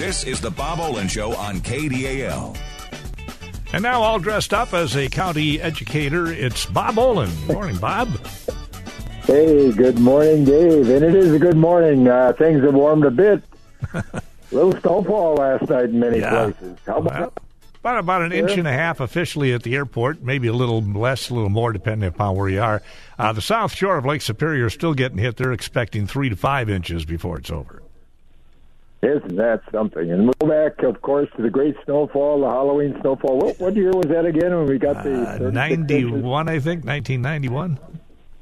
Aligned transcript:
This 0.00 0.24
is 0.24 0.40
the 0.40 0.50
Bob 0.50 0.80
Olen 0.80 1.08
Show 1.08 1.34
on 1.36 1.60
KDAL. 1.60 2.56
And 3.74 3.82
now, 3.82 4.00
all 4.00 4.18
dressed 4.18 4.54
up 4.54 4.72
as 4.72 4.96
a 4.96 5.10
county 5.10 5.60
educator, 5.60 6.32
it's 6.32 6.64
Bob 6.64 6.98
Olen. 6.98 7.28
Morning, 7.46 7.76
Bob. 7.76 8.08
Hey, 9.24 9.70
good 9.72 9.98
morning, 9.98 10.46
Dave. 10.46 10.88
And 10.88 11.04
it 11.04 11.14
is 11.14 11.34
a 11.34 11.38
good 11.38 11.58
morning. 11.58 12.08
Uh, 12.08 12.32
things 12.32 12.64
have 12.64 12.72
warmed 12.72 13.04
a 13.04 13.10
bit. 13.10 13.42
little 14.50 14.72
snowfall 14.80 15.34
last 15.34 15.68
night 15.68 15.84
in 15.90 16.00
many 16.00 16.20
Yeah. 16.20 16.50
places. 16.50 16.78
How 16.86 16.96
about 16.96 17.20
Well, 17.20 17.32
about 17.84 17.98
about 17.98 18.22
an 18.22 18.32
inch 18.32 18.52
and 18.52 18.66
a 18.66 18.72
half 18.72 19.00
officially 19.00 19.52
at 19.52 19.62
the 19.64 19.76
airport, 19.76 20.22
maybe 20.22 20.48
a 20.48 20.54
little 20.54 20.80
less, 20.82 21.28
a 21.28 21.34
little 21.34 21.50
more, 21.50 21.74
depending 21.74 22.08
upon 22.08 22.36
where 22.36 22.48
you 22.48 22.62
are. 22.62 22.80
Uh, 23.18 23.32
the 23.34 23.42
south 23.42 23.74
shore 23.74 23.98
of 23.98 24.06
Lake 24.06 24.22
Superior 24.22 24.66
is 24.66 24.72
still 24.72 24.94
getting 24.94 25.18
hit. 25.18 25.36
They're 25.36 25.52
expecting 25.52 26.06
three 26.06 26.30
to 26.30 26.36
five 26.36 26.70
inches 26.70 27.04
before 27.04 27.36
it's 27.38 27.50
over. 27.50 27.82
Isn't 29.02 29.36
that 29.36 29.62
something? 29.72 30.10
And 30.10 30.24
we'll 30.24 30.34
go 30.40 30.48
back, 30.48 30.82
of 30.82 31.00
course, 31.00 31.28
to 31.36 31.42
the 31.42 31.48
great 31.48 31.74
snowfall, 31.84 32.40
the 32.40 32.48
Halloween 32.48 32.96
snowfall. 33.00 33.38
What, 33.38 33.58
what 33.58 33.74
year 33.74 33.92
was 33.92 34.06
that 34.08 34.26
again 34.26 34.54
when 34.54 34.66
we 34.66 34.78
got 34.78 35.02
the 35.04 35.22
Uh, 35.22 35.38
36 35.38 35.72
inches? 35.72 35.88
91, 35.88 36.48
I 36.48 36.58
think, 36.58 36.84
1991. 36.84 37.78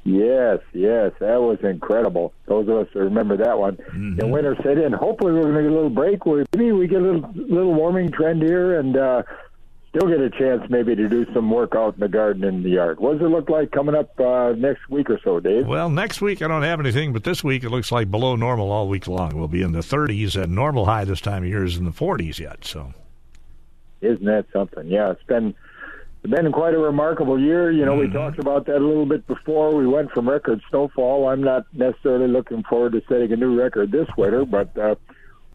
Yes, 0.03 0.59
yes, 0.73 1.11
that 1.19 1.41
was 1.41 1.59
incredible. 1.63 2.33
Those 2.47 2.67
of 2.67 2.75
us 2.77 2.87
that 2.93 2.99
remember 2.99 3.37
that 3.37 3.57
one. 3.59 3.75
Mm-hmm. 3.77 4.15
The 4.15 4.27
winter 4.27 4.55
set 4.63 4.77
in. 4.77 4.91
Hopefully, 4.91 5.33
we're 5.33 5.43
going 5.43 5.55
to 5.55 5.61
get 5.63 5.71
a 5.71 5.75
little 5.75 5.89
break. 5.89 6.25
We- 6.25 6.43
Maybe 6.55 6.71
we 6.71 6.87
get 6.87 7.01
a 7.01 7.05
little, 7.05 7.29
little 7.35 7.73
warming 7.73 8.11
trend 8.11 8.41
here, 8.41 8.79
and 8.79 8.97
uh, 8.97 9.23
still 9.89 10.07
get 10.07 10.19
a 10.19 10.29
chance 10.29 10.63
maybe 10.69 10.95
to 10.95 11.09
do 11.09 11.25
some 11.33 11.49
work 11.49 11.75
out 11.75 11.95
in 11.95 11.99
the 11.99 12.07
garden 12.07 12.43
in 12.43 12.63
the 12.63 12.69
yard. 12.69 12.99
What 12.99 13.13
does 13.13 13.25
it 13.25 13.29
look 13.29 13.49
like 13.49 13.71
coming 13.71 13.95
up 13.95 14.17
uh, 14.19 14.53
next 14.57 14.89
week 14.89 15.09
or 15.09 15.19
so, 15.23 15.39
Dave? 15.39 15.65
Well, 15.67 15.89
next 15.89 16.21
week 16.21 16.41
I 16.41 16.47
don't 16.47 16.61
have 16.61 16.79
anything, 16.79 17.11
but 17.11 17.23
this 17.23 17.43
week 17.43 17.63
it 17.63 17.69
looks 17.69 17.91
like 17.91 18.11
below 18.11 18.35
normal 18.35 18.71
all 18.71 18.87
week 18.87 19.07
long. 19.07 19.37
We'll 19.37 19.47
be 19.47 19.61
in 19.61 19.71
the 19.71 19.79
30s, 19.79 20.41
and 20.41 20.53
normal 20.53 20.85
high 20.85 21.05
this 21.05 21.21
time 21.21 21.43
of 21.43 21.49
year 21.49 21.63
is 21.63 21.77
in 21.77 21.85
the 21.85 21.91
40s 21.91 22.39
yet. 22.39 22.65
So, 22.65 22.93
Isn't 24.01 24.25
that 24.25 24.45
something? 24.53 24.87
Yeah, 24.87 25.11
it's 25.11 25.23
been 25.23 25.55
it's 26.23 26.31
been 26.33 26.51
quite 26.51 26.73
a 26.73 26.79
remarkable 26.79 27.39
year. 27.39 27.71
You 27.71 27.85
know, 27.85 27.95
we 27.95 28.09
talked 28.09 28.39
about 28.39 28.65
that 28.65 28.77
a 28.77 28.85
little 28.85 29.05
bit 29.05 29.25
before. 29.25 29.73
We 29.73 29.87
went 29.87 30.11
from 30.11 30.29
record 30.29 30.61
snowfall. 30.69 31.29
I'm 31.29 31.41
not 31.41 31.65
necessarily 31.73 32.27
looking 32.27 32.63
forward 32.63 32.91
to 32.91 33.01
setting 33.07 33.31
a 33.31 33.37
new 33.37 33.57
record 33.57 33.91
this 33.91 34.07
winter, 34.17 34.45
but 34.45 34.77
uh, 34.77 34.95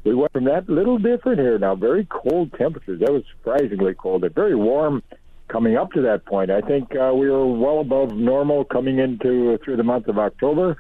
we 0.05 0.15
went 0.15 0.33
from 0.33 0.45
that 0.45 0.69
little 0.69 0.99
different 0.99 1.39
here 1.39 1.59
now. 1.59 1.75
Very 1.75 2.07
cold 2.07 2.53
temperatures. 2.53 3.01
That 3.01 3.13
was 3.13 3.25
surprisingly 3.37 3.95
cold. 3.95 4.25
And 4.25 4.35
very 4.35 4.55
warm 4.55 5.03
coming 5.49 5.77
up 5.77 5.93
to 5.93 6.03
that 6.03 6.27
point. 6.27 6.51
I 6.51 6.61
think 6.61 6.95
uh, 6.95 7.13
we 7.15 7.31
were 7.31 7.47
well 7.47 7.81
above 7.81 8.15
normal 8.15 8.65
coming 8.65 8.99
into 8.99 9.59
through 9.65 9.77
the 9.77 9.83
month 9.83 10.09
of 10.09 10.19
October, 10.19 10.77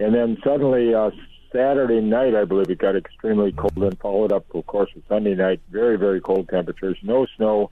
and 0.00 0.14
then 0.14 0.38
suddenly 0.42 0.94
uh, 0.94 1.10
Saturday 1.52 2.00
night, 2.00 2.34
I 2.34 2.44
believe 2.44 2.68
it 2.68 2.78
got 2.78 2.96
extremely 2.96 3.52
cold, 3.52 3.76
and 3.76 3.98
followed 4.00 4.32
up, 4.32 4.44
of 4.54 4.66
course, 4.66 4.90
with 4.94 5.06
Sunday 5.08 5.34
night. 5.34 5.60
Very, 5.70 5.96
very 5.96 6.20
cold 6.20 6.48
temperatures. 6.48 6.98
No 7.02 7.26
snow. 7.36 7.70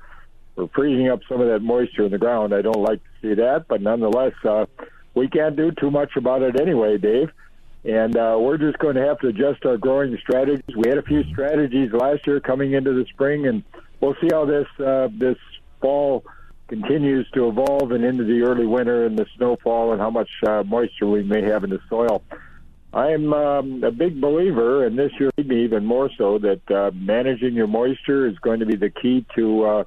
We're 0.55 0.69
freezing 0.69 1.09
up 1.09 1.21
some 1.29 1.41
of 1.41 1.49
that 1.49 1.61
moisture 1.61 2.05
in 2.05 2.13
the 2.13 2.19
ground. 2.19 2.55
I 2.55 2.63
don't 2.63 2.83
like 2.83 3.01
to 3.03 3.11
see 3.21 3.35
that, 3.35 3.67
but 3.69 3.81
nonetheless, 3.81 4.35
uh, 4.45 4.67
we 5.15 5.27
can't 5.29 5.57
do 5.57 5.73
too 5.73 5.91
much 5.91 6.17
about 6.17 6.43
it 6.43 6.61
anyway, 6.61 6.99
Dave. 6.99 7.31
And 7.85 8.17
uh, 8.17 8.37
we're 8.39 8.59
just 8.59 8.79
going 8.79 8.95
to 8.95 9.05
have 9.05 9.19
to 9.21 9.29
adjust 9.29 9.67
our 9.67 9.77
growing 9.77 10.17
strategies. 10.21 10.77
We 10.77 10.89
had 10.89 10.99
a 10.99 11.03
few 11.03 11.25
strategies 11.33 11.93
last 11.93 12.27
year 12.27 12.39
coming 12.39 12.73
into 12.73 12.93
the 12.93 13.05
spring, 13.07 13.47
and 13.47 13.65
we'll 14.01 14.15
see 14.21 14.29
how 14.31 14.45
this 14.45 14.69
uh, 14.79 15.09
this 15.13 15.37
fall 15.81 16.25
continues 16.69 17.29
to 17.35 17.49
evolve 17.49 17.91
and 17.91 18.05
into 18.05 18.25
the 18.25 18.43
early 18.43 18.67
winter 18.67 19.05
and 19.05 19.19
the 19.19 19.27
snowfall 19.37 19.93
and 19.93 20.01
how 20.01 20.11
much 20.11 20.31
uh, 20.47 20.63
moisture 20.63 21.07
we 21.07 21.23
may 21.23 21.43
have 21.43 21.65
in 21.65 21.71
the 21.71 21.81
soil. 21.89 22.23
I'm 22.95 23.33
um, 23.33 23.83
a 23.83 23.91
big 23.91 24.21
believer, 24.21 24.87
and 24.87 24.99
this 24.99 25.13
year 25.19 25.31
even 25.39 25.85
more 25.85 26.11
so, 26.17 26.39
that 26.39 26.71
uh, 26.71 26.91
managing 26.95 27.55
your 27.55 27.67
moisture 27.67 28.27
is 28.27 28.39
going 28.39 28.61
to 28.61 28.67
be 28.67 28.77
the 28.77 28.91
key 28.91 29.25
to 29.35 29.65
uh, 29.65 29.85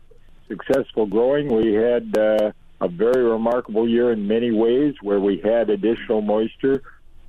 successful 0.48 1.06
growing. 1.06 1.48
We 1.48 1.74
had 1.74 2.18
uh, 2.18 2.52
a 2.82 2.88
very 2.88 3.24
remarkable 3.24 3.88
year 3.88 4.12
in 4.12 4.28
many 4.28 4.52
ways 4.52 4.96
where 5.02 5.20
we 5.20 5.40
had 5.44 5.70
additional 5.70 6.22
moisture 6.22 6.82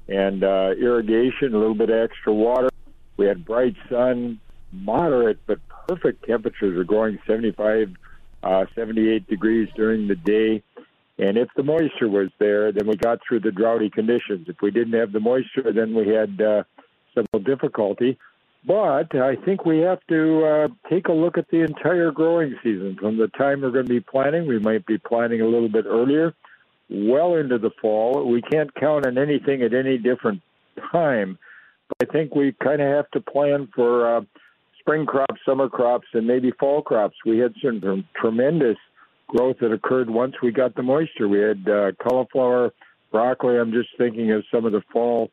and 0.09 0.45
uh, 0.45 0.71
irrigation, 0.81 1.55
a 1.55 1.59
little 1.59 1.75
bit 1.75 1.91
extra 1.91 2.33
water. 2.33 2.69
We 3.17 3.27
had 3.27 3.45
bright 3.45 3.75
sun, 3.91 4.41
moderate 4.73 5.39
but 5.47 5.59
perfect 5.89 6.27
temperatures 6.27 6.79
are 6.79 6.85
growing 6.85 7.19
75, 7.27 7.95
uh, 8.43 8.67
78 8.75 9.27
degrees 9.27 9.69
during 9.75 10.09
the 10.09 10.17
day. 10.17 10.63
And 11.19 11.39
if 11.39 11.49
the 11.57 11.63
moisture 11.63 12.09
was 12.09 12.29
there, 12.39 12.73
then 12.73 12.87
we 12.87 12.97
got 12.97 13.21
through 13.27 13.41
the 13.41 13.51
droughty 13.51 13.89
conditions. 13.89 14.49
If 14.49 14.61
we 14.61 14.71
didn't 14.71 14.99
have 14.99 15.13
the 15.13 15.21
moisture, 15.21 15.73
then 15.73 15.95
we 15.95 16.09
had 16.09 16.41
uh, 16.41 16.65
some 17.15 17.27
difficulty. 17.43 18.19
But 18.67 19.15
I 19.15 19.37
think 19.37 19.65
we 19.65 19.79
have 19.79 20.01
to 20.09 20.45
uh, 20.45 20.69
take 20.91 21.07
a 21.07 21.13
look 21.13 21.39
at 21.39 21.49
the 21.51 21.61
entire 21.61 22.11
growing 22.11 22.57
season. 22.63 22.97
From 23.01 23.17
the 23.17 23.29
time 23.29 23.61
we're 23.61 23.71
going 23.71 23.87
to 23.87 23.93
be 23.93 24.01
planting, 24.01 24.47
we 24.47 24.59
might 24.59 24.85
be 24.87 24.99
planting 24.99 25.41
a 25.41 25.47
little 25.47 25.69
bit 25.69 25.87
earlier, 25.87 26.35
well 26.89 27.35
into 27.35 27.59
the 27.59 27.71
fall. 27.81 28.29
We 28.31 28.43
can't 28.43 28.75
count 28.75 29.07
on 29.07 29.19
anything 29.19 29.63
at 29.63 29.75
any 29.75 29.99
different 29.99 30.43
time. 30.93 31.39
But 31.89 32.09
I 32.09 32.13
think 32.13 32.35
we 32.35 32.53
kind 32.63 32.81
of 32.81 32.89
have 32.89 33.11
to 33.13 33.21
plan 33.21 33.69
for 33.75 34.17
uh, 34.17 34.21
spring 34.81 35.07
crops, 35.07 35.41
summer 35.47 35.69
crops, 35.69 36.07
and 36.15 36.27
maybe 36.27 36.53
fall 36.59 36.83
crops. 36.83 37.17
We 37.25 37.39
had 37.39 37.55
some 37.63 38.05
tremendous 38.21 38.77
growth 39.29 39.57
that 39.61 39.73
occurred 39.73 40.09
once 40.11 40.35
we 40.43 40.53
got 40.53 40.75
the 40.75 40.83
moisture. 40.83 41.29
We 41.29 41.41
had 41.41 41.69
uh, 41.69 41.93
cauliflower, 42.03 42.73
broccoli. 43.11 43.59
I'm 43.59 43.73
just 43.73 43.89
thinking 43.99 44.33
of 44.33 44.45
some 44.53 44.65
of 44.65 44.73
the 44.73 44.83
fall 44.93 45.31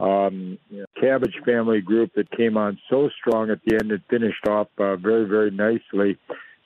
um, 0.00 0.58
cabbage 1.00 1.36
family 1.44 1.80
group 1.80 2.12
that 2.16 2.30
came 2.30 2.56
on 2.56 2.78
so 2.90 3.08
strong 3.20 3.50
at 3.50 3.60
the 3.64 3.76
end. 3.76 3.92
It 3.92 4.02
finished 4.10 4.46
off 4.48 4.68
uh, 4.78 4.96
very, 4.96 5.24
very 5.26 5.50
nicely. 5.50 6.18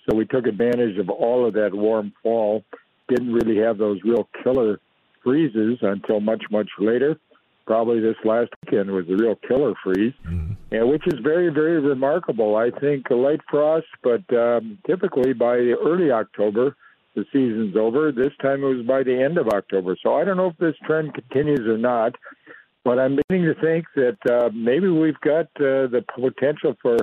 So 0.09 0.17
we 0.17 0.25
took 0.25 0.47
advantage 0.47 0.99
of 0.99 1.11
all 1.11 1.47
of 1.47 1.55
that 1.55 1.75
warm 1.75 2.13
fall. 2.23 2.65
Didn't 3.09 3.33
really 3.33 3.59
have 3.59 3.79
those 3.79 3.99
real 4.05 4.29
killer 4.43 4.81
freezes 5.23 5.79
until 5.83 6.21
much, 6.21 6.45
much 6.51 6.69
later. 6.79 7.19
Probably 7.67 8.01
this 8.01 8.17
last 8.25 8.51
weekend 8.65 8.91
was 8.91 9.05
a 9.11 9.17
real 9.17 9.37
killer 9.47 9.75
freeze, 9.85 10.15
and 10.71 10.89
which 10.89 11.07
is 11.07 11.19
very, 11.23 11.51
very 11.51 11.81
remarkable. 11.81 12.57
I 12.57 12.71
think 12.71 13.11
a 13.11 13.15
light 13.15 13.41
frost, 13.51 13.87
but 14.03 14.23
um, 14.35 14.79
typically 14.87 15.35
by 15.35 15.57
early 15.57 16.11
October, 16.11 16.77
the 17.15 17.25
season's 17.33 17.77
over. 17.77 18.11
This 18.13 18.33
time 18.41 18.63
it 18.63 18.75
was 18.75 18.87
by 18.87 19.03
the 19.03 19.23
end 19.23 19.37
of 19.39 19.49
October. 19.49 19.97
So 20.03 20.15
I 20.15 20.25
don't 20.25 20.37
know 20.37 20.49
if 20.49 20.57
this 20.57 20.77
trend 20.87 21.13
continues 21.15 21.67
or 21.69 21.77
not, 21.77 22.15
but 22.85 22.99
I'm 22.99 23.17
beginning 23.17 23.55
to 23.55 23.61
think 23.61 23.85
that 23.97 24.19
uh, 24.31 24.51
maybe 24.55 24.89
we've 24.89 25.21
got 25.21 25.47
uh, 25.57 25.89
the 25.89 26.05
potential 26.15 26.75
for 26.81 26.97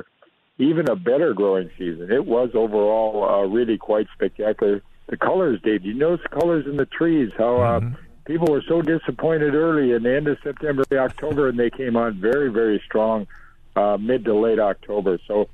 even 0.57 0.89
a 0.89 0.95
better 0.95 1.33
growing 1.33 1.69
season. 1.77 2.11
It 2.11 2.25
was 2.25 2.49
overall 2.55 3.23
uh, 3.23 3.47
really 3.47 3.77
quite 3.77 4.07
spectacular. 4.13 4.81
The 5.07 5.17
colors, 5.17 5.59
Dave, 5.63 5.85
you 5.85 5.93
notice 5.93 6.23
the 6.23 6.39
colors 6.39 6.65
in 6.65 6.77
the 6.77 6.85
trees, 6.85 7.31
how 7.37 7.57
uh, 7.57 7.81
people 8.25 8.47
were 8.51 8.63
so 8.67 8.81
disappointed 8.81 9.53
early 9.53 9.91
in 9.91 10.03
the 10.03 10.15
end 10.15 10.27
of 10.27 10.37
September, 10.43 10.83
October, 10.91 11.47
and 11.47 11.59
they 11.59 11.69
came 11.69 11.95
on 11.95 12.19
very, 12.19 12.51
very 12.51 12.81
strong 12.85 13.27
uh, 13.75 13.97
mid 13.99 14.25
to 14.25 14.33
late 14.33 14.59
October. 14.59 15.19
So, 15.27 15.47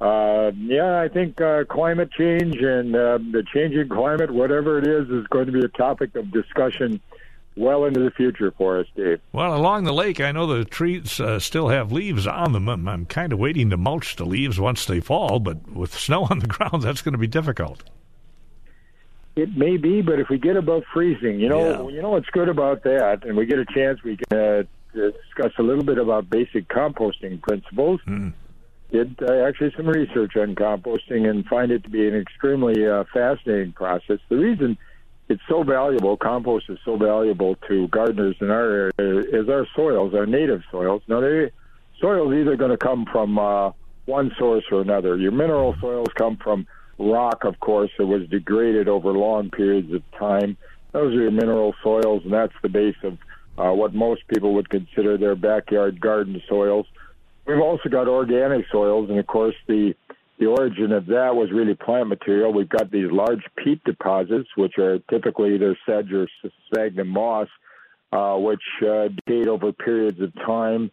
uh, 0.00 0.52
yeah, 0.56 1.00
I 1.00 1.08
think 1.08 1.40
uh, 1.40 1.64
climate 1.64 2.10
change 2.12 2.56
and 2.56 2.94
uh, 2.94 3.18
the 3.18 3.44
changing 3.52 3.88
climate, 3.88 4.30
whatever 4.30 4.78
it 4.78 4.86
is, 4.86 5.08
is 5.10 5.26
going 5.28 5.46
to 5.46 5.52
be 5.52 5.64
a 5.64 5.68
topic 5.68 6.14
of 6.14 6.30
discussion 6.30 7.00
well 7.56 7.84
into 7.84 8.00
the 8.00 8.10
future 8.10 8.50
for 8.52 8.78
us, 8.78 8.86
Dave. 8.96 9.20
well, 9.32 9.54
along 9.54 9.84
the 9.84 9.92
lake, 9.92 10.20
I 10.20 10.32
know 10.32 10.46
the 10.46 10.64
trees 10.64 11.20
uh, 11.20 11.38
still 11.38 11.68
have 11.68 11.92
leaves 11.92 12.26
on 12.26 12.52
them. 12.52 12.68
I'm, 12.68 12.88
I'm 12.88 13.06
kind 13.06 13.32
of 13.32 13.38
waiting 13.38 13.70
to 13.70 13.76
mulch 13.76 14.16
the 14.16 14.24
leaves 14.24 14.58
once 14.58 14.86
they 14.86 15.00
fall, 15.00 15.38
but 15.38 15.70
with 15.70 15.92
snow 15.92 16.24
on 16.30 16.38
the 16.38 16.46
ground, 16.46 16.82
that's 16.82 17.02
going 17.02 17.12
to 17.12 17.18
be 17.18 17.26
difficult. 17.26 17.82
It 19.34 19.56
may 19.56 19.78
be, 19.78 20.02
but 20.02 20.18
if 20.18 20.28
we 20.28 20.38
get 20.38 20.56
above 20.56 20.82
freezing, 20.92 21.40
you 21.40 21.48
know, 21.48 21.88
Yeah. 21.88 21.96
you 21.96 22.02
know 22.02 22.10
what's 22.10 22.28
good 22.30 22.48
about 22.48 22.82
that, 22.82 23.24
and 23.24 23.36
we 23.36 23.46
get 23.46 23.58
a 23.58 23.64
chance, 23.64 24.02
we 24.02 24.16
can 24.18 24.38
uh, 24.38 24.62
discuss 24.92 25.52
a 25.58 25.62
little 25.62 25.84
bit 25.84 25.98
about 25.98 26.28
basic 26.28 26.68
composting 26.68 27.40
principles. 27.40 28.00
Did 28.90 29.16
uh, 29.22 29.32
actually 29.46 29.72
some 29.74 29.86
research 29.88 30.36
on 30.36 30.54
composting 30.54 31.26
and 31.28 31.46
find 31.46 31.72
it 31.72 31.82
to 31.84 31.88
be 31.88 32.06
an 32.06 32.14
extremely 32.14 32.86
uh, 32.86 33.04
fascinating 33.12 33.72
process. 33.72 34.18
The 34.28 34.36
reason 34.36 34.76
it's 35.30 35.40
so 35.48 35.62
valuable, 35.62 36.18
compost 36.18 36.68
is 36.68 36.78
so 36.84 36.96
valuable 36.98 37.54
to 37.68 37.88
gardeners 37.88 38.36
in 38.40 38.50
our 38.50 38.92
area, 38.98 39.22
is 39.32 39.48
our 39.48 39.66
soils, 39.74 40.12
our 40.12 40.26
native 40.26 40.62
soils. 40.70 41.00
Now, 41.08 41.20
they 41.20 41.50
soils 42.02 42.34
either 42.34 42.54
going 42.56 42.72
to 42.72 42.76
come 42.76 43.06
from 43.10 43.38
uh, 43.38 43.70
one 44.04 44.30
source 44.38 44.64
or 44.70 44.82
another. 44.82 45.16
Your 45.16 45.32
mineral 45.32 45.74
soils 45.80 46.08
come 46.16 46.36
from 46.36 46.66
rock, 47.02 47.44
of 47.44 47.58
course, 47.60 47.90
that 47.98 48.06
was 48.06 48.28
degraded 48.28 48.88
over 48.88 49.12
long 49.12 49.50
periods 49.50 49.92
of 49.92 50.02
time. 50.18 50.56
Those 50.92 51.14
are 51.14 51.22
your 51.22 51.30
mineral 51.30 51.74
soils, 51.82 52.22
and 52.24 52.32
that's 52.32 52.54
the 52.62 52.68
base 52.68 52.96
of 53.02 53.18
uh, 53.58 53.72
what 53.74 53.94
most 53.94 54.22
people 54.28 54.54
would 54.54 54.70
consider 54.70 55.16
their 55.18 55.34
backyard 55.34 56.00
garden 56.00 56.40
soils. 56.48 56.86
We've 57.46 57.60
also 57.60 57.88
got 57.88 58.08
organic 58.08 58.66
soils, 58.70 59.10
and 59.10 59.18
of 59.18 59.26
course, 59.26 59.54
the 59.66 59.94
the 60.38 60.46
origin 60.46 60.90
of 60.90 61.06
that 61.06 61.36
was 61.36 61.52
really 61.52 61.74
plant 61.74 62.08
material. 62.08 62.52
We've 62.52 62.68
got 62.68 62.90
these 62.90 63.12
large 63.12 63.44
peat 63.56 63.84
deposits, 63.84 64.48
which 64.56 64.76
are 64.76 64.98
typically 65.10 65.54
either 65.54 65.78
sedge 65.86 66.12
or 66.12 66.26
sphagnum 66.66 67.08
moss, 67.08 67.46
uh, 68.12 68.36
which 68.38 68.62
uh, 68.82 69.08
decayed 69.08 69.46
over 69.46 69.72
periods 69.72 70.20
of 70.20 70.34
time 70.34 70.90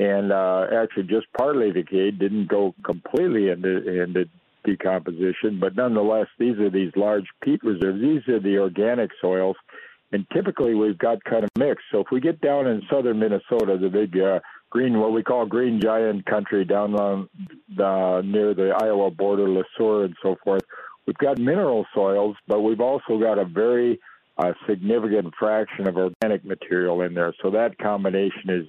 and 0.00 0.32
uh, 0.32 0.66
actually 0.72 1.02
just 1.02 1.26
partly 1.36 1.70
decayed, 1.72 2.18
didn't 2.18 2.48
go 2.48 2.74
completely 2.82 3.50
into, 3.50 4.02
into 4.02 4.24
decomposition, 4.64 5.58
but 5.60 5.76
nonetheless, 5.76 6.26
these 6.38 6.58
are 6.58 6.70
these 6.70 6.92
large 6.96 7.26
peat 7.42 7.62
reserves. 7.62 8.00
These 8.00 8.28
are 8.28 8.40
the 8.40 8.58
organic 8.58 9.10
soils, 9.20 9.56
and 10.12 10.26
typically 10.32 10.74
we've 10.74 10.98
got 10.98 11.22
kind 11.24 11.44
of 11.44 11.50
mixed. 11.58 11.84
So 11.92 12.00
if 12.00 12.06
we 12.10 12.20
get 12.20 12.40
down 12.40 12.66
in 12.66 12.82
southern 12.90 13.18
Minnesota, 13.18 13.78
the 13.80 13.88
big 13.88 14.18
uh, 14.18 14.40
green, 14.70 14.98
what 14.98 15.12
we 15.12 15.22
call 15.22 15.46
green 15.46 15.80
giant 15.80 16.26
country 16.26 16.64
down 16.64 16.94
on 16.94 17.28
the, 17.76 18.22
near 18.24 18.54
the 18.54 18.70
Iowa 18.82 19.10
border, 19.10 19.48
Le 19.48 19.64
Sueur 19.76 20.04
and 20.04 20.16
so 20.22 20.36
forth, 20.44 20.62
we've 21.06 21.18
got 21.18 21.38
mineral 21.38 21.86
soils, 21.94 22.36
but 22.46 22.60
we've 22.60 22.80
also 22.80 23.18
got 23.18 23.38
a 23.38 23.44
very 23.44 24.00
uh, 24.38 24.52
significant 24.68 25.34
fraction 25.38 25.86
of 25.86 25.96
organic 25.96 26.44
material 26.44 27.02
in 27.02 27.14
there. 27.14 27.34
So 27.42 27.50
that 27.50 27.76
combination 27.78 28.48
is 28.48 28.66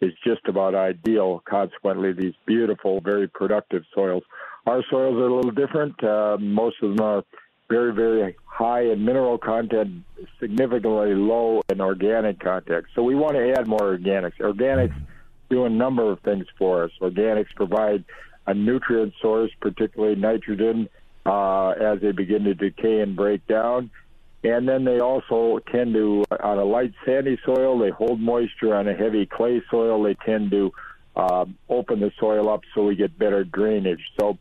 is 0.00 0.12
just 0.26 0.40
about 0.48 0.74
ideal. 0.74 1.42
Consequently, 1.48 2.12
these 2.12 2.34
beautiful, 2.44 3.00
very 3.00 3.28
productive 3.28 3.84
soils. 3.94 4.24
Our 4.66 4.82
soils 4.90 5.16
are 5.16 5.26
a 5.26 5.34
little 5.34 5.50
different. 5.50 6.02
Uh, 6.02 6.36
most 6.40 6.76
of 6.82 6.96
them 6.96 7.04
are 7.04 7.24
very, 7.68 7.92
very 7.92 8.36
high 8.44 8.82
in 8.82 9.04
mineral 9.04 9.38
content, 9.38 10.04
significantly 10.38 11.14
low 11.14 11.62
in 11.68 11.80
organic 11.80 12.38
content. 12.38 12.84
So 12.94 13.02
we 13.02 13.14
want 13.14 13.34
to 13.34 13.54
add 13.58 13.66
more 13.66 13.80
organics. 13.80 14.36
Organics 14.38 14.94
do 15.50 15.64
a 15.64 15.70
number 15.70 16.10
of 16.10 16.20
things 16.20 16.46
for 16.58 16.84
us. 16.84 16.90
Organics 17.00 17.54
provide 17.56 18.04
a 18.46 18.54
nutrient 18.54 19.14
source, 19.20 19.50
particularly 19.60 20.16
nitrogen, 20.16 20.88
uh, 21.26 21.70
as 21.70 22.00
they 22.00 22.12
begin 22.12 22.44
to 22.44 22.54
decay 22.54 23.00
and 23.00 23.16
break 23.16 23.46
down. 23.46 23.90
And 24.44 24.68
then 24.68 24.84
they 24.84 24.98
also 24.98 25.60
tend 25.70 25.94
to, 25.94 26.24
on 26.40 26.58
a 26.58 26.64
light 26.64 26.92
sandy 27.06 27.38
soil, 27.44 27.78
they 27.78 27.90
hold 27.90 28.20
moisture. 28.20 28.74
On 28.74 28.88
a 28.88 28.94
heavy 28.94 29.24
clay 29.24 29.62
soil, 29.70 30.02
they 30.02 30.14
tend 30.14 30.50
to 30.50 30.72
uh, 31.16 31.44
open 31.68 32.00
the 32.00 32.10
soil 32.18 32.48
up 32.48 32.62
so 32.74 32.84
we 32.84 32.96
get 32.96 33.18
better 33.18 33.44
drainage. 33.44 34.02
So 34.18 34.38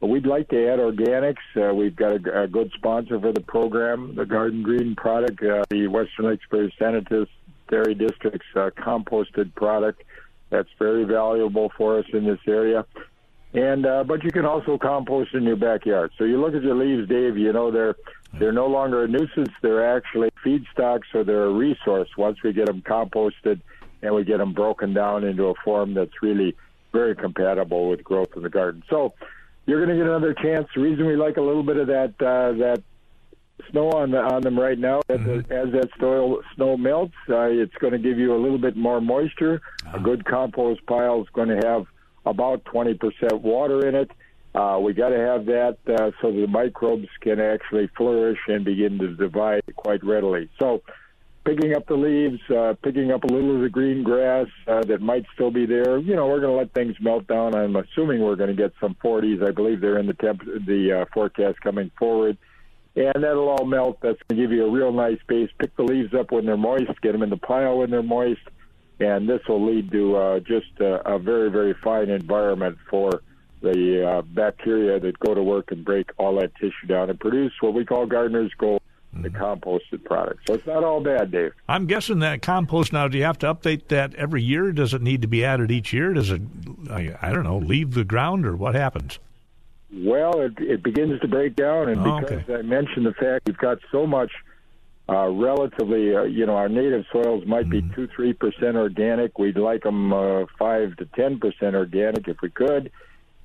we'd 0.00 0.26
like 0.26 0.48
to 0.48 0.68
add 0.68 0.78
organics. 0.78 1.36
Uh, 1.56 1.74
we've 1.74 1.96
got 1.96 2.12
a, 2.12 2.42
a, 2.42 2.48
good 2.48 2.70
sponsor 2.76 3.20
for 3.20 3.32
the 3.32 3.40
program, 3.40 4.14
the 4.14 4.26
Garden 4.26 4.62
Green 4.62 4.94
product, 4.94 5.42
uh, 5.42 5.64
the 5.70 5.86
Western 5.88 6.26
Lakes 6.26 6.44
Prairie 6.48 6.74
Sanitas 6.80 7.28
Dairy 7.68 7.94
District's 7.94 8.46
uh, 8.56 8.70
composted 8.76 9.54
product. 9.54 10.02
That's 10.50 10.68
very 10.78 11.04
valuable 11.04 11.70
for 11.76 11.98
us 11.98 12.06
in 12.12 12.24
this 12.24 12.40
area. 12.46 12.84
And 13.52 13.86
uh, 13.86 14.04
but 14.04 14.22
you 14.22 14.30
can 14.30 14.44
also 14.44 14.78
compost 14.78 15.34
in 15.34 15.42
your 15.42 15.56
backyard. 15.56 16.12
So 16.18 16.24
you 16.24 16.40
look 16.40 16.54
at 16.54 16.62
your 16.62 16.76
leaves, 16.76 17.08
Dave. 17.08 17.36
You 17.36 17.52
know 17.52 17.70
they're 17.70 17.96
they're 18.38 18.52
no 18.52 18.66
longer 18.66 19.04
a 19.04 19.08
nuisance. 19.08 19.50
They're 19.60 19.96
actually 19.96 20.30
feedstocks, 20.44 21.02
so 21.12 21.24
they're 21.24 21.46
a 21.46 21.52
resource. 21.52 22.08
Once 22.16 22.38
we 22.44 22.52
get 22.52 22.66
them 22.66 22.80
composted 22.82 23.60
and 24.02 24.14
we 24.14 24.24
get 24.24 24.38
them 24.38 24.52
broken 24.52 24.94
down 24.94 25.24
into 25.24 25.46
a 25.46 25.54
form 25.64 25.94
that's 25.94 26.22
really 26.22 26.56
very 26.92 27.14
compatible 27.14 27.88
with 27.88 28.02
growth 28.02 28.30
in 28.36 28.42
the 28.42 28.48
garden. 28.48 28.82
So 28.90 29.14
you're 29.66 29.84
going 29.84 29.96
to 29.96 30.02
get 30.02 30.10
another 30.10 30.34
chance. 30.34 30.68
The 30.74 30.80
reason 30.80 31.06
we 31.06 31.16
like 31.16 31.36
a 31.36 31.42
little 31.42 31.62
bit 31.62 31.76
of 31.76 31.86
that 31.88 32.14
uh, 32.20 32.52
that 32.58 32.82
snow 33.70 33.90
on 33.90 34.10
the, 34.10 34.18
on 34.18 34.42
them 34.42 34.58
right 34.58 34.78
now, 34.78 35.00
mm-hmm. 35.08 35.52
as 35.52 35.72
that 35.72 35.88
soil 35.98 36.40
snow 36.54 36.76
melts, 36.76 37.14
uh, 37.28 37.42
it's 37.42 37.74
going 37.76 37.92
to 37.92 37.98
give 37.98 38.18
you 38.18 38.34
a 38.34 38.40
little 38.40 38.58
bit 38.58 38.76
more 38.76 39.00
moisture. 39.00 39.60
A 39.92 40.00
good 40.00 40.24
compost 40.24 40.84
pile 40.86 41.22
is 41.22 41.28
going 41.32 41.48
to 41.48 41.60
have 41.66 41.86
about 42.26 42.64
20% 42.64 42.98
water 43.40 43.86
in 43.86 43.94
it. 43.94 44.10
Uh, 44.54 44.80
we 44.82 44.92
got 44.92 45.10
to 45.10 45.18
have 45.18 45.46
that 45.46 45.78
uh, 45.86 46.10
so 46.20 46.32
the 46.32 46.46
microbes 46.46 47.08
can 47.20 47.38
actually 47.38 47.88
flourish 47.96 48.38
and 48.48 48.64
begin 48.64 48.98
to 48.98 49.14
divide 49.14 49.62
quite 49.76 50.02
readily. 50.02 50.48
So, 50.58 50.82
picking 51.50 51.74
up 51.74 51.86
the 51.86 51.94
leaves, 51.94 52.40
uh, 52.50 52.74
picking 52.82 53.10
up 53.10 53.24
a 53.24 53.26
little 53.26 53.56
of 53.56 53.62
the 53.62 53.68
green 53.68 54.02
grass 54.02 54.46
uh, 54.68 54.82
that 54.84 55.00
might 55.00 55.24
still 55.34 55.50
be 55.50 55.66
there. 55.66 55.98
You 55.98 56.14
know, 56.14 56.26
we're 56.26 56.40
going 56.40 56.52
to 56.52 56.58
let 56.58 56.72
things 56.72 56.96
melt 57.00 57.26
down. 57.26 57.54
I'm 57.54 57.74
assuming 57.76 58.22
we're 58.22 58.36
going 58.36 58.54
to 58.54 58.62
get 58.62 58.72
some 58.80 58.96
40s. 59.02 59.46
I 59.46 59.50
believe 59.50 59.80
they're 59.80 59.98
in 59.98 60.06
the 60.06 60.14
temp- 60.14 60.44
the 60.44 61.00
uh, 61.00 61.04
forecast 61.12 61.60
coming 61.60 61.90
forward. 61.98 62.38
And 62.94 63.22
that'll 63.22 63.48
all 63.48 63.64
melt. 63.64 63.98
That's 64.00 64.18
going 64.28 64.40
to 64.40 64.42
give 64.46 64.52
you 64.52 64.64
a 64.64 64.70
real 64.70 64.92
nice 64.92 65.18
base. 65.26 65.50
Pick 65.58 65.76
the 65.76 65.82
leaves 65.82 66.14
up 66.14 66.30
when 66.30 66.46
they're 66.46 66.56
moist. 66.56 67.00
Get 67.02 67.12
them 67.12 67.22
in 67.22 67.30
the 67.30 67.36
pile 67.36 67.78
when 67.78 67.90
they're 67.90 68.02
moist 68.02 68.42
and 69.00 69.28
this 69.28 69.40
will 69.48 69.64
lead 69.64 69.90
to 69.90 70.16
uh, 70.16 70.40
just 70.40 70.78
a, 70.78 71.14
a, 71.14 71.18
very, 71.18 71.50
very 71.50 71.74
fine 71.82 72.10
environment 72.10 72.76
for 72.90 73.22
the 73.62 74.06
uh, 74.06 74.22
bacteria 74.22 75.00
that 75.00 75.18
go 75.18 75.34
to 75.34 75.42
work 75.42 75.72
and 75.72 75.84
break 75.84 76.10
all 76.18 76.38
that 76.38 76.54
tissue 76.56 76.86
down 76.86 77.08
and 77.08 77.18
produce 77.18 77.52
what 77.60 77.72
we 77.72 77.84
call 77.84 78.06
gardener's 78.06 78.52
gold, 78.58 78.82
mm-hmm. 79.14 79.22
the 79.22 79.30
composted 79.30 80.04
product. 80.04 80.40
So 80.46 80.54
it's 80.54 80.66
not 80.66 80.84
all 80.84 81.00
bad, 81.00 81.30
Dave. 81.30 81.52
I'm 81.68 81.86
guessing 81.86 82.20
that 82.20 82.42
compost 82.42 82.92
now. 82.92 83.08
Do 83.08 83.18
you 83.18 83.24
have 83.24 83.38
to 83.38 83.54
update 83.54 83.88
that 83.88 84.14
every 84.14 84.42
year? 84.42 84.72
Does 84.72 84.94
it 84.94 85.02
need 85.02 85.22
to 85.22 85.28
be 85.28 85.44
added 85.44 85.70
each 85.70 85.92
year? 85.92 86.12
Does 86.12 86.30
it, 86.30 86.42
I, 86.90 87.16
I 87.20 87.32
don't 87.32 87.44
know, 87.44 87.58
leave 87.58 87.94
the 87.94 88.04
ground 88.04 88.46
or 88.46 88.56
what 88.56 88.74
happens? 88.74 89.18
Well, 89.92 90.40
it, 90.40 90.52
it 90.58 90.82
begins 90.84 91.20
to 91.20 91.26
break 91.26 91.56
down, 91.56 91.88
and 91.88 92.00
oh, 92.06 92.20
because 92.20 92.44
okay. 92.44 92.54
I 92.54 92.62
mentioned 92.62 93.06
the 93.06 93.14
fact 93.14 93.48
we've 93.48 93.58
got 93.58 93.78
so 93.90 94.06
much 94.06 94.30
uh, 95.08 95.28
relatively, 95.28 96.14
uh, 96.14 96.22
you 96.22 96.46
know, 96.46 96.54
our 96.54 96.68
native 96.68 97.04
soils 97.10 97.44
might 97.44 97.68
be 97.68 97.82
mm-hmm. 97.82 97.94
two, 97.94 98.08
three 98.14 98.32
percent 98.32 98.76
organic. 98.76 99.36
We'd 99.36 99.58
like 99.58 99.82
them 99.82 100.12
uh, 100.12 100.44
five 100.56 100.96
to 100.98 101.06
ten 101.06 101.40
percent 101.40 101.74
organic 101.74 102.28
if 102.28 102.40
we 102.40 102.50
could, 102.50 102.92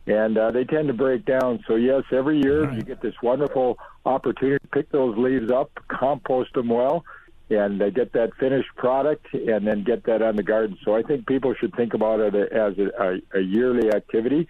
and 0.07 0.37
uh, 0.37 0.51
they 0.51 0.63
tend 0.63 0.87
to 0.87 0.93
break 0.93 1.25
down. 1.25 1.63
So 1.67 1.75
yes, 1.75 2.03
every 2.11 2.41
year 2.41 2.65
right. 2.65 2.75
you 2.75 2.83
get 2.83 3.01
this 3.01 3.15
wonderful 3.21 3.77
opportunity 4.05 4.59
to 4.59 4.67
pick 4.67 4.91
those 4.91 5.17
leaves 5.17 5.51
up, 5.51 5.71
compost 5.87 6.53
them 6.53 6.69
well, 6.69 7.03
and 7.49 7.81
uh, 7.81 7.89
get 7.89 8.13
that 8.13 8.35
finished 8.39 8.69
product, 8.75 9.33
and 9.33 9.65
then 9.65 9.83
get 9.83 10.03
that 10.05 10.21
on 10.21 10.35
the 10.35 10.43
garden. 10.43 10.77
So 10.83 10.95
I 10.95 11.01
think 11.01 11.27
people 11.27 11.53
should 11.55 11.75
think 11.75 11.93
about 11.93 12.19
it 12.19 12.35
as 12.51 12.77
a, 12.77 13.21
a, 13.33 13.39
a 13.39 13.41
yearly 13.41 13.91
activity. 13.91 14.47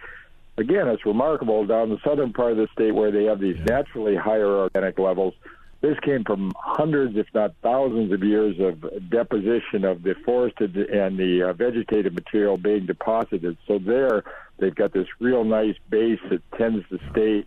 Again, 0.58 0.88
it's 0.88 1.04
remarkable 1.04 1.66
down 1.66 1.90
the 1.90 1.98
southern 2.02 2.32
part 2.32 2.52
of 2.52 2.58
the 2.58 2.68
state 2.72 2.94
where 2.94 3.10
they 3.10 3.24
have 3.24 3.40
these 3.40 3.56
yeah. 3.58 3.64
naturally 3.64 4.16
higher 4.16 4.48
organic 4.48 4.98
levels 4.98 5.34
this 5.80 5.98
came 6.00 6.24
from 6.24 6.52
hundreds, 6.56 7.16
if 7.16 7.26
not 7.34 7.54
thousands, 7.62 8.12
of 8.12 8.24
years 8.24 8.56
of 8.58 9.10
deposition 9.10 9.84
of 9.84 10.02
the 10.02 10.14
forested 10.24 10.76
and 10.76 11.18
the 11.18 11.42
uh, 11.42 11.52
vegetative 11.52 12.14
material 12.14 12.56
being 12.56 12.86
deposited. 12.86 13.56
So 13.66 13.78
there, 13.78 14.24
they've 14.58 14.74
got 14.74 14.92
this 14.92 15.06
real 15.20 15.44
nice 15.44 15.76
base 15.88 16.20
that 16.30 16.42
tends 16.56 16.86
to 16.88 16.98
stay 17.10 17.44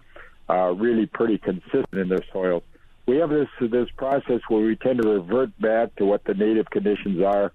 uh, 0.49 0.73
really 0.73 1.05
pretty 1.05 1.37
consistent 1.37 1.93
in 1.93 2.09
their 2.09 2.23
soils. 2.31 2.63
We 3.05 3.17
have 3.17 3.29
this 3.29 3.47
this 3.59 3.89
process 3.97 4.41
where 4.49 4.61
we 4.61 4.75
tend 4.75 5.01
to 5.01 5.09
revert 5.09 5.57
back 5.59 5.95
to 5.95 6.05
what 6.05 6.23
the 6.25 6.33
native 6.33 6.69
conditions 6.69 7.21
are. 7.23 7.51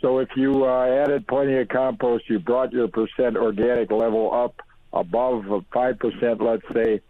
So 0.00 0.18
if 0.18 0.28
you 0.36 0.64
uh, 0.64 0.86
added 0.86 1.26
plenty 1.26 1.56
of 1.56 1.68
compost, 1.68 2.24
you 2.28 2.38
brought 2.38 2.72
your 2.72 2.88
percent 2.88 3.36
organic 3.36 3.90
level 3.90 4.32
up 4.32 4.60
above 4.92 5.64
five 5.72 5.98
percent, 5.98 6.40
let's 6.40 6.64
say 6.72 7.00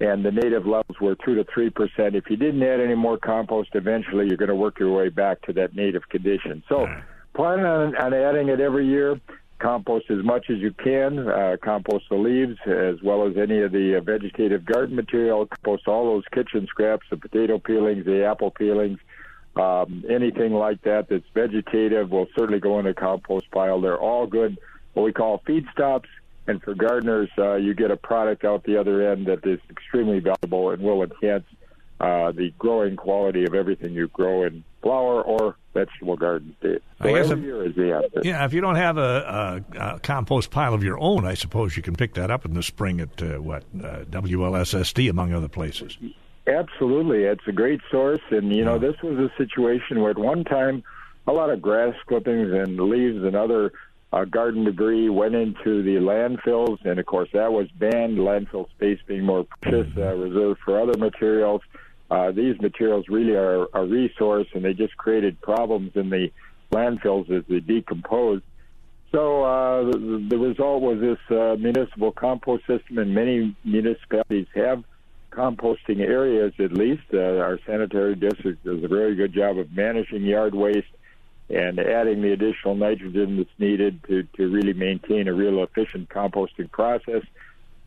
and 0.00 0.24
the 0.24 0.30
native 0.30 0.66
levels 0.66 1.00
were 1.00 1.16
two 1.24 1.34
to 1.36 1.44
three 1.52 1.70
percent. 1.70 2.14
If 2.14 2.28
you 2.28 2.36
didn't 2.36 2.62
add 2.62 2.80
any 2.80 2.94
more 2.94 3.16
compost, 3.16 3.70
eventually 3.74 4.26
you're 4.26 4.36
going 4.36 4.50
to 4.50 4.54
work 4.54 4.78
your 4.78 4.94
way 4.94 5.08
back 5.08 5.40
to 5.42 5.52
that 5.54 5.74
native 5.74 6.08
condition. 6.08 6.62
So, 6.68 6.86
plan 7.34 7.60
on, 7.60 7.96
on 7.96 8.14
adding 8.14 8.48
it 8.48 8.60
every 8.60 8.86
year. 8.86 9.20
Compost 9.58 10.10
as 10.10 10.22
much 10.22 10.50
as 10.50 10.58
you 10.58 10.72
can. 10.72 11.28
Uh, 11.28 11.56
compost 11.62 12.04
the 12.10 12.16
leaves 12.16 12.58
as 12.66 13.02
well 13.02 13.26
as 13.26 13.36
any 13.36 13.62
of 13.62 13.72
the 13.72 14.00
vegetative 14.04 14.64
garden 14.64 14.94
material. 14.94 15.46
Compost 15.46 15.88
all 15.88 16.04
those 16.04 16.24
kitchen 16.32 16.66
scraps, 16.66 17.06
the 17.10 17.16
potato 17.16 17.58
peelings, 17.58 18.04
the 18.04 18.24
apple 18.24 18.50
peelings, 18.50 18.98
um, 19.56 20.04
anything 20.10 20.52
like 20.52 20.82
that 20.82 21.08
that's 21.08 21.24
vegetative 21.32 22.10
will 22.10 22.26
certainly 22.36 22.60
go 22.60 22.78
in 22.78 22.86
a 22.86 22.94
compost 22.94 23.50
pile. 23.50 23.80
They're 23.80 23.98
all 23.98 24.26
good, 24.26 24.58
what 24.92 25.04
we 25.04 25.12
call 25.12 25.42
feedstocks 25.46 26.08
and 26.46 26.62
for 26.62 26.74
gardeners, 26.74 27.28
uh, 27.38 27.54
you 27.54 27.74
get 27.74 27.90
a 27.90 27.96
product 27.96 28.44
out 28.44 28.64
the 28.64 28.78
other 28.78 29.10
end 29.10 29.26
that 29.26 29.44
is 29.44 29.58
extremely 29.68 30.20
valuable 30.20 30.70
and 30.70 30.80
will 30.82 31.02
enhance 31.02 31.44
uh, 32.00 32.30
the 32.32 32.52
growing 32.58 32.96
quality 32.96 33.44
of 33.44 33.54
everything 33.54 33.92
you 33.92 34.08
grow 34.08 34.44
in 34.44 34.62
flower 34.82 35.22
or 35.22 35.56
vegetable 35.76 36.16
gardens. 36.16 36.54
So 36.62 36.78
I 37.00 37.12
guess 37.12 37.30
if, 37.30 37.38
year 37.38 37.64
is 37.64 37.74
the 37.74 37.94
answer. 37.94 38.20
Yeah, 38.22 38.44
if 38.44 38.52
you 38.52 38.60
don't 38.60 38.76
have 38.76 38.96
a, 38.96 39.62
a, 39.74 39.78
a, 39.78 40.00
compost 40.00 40.50
pile 40.50 40.74
of 40.74 40.82
your 40.82 40.98
own, 40.98 41.26
I 41.26 41.34
suppose 41.34 41.76
you 41.76 41.82
can 41.82 41.94
pick 41.94 42.14
that 42.14 42.30
up 42.30 42.44
in 42.44 42.54
the 42.54 42.62
spring 42.62 43.00
at 43.00 43.22
uh, 43.22 43.40
what 43.40 43.64
uh, 43.78 44.04
WLSSD 44.10 45.10
among 45.10 45.32
other 45.32 45.48
places. 45.48 45.98
Absolutely, 46.46 47.24
it's 47.24 47.46
a 47.46 47.52
great 47.52 47.80
source, 47.90 48.20
and 48.30 48.54
you 48.54 48.64
know 48.64 48.78
this 48.78 48.96
was 49.02 49.18
a 49.18 49.30
situation 49.36 50.00
where 50.00 50.12
at 50.12 50.18
one 50.18 50.44
time 50.44 50.82
a 51.26 51.32
lot 51.32 51.50
of 51.50 51.60
grass 51.60 51.94
clippings 52.06 52.52
and 52.52 52.78
leaves 52.78 53.24
and 53.24 53.34
other 53.34 53.72
uh, 54.12 54.24
garden 54.24 54.64
debris 54.64 55.08
went 55.08 55.34
into 55.34 55.82
the 55.82 55.96
landfills, 55.96 56.78
and 56.84 56.98
of 56.98 57.06
course 57.06 57.28
that 57.32 57.52
was 57.52 57.68
banned. 57.72 58.18
Landfill 58.18 58.70
space 58.70 59.00
being 59.06 59.24
more 59.24 59.46
precious, 59.60 59.92
uh, 59.96 60.14
reserved 60.14 60.60
for 60.64 60.80
other 60.80 60.96
materials. 60.98 61.60
Uh, 62.10 62.30
these 62.30 62.60
materials 62.60 63.06
really 63.08 63.34
are 63.34 63.66
a 63.74 63.84
resource, 63.84 64.46
and 64.54 64.64
they 64.64 64.74
just 64.74 64.96
created 64.96 65.40
problems 65.40 65.92
in 65.94 66.10
the 66.10 66.30
landfills 66.72 67.30
as 67.30 67.44
they 67.48 67.60
decomposed. 67.60 68.44
So 69.12 69.44
uh, 69.44 69.84
the, 69.84 70.26
the 70.28 70.38
result 70.38 70.82
was 70.82 71.00
this 71.00 71.36
uh, 71.36 71.56
municipal 71.56 72.12
compost 72.12 72.66
system, 72.66 72.98
and 72.98 73.14
many 73.14 73.56
municipalities 73.64 74.46
have 74.54 74.84
composting 75.30 76.00
areas. 76.00 76.52
At 76.58 76.72
least 76.72 77.02
uh, 77.12 77.38
our 77.38 77.58
sanitary 77.66 78.14
district 78.14 78.64
does 78.64 78.82
a 78.82 78.88
very 78.88 79.14
good 79.14 79.32
job 79.32 79.58
of 79.58 79.72
managing 79.72 80.22
yard 80.22 80.54
waste 80.54 80.86
and 81.48 81.78
adding 81.78 82.22
the 82.22 82.32
additional 82.32 82.74
nitrogen 82.74 83.36
that's 83.36 83.58
needed 83.58 84.02
to, 84.08 84.24
to 84.36 84.48
really 84.48 84.72
maintain 84.72 85.28
a 85.28 85.34
real 85.34 85.62
efficient 85.62 86.08
composting 86.08 86.70
process. 86.70 87.22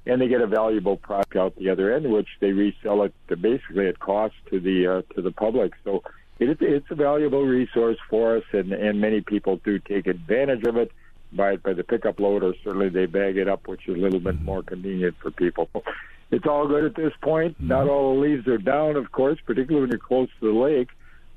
And 0.05 0.21
they 0.21 0.27
get 0.27 0.41
a 0.41 0.47
valuable 0.47 0.97
product 0.97 1.35
out 1.35 1.55
the 1.57 1.69
other 1.69 1.93
end, 1.93 2.11
which 2.11 2.27
they 2.39 2.51
resell 2.51 3.03
it 3.03 3.13
to 3.27 3.35
basically 3.35 3.87
at 3.87 3.99
cost 3.99 4.33
to 4.49 4.59
the 4.59 4.87
uh, 4.87 5.13
to 5.13 5.21
the 5.21 5.31
public. 5.31 5.73
So 5.83 6.03
it, 6.39 6.57
it's 6.61 6.89
a 6.89 6.95
valuable 6.95 7.43
resource 7.43 7.97
for 8.09 8.37
us, 8.37 8.43
and, 8.53 8.71
and 8.71 9.01
many 9.01 9.21
people 9.21 9.57
do 9.57 9.77
take 9.77 10.07
advantage 10.07 10.63
of 10.63 10.77
it. 10.77 10.91
It 11.37 11.61
by 11.61 11.73
the 11.73 11.83
pickup 11.83 12.19
load, 12.19 12.43
or 12.43 12.55
certainly 12.63 12.89
they 12.89 13.05
bag 13.05 13.37
it 13.37 13.47
up, 13.47 13.67
which 13.67 13.87
is 13.87 13.95
a 13.95 13.99
little 13.99 14.19
bit 14.19 14.41
more 14.41 14.63
convenient 14.63 15.15
for 15.21 15.29
people. 15.29 15.69
It's 16.31 16.47
all 16.47 16.67
good 16.67 16.85
at 16.85 16.95
this 16.95 17.13
point. 17.21 17.59
Not 17.59 17.87
all 17.87 18.15
the 18.15 18.21
leaves 18.21 18.47
are 18.47 18.57
down, 18.57 18.95
of 18.95 19.11
course, 19.11 19.37
particularly 19.45 19.81
when 19.81 19.91
you're 19.91 19.99
close 19.99 20.29
to 20.39 20.51
the 20.51 20.59
lake 20.59 20.89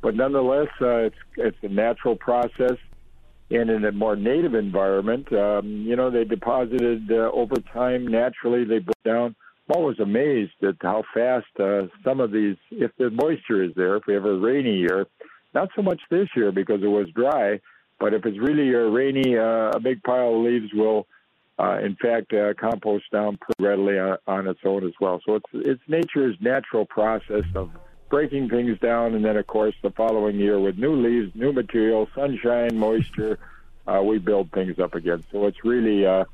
but 0.02 0.16
nonetheless, 0.16 0.68
uh, 0.80 0.96
it's 0.96 1.16
it's 1.36 1.56
a 1.62 1.68
natural 1.68 2.16
process. 2.16 2.76
And 3.52 3.68
in 3.68 3.84
a 3.84 3.92
more 3.92 4.16
native 4.16 4.54
environment, 4.54 5.30
um, 5.32 5.84
you 5.86 5.94
know, 5.94 6.10
they 6.10 6.24
deposited 6.24 7.10
uh, 7.10 7.30
over 7.34 7.56
time 7.72 8.06
naturally. 8.06 8.64
They 8.64 8.78
broke 8.78 9.02
down. 9.04 9.36
I'm 9.68 9.76
always 9.76 9.98
amazed 10.00 10.52
at 10.62 10.76
how 10.80 11.04
fast 11.12 11.46
uh, 11.60 11.82
some 12.02 12.20
of 12.20 12.32
these, 12.32 12.56
if 12.70 12.90
the 12.96 13.10
moisture 13.10 13.62
is 13.62 13.72
there, 13.76 13.96
if 13.96 14.04
we 14.06 14.14
have 14.14 14.24
a 14.24 14.38
rainy 14.38 14.78
year, 14.78 15.06
not 15.54 15.68
so 15.76 15.82
much 15.82 16.00
this 16.10 16.28
year 16.34 16.50
because 16.50 16.82
it 16.82 16.86
was 16.86 17.08
dry, 17.14 17.60
but 18.00 18.14
if 18.14 18.24
it's 18.24 18.38
really 18.38 18.72
a 18.72 18.88
rainy, 18.88 19.36
uh, 19.36 19.70
a 19.74 19.80
big 19.80 20.02
pile 20.02 20.34
of 20.34 20.42
leaves 20.42 20.72
will, 20.72 21.06
uh, 21.58 21.78
in 21.78 21.94
fact, 21.96 22.32
uh, 22.32 22.54
compost 22.58 23.04
down 23.12 23.36
pretty 23.36 23.62
readily 23.62 23.98
on, 23.98 24.16
on 24.26 24.48
its 24.48 24.60
own 24.64 24.84
as 24.86 24.94
well. 25.00 25.20
So 25.26 25.36
it's 25.36 25.46
it's 25.52 25.82
nature's 25.88 26.36
natural 26.40 26.86
process 26.86 27.44
of 27.54 27.70
breaking 28.12 28.50
things 28.50 28.78
down, 28.78 29.14
and 29.14 29.24
then 29.24 29.38
of 29.38 29.46
course 29.46 29.74
the 29.80 29.90
following 29.90 30.36
year 30.36 30.60
with 30.60 30.76
new 30.76 30.94
leaves, 30.94 31.34
new 31.34 31.50
material, 31.50 32.06
sunshine, 32.14 32.76
moisture, 32.76 33.38
uh, 33.86 34.02
we 34.04 34.18
build 34.18 34.52
things 34.52 34.78
up 34.78 34.94
again. 34.94 35.24
So 35.32 35.46
it's 35.46 35.64
really 35.64 36.04
uh, 36.04 36.26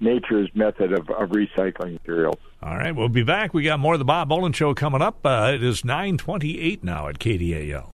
nature's 0.00 0.48
method 0.54 0.92
of, 0.92 1.10
of 1.10 1.28
recycling 1.28 1.92
materials. 1.92 2.38
All 2.62 2.76
right, 2.76 2.96
we'll 2.96 3.10
be 3.10 3.22
back. 3.22 3.52
We 3.52 3.62
got 3.64 3.78
more 3.78 3.92
of 3.92 3.98
the 3.98 4.06
Bob 4.06 4.32
Olen 4.32 4.54
Show 4.54 4.72
coming 4.72 5.02
up. 5.02 5.24
Uh, 5.24 5.52
it 5.54 5.62
is 5.62 5.84
nine 5.84 6.16
twenty-eight 6.16 6.82
now 6.82 7.06
at 7.06 7.18
KDAL. 7.18 7.90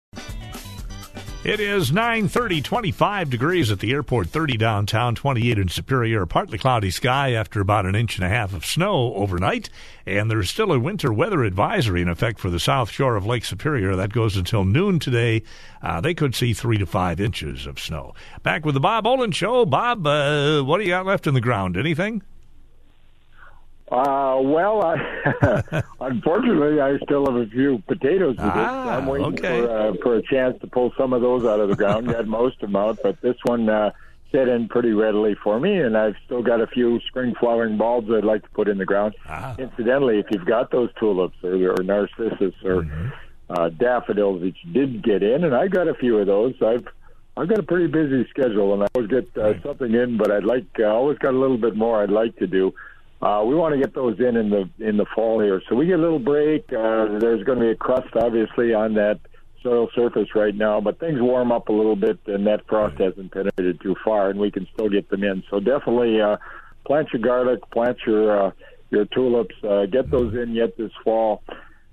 It 1.45 1.61
is 1.61 1.93
9:30, 1.93 2.65
25 2.65 3.31
degrees 3.31 3.71
at 3.71 3.79
the 3.79 3.93
airport, 3.93 4.27
30 4.27 4.57
downtown, 4.57 5.15
28 5.15 5.57
in 5.57 5.69
Superior. 5.69 6.27
Partly 6.27 6.59
cloudy 6.59 6.91
sky 6.91 7.31
after 7.33 7.61
about 7.61 7.87
an 7.87 7.95
inch 7.95 8.17
and 8.17 8.25
a 8.25 8.29
half 8.29 8.53
of 8.53 8.67
snow 8.67 9.15
overnight, 9.15 9.71
and 10.05 10.29
there's 10.29 10.51
still 10.51 10.73
a 10.73 10.81
winter 10.81 11.13
weather 11.13 11.45
advisory 11.45 12.03
in 12.03 12.09
effect 12.09 12.41
for 12.41 12.51
the 12.51 12.59
south 12.59 12.91
shore 12.91 13.15
of 13.15 13.25
Lake 13.25 13.45
Superior. 13.45 13.95
That 13.95 14.13
goes 14.13 14.37
until 14.37 14.65
noon 14.65 14.99
today. 14.99 15.45
Uh, 15.81 16.01
they 16.01 16.13
could 16.13 16.35
see 16.35 16.53
three 16.53 16.77
to 16.77 16.87
five 16.87 17.21
inches 17.21 17.67
of 17.67 17.79
snow. 17.79 18.15
Back 18.43 18.67
with 18.67 18.75
the 18.75 18.81
Bob 18.81 19.07
Olen 19.07 19.31
Show. 19.31 19.65
Bob, 19.65 20.05
uh, 20.09 20.63
what 20.63 20.79
do 20.79 20.85
you 20.85 20.91
got 20.91 21.07
left 21.07 21.29
in 21.29 21.35
the 21.35 21.41
ground? 21.41 21.77
Anything? 21.77 22.21
Uh, 23.91 24.39
well, 24.43 24.83
I, 24.83 25.83
unfortunately, 26.01 26.81
I 26.81 26.99
still 26.99 27.25
have 27.27 27.37
a 27.37 27.47
few 27.47 27.83
potatoes 27.87 28.37
to 28.37 28.43
ah, 28.43 28.97
I'm 28.97 29.07
waiting 29.07 29.27
okay. 29.39 29.61
for, 29.63 29.71
uh, 29.71 29.93
for 30.03 30.17
a 30.17 30.23
chance 30.23 30.61
to 30.61 30.67
pull 30.67 30.93
some 30.99 31.13
of 31.13 31.23
those 31.23 31.45
out 31.45 31.61
of 31.61 31.71
the 31.71 31.77
ground. 31.77 32.07
Got 32.13 32.27
most 32.27 32.57
of 32.63 32.69
them 32.69 32.77
out, 32.77 32.99
but 33.03 33.21
this 33.23 33.37
one 33.45 33.69
uh, 33.69 33.93
set 34.31 34.49
in 34.49 34.69
pretty 34.69 34.93
readily 34.93 35.35
for 35.43 35.59
me, 35.59 35.81
and 35.81 35.97
I've 35.97 36.17
still 36.27 36.43
got 36.43 36.61
a 36.61 36.67
few 36.67 37.01
spring 37.09 37.35
flowering 37.41 37.79
bulbs 37.79 38.11
I'd 38.11 38.25
like 38.25 38.43
to 38.43 38.51
put 38.51 38.69
in 38.69 38.77
the 38.77 38.85
ground. 38.85 39.15
Ah. 39.27 39.55
Incidentally, 39.59 40.19
if 40.19 40.27
you've 40.31 40.45
got 40.45 40.71
those 40.71 40.91
tulips 41.01 41.37
or, 41.43 41.55
or 41.73 41.83
narcissus 41.83 42.55
or 42.65 42.83
Mm-hmm. 42.83 43.09
uh, 43.49 43.71
daffodils 43.71 44.43
that 44.43 44.53
you 44.63 44.73
did 44.75 45.03
get 45.03 45.23
in, 45.23 45.45
and 45.45 45.55
I 45.55 45.69
got 45.69 45.89
a 45.89 45.95
few 45.95 46.19
of 46.19 46.27
those, 46.27 46.55
I've 46.61 46.87
I've 47.39 47.49
got 47.49 47.61
a 47.61 47.63
pretty 47.63 47.87
busy 47.87 48.29
schedule, 48.29 48.75
and 48.75 48.83
I 48.83 48.87
always 48.95 49.09
get 49.09 49.35
uh, 49.39 49.55
something 49.63 49.95
in, 49.95 50.17
but 50.19 50.31
I'd 50.31 50.45
like 50.45 50.67
uh, 50.79 50.85
always 50.85 51.17
got 51.19 51.33
a 51.33 51.39
little 51.39 51.57
bit 51.57 51.77
more 51.77 52.03
I'd 52.03 52.11
like 52.11 52.37
to 52.39 52.47
do. 52.47 52.75
Uh, 53.21 53.43
we 53.45 53.55
want 53.55 53.75
to 53.75 53.81
get 53.81 53.95
those 53.95 54.19
in 54.21 54.37
in 54.37 54.49
the 54.51 54.71
in 54.79 54.97
the 54.97 55.07
fall 55.15 55.41
here, 55.41 55.61
so 55.69 55.75
we 55.75 55.87
get 55.87 55.99
a 55.99 56.03
little 56.03 56.21
break. 56.21 56.65
Uh, 56.73 57.19
there's 57.19 57.43
going 57.45 57.59
to 57.59 57.65
be 57.65 57.71
a 57.71 57.75
crust, 57.77 58.15
obviously, 58.15 58.73
on 58.75 58.95
that 58.95 59.19
soil 59.61 59.89
surface 59.93 60.29
right 60.37 60.55
now, 60.55 60.81
but 60.81 61.01
things 61.01 61.21
warm 61.21 61.51
up 61.51 61.69
a 61.69 61.73
little 61.73 61.97
bit, 61.97 62.19
and 62.27 62.47
that 62.47 62.65
frost 62.69 62.97
hasn't 62.99 63.33
penetrated 63.33 63.81
too 63.81 63.97
far, 64.05 64.31
and 64.31 64.39
we 64.39 64.53
can 64.53 64.69
still 64.73 64.89
get 64.89 65.11
them 65.11 65.25
in. 65.25 65.43
So 65.51 65.59
definitely 65.59 66.21
uh, 66.21 66.37
plant 66.87 67.09
your 67.13 67.21
garlic, 67.21 67.69
plant 67.73 67.99
your 68.07 68.47
uh, 68.47 68.51
your 68.91 69.05
tulips, 69.07 69.55
uh, 69.69 69.87
get 69.87 70.11
those 70.13 70.35
in 70.35 70.55
yet 70.55 70.77
this 70.77 70.93
fall. 71.03 71.43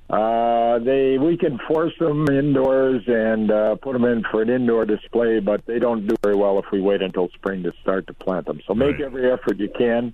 Uh, 0.08 0.78
they 0.78 1.18
we 1.18 1.36
can 1.36 1.58
force 1.68 1.94
them 1.98 2.28
indoors 2.30 3.02
and 3.08 3.50
uh, 3.50 3.76
put 3.78 3.94
them 3.94 4.06
in 4.06 4.24
for 4.30 4.44
an 4.44 4.50
indoor 4.52 4.86
display, 4.86 5.40
but 5.40 5.66
they 5.66 5.80
don't 5.80 6.06
do 6.06 6.16
very 6.22 6.36
well 6.36 6.60
if 6.60 6.66
we 6.72 6.80
wait 6.80 7.02
until 7.02 7.30
spring 7.30 7.64
to 7.64 7.74
start 7.82 8.06
to 8.06 8.14
plant 8.14 8.46
them. 8.46 8.62
So 8.68 8.76
make 8.76 8.98
Right. 8.98 9.02
every 9.06 9.32
effort 9.32 9.58
you 9.58 9.70
can. 9.76 10.14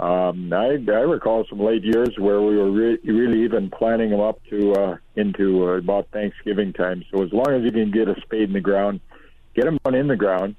Um, 0.00 0.52
I, 0.52 0.76
I 0.88 1.02
recall 1.06 1.44
some 1.48 1.60
late 1.60 1.84
years 1.84 2.10
where 2.18 2.42
we 2.42 2.56
were 2.56 2.70
re- 2.70 2.98
really 3.04 3.44
even 3.44 3.70
planting 3.70 4.10
them 4.10 4.20
up 4.20 4.40
to 4.50 4.72
uh, 4.72 4.96
into 5.14 5.68
uh, 5.68 5.78
about 5.78 6.08
Thanksgiving 6.12 6.72
time. 6.72 7.04
So 7.12 7.22
as 7.22 7.32
long 7.32 7.50
as 7.50 7.62
you 7.62 7.70
can 7.70 7.92
get 7.92 8.08
a 8.08 8.20
spade 8.22 8.48
in 8.48 8.52
the 8.52 8.60
ground, 8.60 9.00
get 9.54 9.66
them 9.66 9.78
down 9.84 9.94
in 9.94 10.08
the 10.08 10.16
ground. 10.16 10.56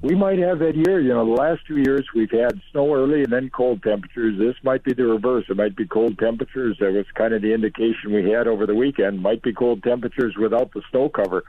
We 0.00 0.14
might 0.14 0.38
have 0.38 0.58
that 0.60 0.74
year. 0.74 1.00
You 1.00 1.10
know, 1.10 1.26
the 1.26 1.40
last 1.40 1.66
two 1.66 1.78
years 1.78 2.06
we've 2.14 2.30
had 2.30 2.60
snow 2.72 2.94
early 2.94 3.24
and 3.24 3.32
then 3.32 3.50
cold 3.50 3.82
temperatures. 3.82 4.38
This 4.38 4.56
might 4.62 4.84
be 4.84 4.94
the 4.94 5.04
reverse. 5.04 5.44
It 5.50 5.56
might 5.56 5.76
be 5.76 5.86
cold 5.86 6.18
temperatures. 6.18 6.78
That 6.80 6.92
was 6.92 7.06
kind 7.14 7.34
of 7.34 7.42
the 7.42 7.52
indication 7.52 8.12
we 8.12 8.30
had 8.30 8.46
over 8.48 8.66
the 8.66 8.74
weekend. 8.74 9.20
Might 9.20 9.42
be 9.42 9.52
cold 9.52 9.82
temperatures 9.82 10.34
without 10.40 10.72
the 10.72 10.82
snow 10.90 11.10
cover. 11.10 11.44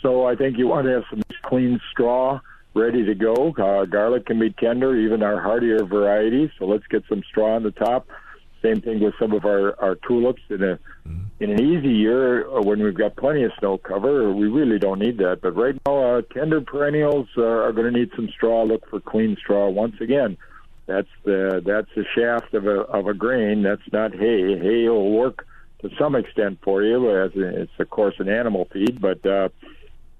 So 0.00 0.26
I 0.26 0.36
think 0.36 0.58
you 0.58 0.68
want 0.68 0.86
to 0.86 0.92
have 0.92 1.04
some 1.10 1.22
clean 1.42 1.80
straw 1.90 2.40
ready 2.78 3.04
to 3.04 3.14
go. 3.14 3.54
Uh, 3.58 3.84
garlic 3.84 4.26
can 4.26 4.38
be 4.38 4.50
tender, 4.50 4.96
even 4.96 5.22
our 5.22 5.40
hardier 5.40 5.84
varieties. 5.84 6.50
So 6.58 6.66
let's 6.66 6.86
get 6.86 7.02
some 7.08 7.22
straw 7.28 7.56
on 7.56 7.62
the 7.62 7.70
top. 7.72 8.08
Same 8.62 8.80
thing 8.80 9.00
with 9.00 9.14
some 9.20 9.32
of 9.32 9.44
our, 9.44 9.80
our 9.80 9.94
tulips. 9.96 10.42
In 10.50 10.62
a 10.62 10.78
in 11.40 11.50
an 11.50 11.60
easy 11.60 11.94
year, 11.94 12.48
uh, 12.48 12.60
when 12.60 12.82
we've 12.82 12.96
got 12.96 13.14
plenty 13.16 13.44
of 13.44 13.52
snow 13.58 13.78
cover, 13.78 14.32
we 14.32 14.48
really 14.48 14.78
don't 14.78 14.98
need 14.98 15.18
that. 15.18 15.40
But 15.40 15.54
right 15.56 15.76
now, 15.86 15.98
uh, 15.98 16.22
tender 16.34 16.60
perennials 16.60 17.28
uh, 17.36 17.42
are 17.42 17.72
going 17.72 17.92
to 17.92 17.98
need 17.98 18.10
some 18.16 18.28
straw. 18.28 18.64
Look 18.64 18.88
for 18.90 19.00
clean 19.00 19.36
straw 19.36 19.68
once 19.68 19.94
again. 20.00 20.36
That's 20.86 21.08
the 21.24 21.62
that's 21.64 21.88
the 21.94 22.04
shaft 22.16 22.54
of 22.54 22.66
a 22.66 22.80
of 22.80 23.06
a 23.06 23.14
grain. 23.14 23.62
That's 23.62 23.82
not 23.92 24.12
hay. 24.12 24.58
Hay 24.58 24.88
will 24.88 25.12
work 25.12 25.46
to 25.82 25.90
some 25.98 26.16
extent 26.16 26.58
for 26.62 26.82
you, 26.82 27.16
as 27.22 27.30
it's 27.34 27.70
of 27.78 27.90
course 27.90 28.14
an 28.18 28.28
animal 28.28 28.66
feed, 28.72 29.00
but 29.00 29.24
uh, 29.24 29.48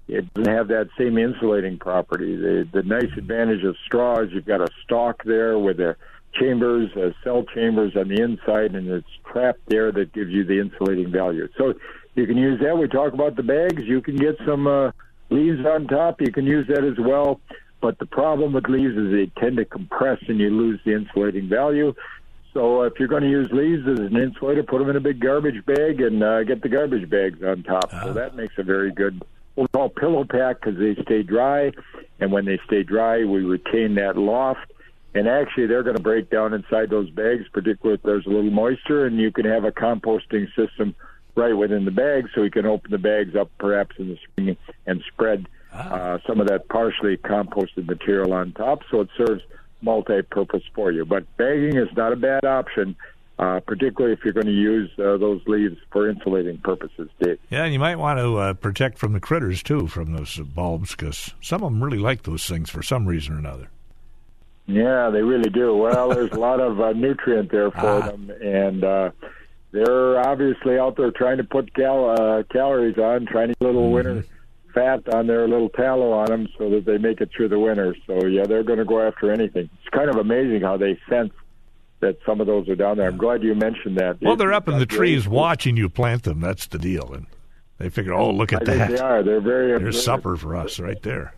it 0.09 0.33
doesn't 0.33 0.51
have 0.51 0.67
that 0.69 0.89
same 0.97 1.17
insulating 1.17 1.77
property. 1.77 2.35
The 2.35 2.67
the 2.71 2.83
nice 2.83 3.11
advantage 3.17 3.63
of 3.63 3.75
straw 3.85 4.19
is 4.21 4.31
you've 4.31 4.45
got 4.45 4.61
a 4.61 4.67
stalk 4.83 5.23
there 5.23 5.57
with 5.57 5.77
the 5.77 5.95
chambers, 6.33 6.91
uh, 6.95 7.11
cell 7.23 7.43
chambers 7.43 7.95
on 7.95 8.07
the 8.07 8.21
inside, 8.21 8.75
and 8.75 8.87
it's 8.87 9.07
trapped 9.25 9.67
there 9.67 9.91
that 9.91 10.13
gives 10.13 10.31
you 10.31 10.43
the 10.43 10.59
insulating 10.59 11.11
value. 11.11 11.47
So 11.57 11.73
you 12.15 12.25
can 12.27 12.37
use 12.37 12.59
that. 12.61 12.77
We 12.77 12.87
talk 12.87 13.13
about 13.13 13.35
the 13.35 13.43
bags. 13.43 13.83
You 13.83 14.01
can 14.01 14.15
get 14.15 14.37
some 14.45 14.67
uh, 14.67 14.91
leaves 15.29 15.65
on 15.65 15.87
top. 15.87 16.21
You 16.21 16.31
can 16.31 16.45
use 16.45 16.67
that 16.67 16.83
as 16.83 16.97
well. 16.99 17.39
But 17.81 17.97
the 17.99 18.05
problem 18.05 18.53
with 18.53 18.67
leaves 18.67 18.97
is 18.97 19.11
they 19.11 19.31
tend 19.41 19.57
to 19.57 19.65
compress 19.65 20.19
and 20.27 20.39
you 20.39 20.49
lose 20.49 20.79
the 20.85 20.93
insulating 20.93 21.47
value. 21.47 21.93
So 22.53 22.81
if 22.81 22.93
you're 22.99 23.07
going 23.07 23.23
to 23.23 23.29
use 23.29 23.49
leaves 23.51 23.87
as 23.87 23.99
an 23.99 24.17
insulator, 24.17 24.63
put 24.63 24.79
them 24.79 24.89
in 24.89 24.95
a 24.95 24.99
big 24.99 25.19
garbage 25.19 25.63
bag 25.65 26.01
and 26.01 26.21
uh, 26.21 26.43
get 26.43 26.61
the 26.61 26.67
garbage 26.67 27.09
bags 27.09 27.41
on 27.43 27.63
top. 27.63 27.91
So 28.03 28.11
that 28.13 28.35
makes 28.35 28.55
a 28.57 28.63
very 28.63 28.91
good 28.91 29.23
we'll 29.59 29.67
call 29.67 29.89
pillow 29.89 30.23
pack 30.23 30.61
because 30.61 30.79
they 30.79 30.95
stay 31.03 31.21
dry, 31.21 31.71
and 32.19 32.31
when 32.31 32.45
they 32.45 32.59
stay 32.65 32.83
dry, 32.83 33.25
we 33.25 33.43
retain 33.43 33.95
that 33.95 34.17
loft. 34.17 34.71
And 35.13 35.27
actually, 35.27 35.67
they're 35.67 35.83
going 35.83 35.97
to 35.97 36.01
break 36.01 36.29
down 36.29 36.53
inside 36.53 36.89
those 36.89 37.09
bags, 37.09 37.43
particularly 37.51 37.95
if 37.95 38.03
there's 38.03 38.25
a 38.25 38.29
little 38.29 38.51
moisture, 38.51 39.05
and 39.05 39.17
you 39.17 39.31
can 39.31 39.45
have 39.45 39.65
a 39.65 39.71
composting 39.71 40.47
system 40.55 40.95
right 41.35 41.53
within 41.53 41.83
the 41.83 41.91
bag, 41.91 42.27
so 42.33 42.43
you 42.43 42.51
can 42.51 42.65
open 42.65 42.91
the 42.91 42.97
bags 42.97 43.35
up 43.35 43.49
perhaps 43.57 43.95
in 43.97 44.09
the 44.09 44.17
spring 44.23 44.55
and 44.85 45.03
spread 45.11 45.47
uh, 45.73 46.19
some 46.25 46.39
of 46.39 46.47
that 46.47 46.67
partially 46.69 47.17
composted 47.17 47.85
material 47.85 48.33
on 48.33 48.51
top, 48.53 48.81
so 48.89 49.01
it 49.01 49.09
serves 49.17 49.41
multi-purpose 49.81 50.63
for 50.73 50.91
you. 50.91 51.05
But 51.05 51.25
bagging 51.37 51.75
is 51.77 51.89
not 51.95 52.13
a 52.13 52.15
bad 52.15 52.45
option, 52.45 52.95
uh, 53.39 53.59
particularly 53.61 54.13
if 54.13 54.19
you're 54.23 54.33
going 54.33 54.45
to 54.45 54.51
use 54.51 54.91
uh, 54.99 55.17
those 55.17 55.41
leaves 55.47 55.77
for 55.91 56.07
insulating 56.09 56.57
purposes, 56.59 57.09
Dave. 57.21 57.39
Yeah, 57.49 57.63
and 57.63 57.73
you 57.73 57.79
might 57.79 57.95
want 57.97 58.19
to 58.19 58.37
uh, 58.37 58.53
protect 58.53 58.97
from 58.99 59.13
the 59.13 59.19
critters 59.19 59.63
too 59.63 59.87
from 59.87 60.11
those 60.13 60.37
bulbs 60.37 60.91
because 60.91 61.33
some 61.41 61.63
of 61.63 61.71
them 61.71 61.83
really 61.83 61.97
like 61.99 62.23
those 62.23 62.45
things 62.45 62.69
for 62.69 62.83
some 62.83 63.05
reason 63.07 63.33
or 63.35 63.39
another. 63.39 63.69
Yeah, 64.67 65.09
they 65.09 65.23
really 65.23 65.49
do. 65.49 65.75
Well, 65.75 66.09
there's 66.09 66.31
a 66.31 66.39
lot 66.39 66.59
of 66.59 66.79
uh, 66.79 66.91
nutrient 66.93 67.49
there 67.51 67.71
for 67.71 67.79
Ah. 67.79 68.01
them, 68.09 68.29
and 68.41 68.83
uh, 68.83 69.11
they're 69.71 70.19
obviously 70.19 70.77
out 70.77 70.95
there 70.97 71.11
trying 71.11 71.37
to 71.37 71.43
put 71.43 71.73
cal- 71.73 72.09
uh, 72.11 72.43
calories 72.51 72.97
on, 72.97 73.25
trying 73.25 73.47
to 73.49 73.55
get 73.59 73.65
a 73.65 73.71
little 73.71 73.91
winter 73.91 74.25
fat 74.73 75.01
on 75.15 75.25
their 75.25 75.47
little 75.47 75.69
tallow 75.69 76.11
on 76.11 76.27
them 76.27 76.47
so 76.57 76.69
that 76.69 76.85
they 76.85 76.99
make 76.99 77.19
it 77.21 77.29
through 77.35 77.47
the 77.47 77.57
winter. 77.57 77.95
So 78.05 78.25
yeah, 78.27 78.45
they're 78.45 78.61
going 78.63 78.77
to 78.77 78.85
go 78.85 79.01
after 79.01 79.31
anything. 79.31 79.67
It's 79.79 79.89
kind 79.91 80.09
of 80.11 80.17
amazing 80.17 80.61
how 80.61 80.77
they 80.77 80.99
sense 81.09 81.33
that 82.01 82.17
some 82.25 82.39
of 82.41 82.47
those 82.47 82.67
are 82.69 82.75
down 82.75 82.97
there. 82.97 83.07
I'm 83.09 83.17
glad 83.17 83.43
you 83.43 83.53
mentioned 83.55 83.97
that. 83.97 84.21
Well, 84.21 84.35
they're 84.35 84.51
It's 84.51 84.57
up 84.57 84.69
in 84.69 84.79
the 84.79 84.85
trees 84.85 85.23
great. 85.27 85.35
watching 85.35 85.77
you 85.77 85.89
plant 85.89 86.23
them. 86.23 86.39
That's 86.39 86.67
the 86.67 86.79
deal. 86.79 87.11
And 87.13 87.25
They 87.77 87.89
figure, 87.89 88.13
oh, 88.13 88.31
look 88.31 88.53
at 88.53 88.61
I 88.69 88.75
that. 88.75 88.89
they 88.91 88.97
are. 88.99 89.23
They're 89.23 89.41
very. 89.41 89.67
There's 89.79 89.95
observant. 89.97 90.03
supper 90.23 90.35
for 90.37 90.55
us 90.55 90.79
right 90.79 91.01
there. 91.03 91.33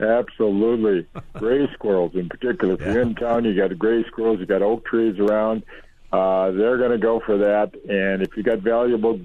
Absolutely. 0.00 1.06
gray 1.34 1.68
squirrels 1.74 2.14
in 2.14 2.28
particular. 2.28 2.74
If 2.74 2.80
Yeah. 2.80 2.92
you're 2.92 3.02
in 3.02 3.14
town, 3.14 3.44
you 3.44 3.54
got 3.54 3.76
gray 3.78 4.04
squirrels, 4.04 4.38
you 4.40 4.46
got 4.46 4.62
oak 4.62 4.84
trees 4.84 5.18
around. 5.18 5.64
Uh, 6.12 6.52
they're 6.52 6.78
going 6.78 6.92
to 6.92 6.98
go 6.98 7.20
for 7.20 7.38
that. 7.38 7.74
And 7.88 8.22
if 8.22 8.36
you 8.36 8.42
got 8.42 8.60
valuable 8.60 9.20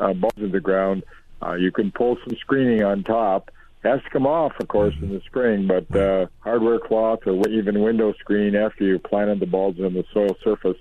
uh, 0.00 0.12
bulbs 0.12 0.36
in 0.42 0.52
the 0.52 0.60
ground, 0.60 1.04
uh, 1.42 1.54
you 1.54 1.72
can 1.72 1.90
pull 1.90 2.16
some 2.26 2.36
screening 2.38 2.82
on 2.82 3.02
top. 3.02 3.50
Has 3.84 4.02
to 4.02 4.10
come 4.10 4.26
off, 4.26 4.52
of 4.60 4.68
course, 4.68 4.94
in 5.02 5.10
the 5.10 5.20
spring, 5.26 5.66
but 5.66 5.94
uh, 5.94 6.26
hardware 6.40 6.78
cloth 6.78 7.20
or 7.26 7.46
even 7.48 7.82
window 7.82 8.14
screen 8.14 8.56
after 8.56 8.82
you 8.82 8.98
planted 8.98 9.40
the 9.40 9.46
bulbs 9.46 9.78
on 9.78 9.92
the 9.92 10.04
soil 10.10 10.34
surface, 10.42 10.78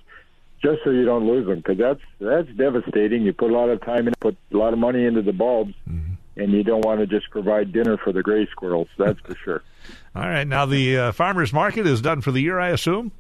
just 0.62 0.79
so 0.86 0.89
you 0.91 1.03
don't 1.03 1.27
lose 1.27 1.45
them, 1.45 1.57
because 1.57 1.77
that's 1.77 2.00
that's 2.22 2.48
devastating. 2.57 3.24
You 3.24 3.33
put 3.33 3.51
a 3.51 3.53
lot 3.53 3.67
of 3.67 3.81
time 3.81 4.07
and 4.07 4.17
put 4.22 4.38
a 4.53 4.57
lot 4.57 4.72
of 4.72 4.79
money 4.79 5.03
into 5.03 5.22
the 5.22 5.33
bulbs, 5.33 5.74
and 5.86 6.51
you 6.53 6.63
don't 6.63 6.86
want 6.86 7.01
to 7.01 7.05
just 7.07 7.29
provide 7.29 7.74
dinner 7.74 7.98
for 7.98 8.13
the 8.13 8.24
gray 8.24 8.48
squirrels. 8.48 8.88
That's 8.98 9.19
for 9.19 9.36
sure. 9.36 9.63
All 10.15 10.22
right, 10.29 10.48
now 10.48 10.65
the 10.65 10.98
uh, 10.98 11.12
farmers 11.12 11.51
market 11.51 11.86
is 11.86 12.00
done 12.00 12.22
for 12.22 12.31
the 12.31 12.39
year, 12.39 12.57
I 12.57 12.69
assume. 12.69 13.12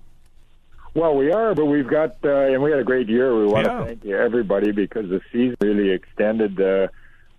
Well, 0.95 1.15
we 1.17 1.31
are, 1.33 1.55
but 1.55 1.65
we've 1.65 1.87
got, 1.89 2.15
uh, 2.23 2.29
and 2.29 2.61
we 2.63 2.69
had 2.71 2.79
a 2.79 2.83
great 2.85 3.09
year. 3.09 3.35
We 3.35 3.47
want 3.47 3.65
Yeah. 3.67 3.79
to 3.79 3.85
thank 3.85 4.05
everybody 4.05 4.71
because 4.71 5.09
the 5.09 5.19
season 5.31 5.57
really 5.59 5.89
extended. 5.89 6.61
Uh, 6.61 6.87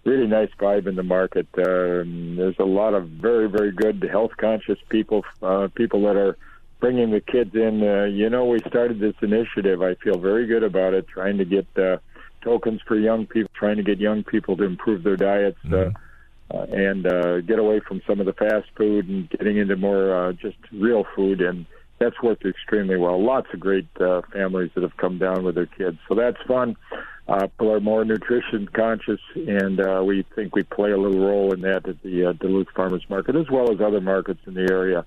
really 0.04 0.26
nice 0.26 0.50
vibe 0.58 0.86
in 0.86 0.96
the 0.96 1.02
market. 1.02 1.46
Um, 1.58 2.36
there's 2.36 2.58
a 2.58 2.64
lot 2.64 2.94
of 2.94 3.08
very, 3.08 3.48
very 3.48 3.72
good 3.72 4.06
health 4.10 4.32
conscious 4.36 4.78
people, 4.88 5.24
uh, 5.42 5.68
people 5.74 6.02
that 6.02 6.16
are 6.16 6.36
bringing 6.80 7.10
the 7.10 7.20
kids 7.20 7.54
in. 7.54 7.82
Uh, 7.82 8.04
you 8.04 8.28
know, 8.28 8.44
we 8.46 8.60
started 8.60 9.00
this 9.00 9.14
initiative. 9.22 9.82
I 9.82 9.94
feel 9.96 10.18
very 10.18 10.46
good 10.46 10.62
about 10.62 10.94
it, 10.94 11.08
trying 11.08 11.38
to 11.38 11.44
get 11.44 11.66
uh, 11.76 11.98
tokens 12.42 12.80
for 12.86 12.96
young 12.96 13.26
people, 13.26 13.50
trying 13.54 13.76
to 13.76 13.82
get 13.82 13.98
young 13.98 14.22
people 14.24 14.56
to 14.58 14.64
improve 14.64 15.02
their 15.02 15.16
diets. 15.16 15.58
Uh, 15.70 15.90
uh, 16.50 16.66
and 16.70 17.06
uh, 17.06 17.40
get 17.40 17.58
away 17.58 17.80
from 17.80 18.02
some 18.06 18.20
of 18.20 18.26
the 18.26 18.32
fast 18.34 18.68
food 18.76 19.08
and 19.08 19.30
getting 19.30 19.56
into 19.56 19.76
more 19.76 20.14
uh, 20.14 20.32
just 20.32 20.58
real 20.72 21.04
food, 21.16 21.40
and 21.40 21.64
that's 22.04 22.22
worked 22.22 22.44
extremely 22.44 22.96
well. 22.96 23.22
Lots 23.22 23.48
of 23.52 23.60
great 23.60 23.88
uh, 24.00 24.22
families 24.32 24.70
that 24.74 24.82
have 24.82 24.96
come 24.96 25.18
down 25.18 25.44
with 25.44 25.54
their 25.54 25.66
kids, 25.66 25.98
so 26.08 26.14
that's 26.14 26.36
fun. 26.46 26.76
Uh, 27.26 27.46
people 27.46 27.72
are 27.72 27.80
more 27.80 28.04
nutrition 28.04 28.68
conscious, 28.68 29.20
and 29.34 29.80
uh, 29.80 30.02
we 30.04 30.24
think 30.34 30.54
we 30.54 30.62
play 30.62 30.90
a 30.90 30.98
little 30.98 31.26
role 31.26 31.54
in 31.54 31.62
that 31.62 31.88
at 31.88 32.02
the 32.02 32.26
uh, 32.26 32.32
Duluth 32.34 32.68
Farmers 32.76 33.04
Market, 33.08 33.34
as 33.36 33.48
well 33.50 33.72
as 33.72 33.80
other 33.80 34.00
markets 34.00 34.40
in 34.46 34.54
the 34.54 34.70
area. 34.70 35.06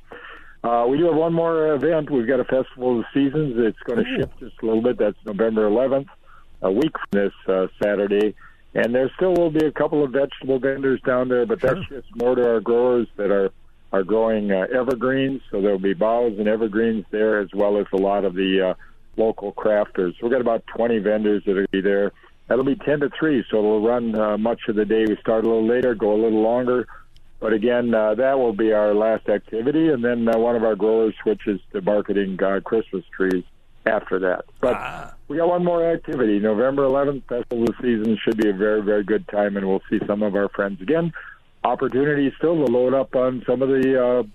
Uh, 0.64 0.86
we 0.90 0.98
do 0.98 1.06
have 1.06 1.16
one 1.16 1.34
more 1.34 1.74
event. 1.76 2.10
We've 2.10 2.28
got 2.28 2.40
a 2.40 2.44
Festival 2.44 3.00
of 3.00 3.06
the 3.06 3.06
Seasons. 3.14 3.54
It's 3.58 3.80
going 3.86 4.04
to 4.04 4.16
shift 4.18 4.40
just 4.40 4.56
a 4.64 4.66
little 4.66 4.82
bit. 4.82 4.98
That's 4.98 5.18
November 5.26 5.70
11th, 5.70 6.08
a 6.64 6.72
week 6.72 6.94
from 6.94 7.10
this 7.12 7.34
uh, 7.48 7.68
Saturday. 7.82 8.34
And 8.74 8.94
there 8.94 9.12
still 9.16 9.34
will 9.34 9.52
be 9.52 9.66
a 9.66 9.72
couple 9.72 10.04
of 10.04 10.12
vegetable 10.12 10.60
vendors 10.60 11.00
down 11.06 11.30
there, 11.30 11.46
but 11.46 11.62
that's 11.62 11.80
just 11.90 12.08
more 12.16 12.36
to 12.36 12.48
our 12.48 12.60
growers 12.60 13.08
that 13.18 13.32
are 13.32 13.52
are 13.92 14.04
growing 14.04 14.52
uh, 14.52 14.68
evergreens. 14.74 15.42
So 15.52 15.62
there'll 15.62 15.80
be 15.80 15.94
boughs 15.94 16.38
and 16.38 16.48
evergreens 16.48 17.06
there, 17.12 17.40
as 17.40 17.50
well 17.54 17.78
as 17.78 17.86
a 17.94 17.98
lot 17.98 18.26
of 18.26 18.34
the 18.34 18.70
uh, 18.70 18.74
local 19.16 19.54
crafters. 19.54 20.14
We've 20.22 20.32
got 20.32 20.42
about 20.42 20.66
20 20.76 21.00
vendors 21.00 21.44
that 21.46 21.56
will 21.56 21.66
be 21.72 21.82
there. 21.82 22.12
That'll 22.48 22.64
be 22.64 22.76
10 22.76 23.02
to 23.02 23.10
3, 23.10 23.44
so 23.50 23.58
it'll 23.58 23.82
run 23.82 24.16
uh, 24.16 24.38
much 24.38 24.62
of 24.70 24.76
the 24.76 24.86
day. 24.86 25.06
We 25.06 25.18
start 25.18 25.44
a 25.44 25.48
little 25.48 25.68
later, 25.68 25.96
go 25.96 26.14
a 26.14 26.22
little 26.22 26.42
longer. 26.42 26.88
But 27.40 27.54
again, 27.54 27.94
uh, 27.94 28.16
that 28.16 28.40
will 28.40 28.54
be 28.54 28.72
our 28.72 28.94
last 28.96 29.30
activity, 29.30 29.90
and 29.90 30.04
then 30.04 30.28
uh, 30.28 30.38
one 30.38 30.56
of 30.56 30.64
our 30.64 30.76
growers 30.76 31.14
switches 31.22 31.60
to 31.74 31.82
marketing 31.82 32.42
uh, 32.42 32.62
Christmas 32.62 33.04
trees 33.16 33.44
after 33.86 34.20
that. 34.20 34.46
But 34.60 35.16
we 35.28 35.38
got 35.38 35.48
one 35.48 35.64
more 35.64 35.86
activity. 35.86 36.40
November 36.40 36.84
11th, 36.84 37.24
Festival 37.28 37.64
of 37.64 37.68
the 37.68 37.74
Season 37.82 38.18
should 38.24 38.38
be 38.38 38.50
a 38.50 38.54
very, 38.54 38.82
very 38.82 39.04
good 39.04 39.28
time, 39.28 39.56
and 39.56 39.68
we'll 39.68 39.84
see 39.90 40.00
some 40.08 40.24
of 40.24 40.36
our 40.36 40.50
friends 40.50 40.82
again. 40.82 41.12
Opportunity 41.68 42.32
still 42.38 42.66
to 42.66 42.72
load 42.72 42.94
up 42.94 43.14
on 43.14 43.44
some 43.46 43.62
of 43.62 43.68
the 43.68 44.26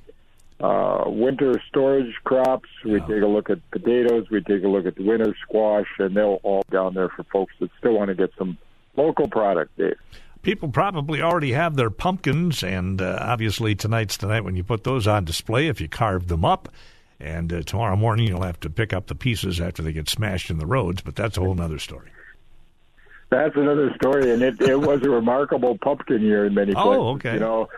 uh, 0.60 0.64
uh, 0.64 1.08
winter 1.08 1.60
storage 1.66 2.14
crops. 2.24 2.68
We 2.84 3.00
take 3.00 3.22
a 3.22 3.26
look 3.26 3.48
at 3.48 3.58
potatoes. 3.70 4.26
We 4.30 4.42
take 4.42 4.62
a 4.64 4.68
look 4.68 4.84
at 4.84 4.96
the 4.96 5.02
winter 5.02 5.34
squash, 5.42 5.86
and 5.98 6.14
they'll 6.14 6.40
all 6.42 6.62
down 6.70 6.92
there 6.92 7.08
for 7.08 7.24
folks 7.24 7.54
that 7.60 7.70
still 7.78 7.94
want 7.94 8.08
to 8.08 8.14
get 8.14 8.32
some 8.36 8.58
local 8.96 9.28
product, 9.28 9.76
Dave. 9.78 9.96
People 10.42 10.68
probably 10.68 11.22
already 11.22 11.52
have 11.52 11.76
their 11.76 11.88
pumpkins, 11.88 12.62
and 12.62 13.00
uh, 13.00 13.16
obviously 13.18 13.74
tonight's 13.74 14.18
tonight 14.18 14.44
when 14.44 14.54
you 14.54 14.62
put 14.62 14.84
those 14.84 15.06
on 15.06 15.24
display. 15.24 15.68
If 15.68 15.80
you 15.80 15.88
carve 15.88 16.28
them 16.28 16.44
up, 16.44 16.68
and 17.18 17.50
uh, 17.50 17.62
tomorrow 17.62 17.96
morning 17.96 18.28
you'll 18.28 18.42
have 18.42 18.60
to 18.60 18.68
pick 18.68 18.92
up 18.92 19.06
the 19.06 19.14
pieces 19.14 19.58
after 19.58 19.82
they 19.82 19.94
get 19.94 20.08
smashed 20.08 20.50
in 20.50 20.58
the 20.58 20.66
roads. 20.66 21.00
But 21.00 21.16
that's 21.16 21.38
a 21.38 21.40
whole 21.40 21.58
other 21.58 21.78
story. 21.78 22.10
That's 23.32 23.56
another 23.56 23.94
story, 23.94 24.30
and 24.30 24.42
it, 24.42 24.60
it 24.60 24.78
was 24.78 25.00
a 25.02 25.08
remarkable 25.08 25.78
pumpkin 25.78 26.20
year 26.20 26.44
in 26.44 26.52
many 26.52 26.74
places. 26.74 26.98
Oh, 27.00 27.08
okay. 27.14 27.32
You 27.34 27.40
know, 27.40 27.68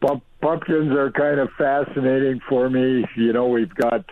pump, 0.00 0.24
pumpkins 0.42 0.90
are 0.90 1.12
kind 1.12 1.38
of 1.38 1.48
fascinating 1.56 2.40
for 2.48 2.68
me. 2.68 3.04
You 3.16 3.32
know, 3.32 3.46
we've 3.46 3.72
got 3.72 4.04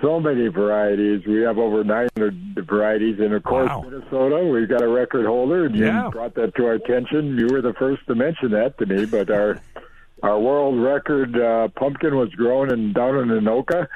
so 0.00 0.18
many 0.20 0.48
varieties. 0.48 1.26
We 1.26 1.42
have 1.42 1.58
over 1.58 1.84
900 1.84 2.66
varieties, 2.66 3.20
and 3.20 3.34
of 3.34 3.42
course, 3.42 3.68
Wow. 3.68 3.82
Minnesota. 3.82 4.38
We've 4.50 4.66
got 4.70 4.80
a 4.80 4.88
record 4.88 5.26
holder, 5.26 5.66
and 5.66 5.76
Yeah. 5.76 6.06
you 6.06 6.10
brought 6.12 6.34
that 6.36 6.54
to 6.54 6.64
our 6.68 6.72
attention. 6.72 7.36
You 7.38 7.48
were 7.50 7.60
the 7.60 7.74
first 7.74 8.06
to 8.06 8.14
mention 8.14 8.52
that 8.52 8.78
to 8.78 8.86
me, 8.86 9.04
but 9.04 9.30
our 9.30 9.60
our 10.22 10.38
world 10.40 10.80
record 10.80 11.38
uh, 11.38 11.68
pumpkin 11.76 12.16
was 12.16 12.30
grown 12.30 12.70
in 12.72 12.94
down 12.94 13.18
in 13.18 13.28
Anoka, 13.28 13.86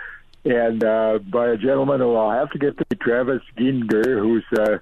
and 0.45 0.85
uh, 0.85 1.19
by 1.33 1.47
a 1.49 1.57
gentleman 1.57 2.01
who 2.01 2.15
I'll 2.15 2.39
have 2.39 2.51
to 2.51 2.59
get 2.59 2.77
to, 2.77 2.85
Travis 2.97 3.41
Gienger, 3.57 4.19
who's 4.21 4.45
uh, 4.59 4.79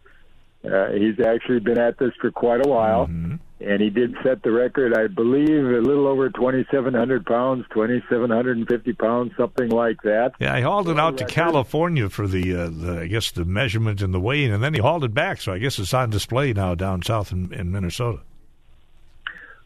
uh, 0.64 0.90
he's 0.92 1.20
actually 1.20 1.60
been 1.60 1.78
at 1.78 1.98
this 1.98 2.12
for 2.20 2.30
quite 2.30 2.64
a 2.64 2.68
while, 2.68 3.06
Mm-hmm. 3.06 3.34
and 3.60 3.80
he 3.80 3.90
did 3.90 4.14
set 4.22 4.42
the 4.42 4.50
record, 4.50 4.96
I 4.96 5.06
believe, 5.08 5.48
a 5.64 5.80
little 5.80 6.06
over 6.06 6.28
2,700 6.30 7.24
pounds, 7.26 7.64
2,750 7.72 8.92
pounds, 8.94 9.32
something 9.36 9.68
like 9.70 10.02
that. 10.02 10.32
Yeah, 10.40 10.56
he 10.56 10.62
hauled 10.62 10.88
it 10.88 10.98
out 10.98 11.18
to. 11.18 11.24
California 11.26 12.08
for 12.08 12.26
the, 12.26 12.54
uh, 12.54 12.68
the, 12.70 13.00
I 13.02 13.06
guess, 13.06 13.30
the 13.30 13.44
measurement 13.44 14.02
and 14.02 14.12
the 14.14 14.20
weighing, 14.20 14.52
and 14.52 14.62
then 14.62 14.74
he 14.74 14.80
hauled 14.80 15.04
it 15.04 15.14
back. 15.14 15.40
So 15.40 15.52
I 15.52 15.58
guess 15.58 15.78
it's 15.78 15.94
on 15.94 16.10
display 16.10 16.52
now 16.52 16.74
down 16.74 17.02
south 17.02 17.32
in, 17.32 17.52
in 17.52 17.70
Minnesota. 17.72 18.20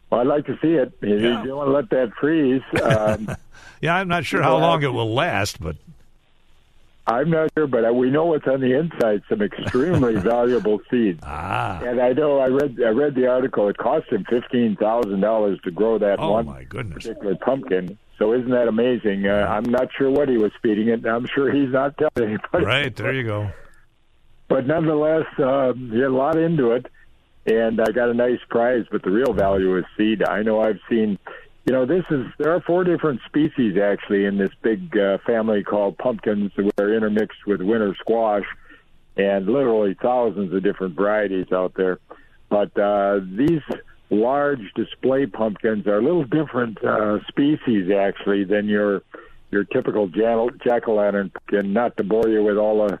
Well, 0.09 0.21
I'd 0.21 0.27
like 0.27 0.45
to 0.47 0.57
see 0.61 0.73
it. 0.73 0.91
You 1.01 1.17
Yeah. 1.17 1.43
don't 1.45 1.55
want 1.57 1.67
to 1.67 1.73
let 1.73 1.89
that 1.91 2.13
freeze. 2.19 2.61
Um, 2.81 3.35
Yeah, 3.81 3.95
I'm 3.95 4.09
not 4.09 4.25
sure 4.25 4.41
how 4.41 4.57
long 4.57 4.83
it 4.83 4.91
will 4.91 5.13
last, 5.13 5.61
but 5.61 5.77
I'm 7.11 7.29
not 7.31 7.49
sure, 7.57 7.65
but 7.67 7.83
uh, 7.85 7.91
we 7.93 8.09
know 8.11 8.25
what's 8.25 8.47
on 8.47 8.61
the 8.61 8.77
inside. 8.77 9.23
Some 9.29 9.41
extremely 9.41 10.15
valuable 10.33 10.79
seeds. 10.91 11.19
ah, 11.23 11.79
And 11.81 11.99
I 11.99 12.13
know 12.13 12.39
I 12.39 12.47
read 12.47 12.77
I 12.85 12.89
read 12.89 13.15
the 13.15 13.27
article. 13.27 13.67
It 13.69 13.77
cost 13.77 14.07
him 14.11 14.23
fifteen 14.29 14.75
thousand 14.75 15.19
dollars 15.21 15.59
to 15.63 15.71
grow 15.71 15.97
that 15.97 16.19
oh 16.19 16.33
one 16.33 16.45
my 16.45 16.63
goodness. 16.65 17.05
particular 17.05 17.35
pumpkin. 17.35 17.97
So 18.17 18.33
isn't 18.33 18.51
that 18.51 18.67
amazing? 18.67 19.25
Uh, 19.27 19.47
I'm 19.49 19.63
not 19.63 19.87
sure 19.97 20.11
what 20.11 20.27
he 20.29 20.37
was 20.37 20.51
feeding 20.61 20.89
it. 20.89 21.05
I'm 21.05 21.25
sure 21.25 21.51
he's 21.51 21.71
not 21.71 21.97
telling 21.97 22.31
anybody. 22.31 22.65
Right 22.65 22.95
there, 22.95 23.13
you 23.13 23.23
go. 23.23 23.49
But 24.49 24.67
nonetheless, 24.67 25.25
um, 25.37 25.89
he 25.91 25.99
had 25.99 26.07
a 26.09 26.13
lot 26.13 26.37
into 26.37 26.71
it, 26.71 26.85
and 27.45 27.79
I 27.79 27.91
got 27.91 28.09
a 28.09 28.13
nice 28.13 28.39
prize. 28.49 28.85
But 28.91 29.03
the 29.03 29.09
real 29.11 29.31
value 29.33 29.77
is 29.77 29.85
seed. 29.97 30.21
I 30.23 30.41
know 30.43 30.59
I've 30.61 30.79
seen. 30.89 31.17
You 31.69 31.75
know, 31.75 31.85
this 31.85 32.05
is 32.09 32.25
there 32.39 32.51
are 32.51 32.61
four 32.61 32.83
different 32.83 33.21
species 33.27 33.77
actually 33.77 34.25
in 34.25 34.39
this 34.39 34.49
big 34.63 34.97
uh, 34.97 35.19
family 35.23 35.61
called 35.61 35.99
pumpkins 35.99 36.51
that 36.57 36.71
are 36.81 36.91
intermixed 36.91 37.45
with 37.45 37.61
winter 37.61 37.95
squash, 37.99 38.45
and 39.17 39.45
literally 39.45 39.95
thousands 40.01 40.51
of 40.51 40.63
different 40.63 40.95
varieties 40.95 41.51
out 41.51 41.75
there. 41.75 41.99
But 42.49 42.75
uh, 42.75 43.19
these 43.37 43.61
large 44.09 44.73
display 44.75 45.27
pumpkins 45.27 45.85
are 45.85 45.99
a 45.99 46.01
little 46.01 46.23
different 46.23 46.83
uh, 46.83 47.19
species 47.27 47.91
actually 47.91 48.45
than 48.45 48.65
your 48.65 49.03
your 49.51 49.63
typical 49.63 50.07
jack 50.07 50.87
o' 50.87 50.95
lantern 50.95 51.29
pumpkin. 51.29 51.71
Not 51.71 51.97
to 51.97 52.03
bore 52.03 52.29
you 52.29 52.43
with 52.43 52.57
all 52.57 52.87
the 52.87 52.99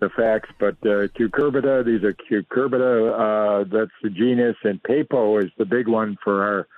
the 0.00 0.08
facts, 0.08 0.50
but 0.58 0.74
uh, 0.82 1.06
cucurbita, 1.14 1.84
these 1.84 2.02
are 2.02 2.14
cucurbita, 2.14 3.12
uh, 3.12 3.64
that's 3.70 3.92
the 4.02 4.10
genus, 4.10 4.56
and 4.64 4.82
pepo 4.82 5.40
is 5.44 5.52
the 5.56 5.64
big 5.64 5.86
one 5.86 6.16
for 6.24 6.42
our 6.42 6.68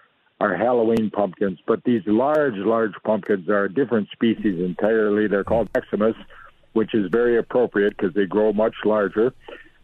our 0.40 0.56
Halloween 0.56 1.10
pumpkins. 1.10 1.58
But 1.66 1.84
these 1.84 2.02
large, 2.06 2.56
large 2.56 2.94
pumpkins 3.04 3.48
are 3.48 3.64
a 3.64 3.72
different 3.72 4.08
species 4.10 4.58
entirely. 4.58 5.28
They're 5.28 5.44
called 5.44 5.68
Maximus, 5.74 6.16
which 6.72 6.94
is 6.94 7.10
very 7.10 7.38
appropriate 7.38 7.96
because 7.96 8.14
they 8.14 8.26
grow 8.26 8.52
much 8.52 8.74
larger. 8.84 9.34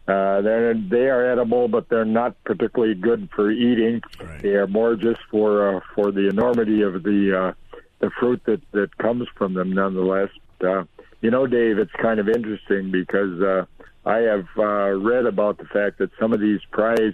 Uh, 0.07 0.41
they're, 0.41 0.73
they 0.73 1.09
are 1.09 1.31
edible, 1.31 1.67
but 1.67 1.89
they're 1.89 2.05
not 2.05 2.41
particularly 2.45 2.95
good 2.95 3.29
for 3.35 3.51
eating. 3.51 4.01
Right. 4.19 4.41
They 4.41 4.55
are 4.55 4.67
more 4.67 4.95
just 4.95 5.19
for 5.29 5.77
uh, 5.77 5.79
for 5.93 6.11
the 6.11 6.29
enormity 6.29 6.81
of 6.81 7.03
the 7.03 7.37
uh, 7.37 7.77
the 7.99 8.09
fruit 8.17 8.41
that 8.45 8.61
that 8.71 8.97
comes 8.97 9.27
from 9.37 9.53
them. 9.53 9.73
Nonetheless, 9.73 10.29
uh, 10.65 10.85
you 11.21 11.29
know, 11.29 11.45
Dave, 11.45 11.77
it's 11.77 11.91
kind 12.01 12.21
of 12.21 12.29
interesting 12.29 12.89
because 12.89 13.41
uh, 13.41 13.65
I 14.05 14.19
have 14.19 14.47
uh, 14.57 14.91
read 14.91 15.25
about 15.25 15.57
the 15.57 15.65
fact 15.65 15.97
that 15.97 16.11
some 16.17 16.31
of 16.31 16.39
these 16.39 16.61
prize 16.71 17.13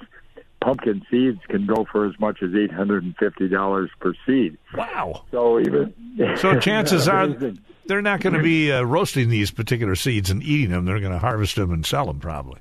pumpkin 0.63 1.05
seeds 1.11 1.39
can 1.49 1.65
go 1.65 1.85
for 1.91 2.05
as 2.07 2.17
much 2.19 2.41
as 2.41 2.51
eight 2.55 2.71
hundred 2.71 3.03
and 3.03 3.15
fifty 3.17 3.47
dollars 3.47 3.89
per 3.99 4.13
seed. 4.25 4.57
Wow. 4.75 5.23
So 5.31 5.59
even 5.59 5.93
So 6.37 6.59
chances 6.59 7.07
are 7.07 7.27
they're 7.85 8.01
not 8.01 8.21
going 8.21 8.33
to 8.33 8.41
be 8.41 8.71
uh, 8.71 8.81
roasting 8.83 9.29
these 9.29 9.51
particular 9.51 9.95
seeds 9.95 10.29
and 10.29 10.41
eating 10.41 10.71
them. 10.71 10.85
They're 10.85 10.99
going 10.99 11.11
to 11.11 11.19
harvest 11.19 11.55
them 11.57 11.71
and 11.71 11.85
sell 11.85 12.05
them 12.05 12.19
probably. 12.19 12.59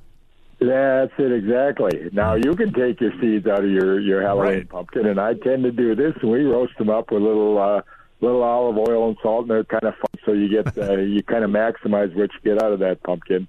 That's 0.58 1.12
it 1.18 1.32
exactly. 1.32 2.08
Now 2.12 2.34
you 2.34 2.54
can 2.54 2.72
take 2.72 3.00
your 3.00 3.12
seeds 3.20 3.46
out 3.46 3.64
of 3.64 3.70
your 3.70 3.98
your 4.00 4.22
Halloween 4.22 4.52
Right. 4.58 4.68
pumpkin, 4.68 5.06
and 5.06 5.18
I 5.20 5.34
tend 5.34 5.64
to 5.64 5.72
do 5.72 5.94
this. 5.94 6.14
And 6.22 6.30
we 6.30 6.44
roast 6.44 6.76
them 6.78 6.88
up 6.90 7.10
with 7.10 7.20
a 7.22 7.24
little 7.24 7.58
uh, 7.58 7.82
little 8.20 8.42
olive 8.44 8.78
oil 8.78 9.08
and 9.08 9.16
salt, 9.22 9.42
and 9.42 9.50
they're 9.50 9.64
kind 9.64 9.82
of 9.84 9.94
fun. 9.94 10.22
So 10.24 10.32
you 10.32 10.48
get 10.48 10.78
uh, 10.90 10.96
you 10.98 11.22
kind 11.24 11.42
of 11.44 11.50
maximize 11.50 12.14
what 12.14 12.30
you 12.32 12.40
get 12.54 12.62
out 12.62 12.72
of 12.72 12.78
that 12.80 13.02
pumpkin. 13.02 13.48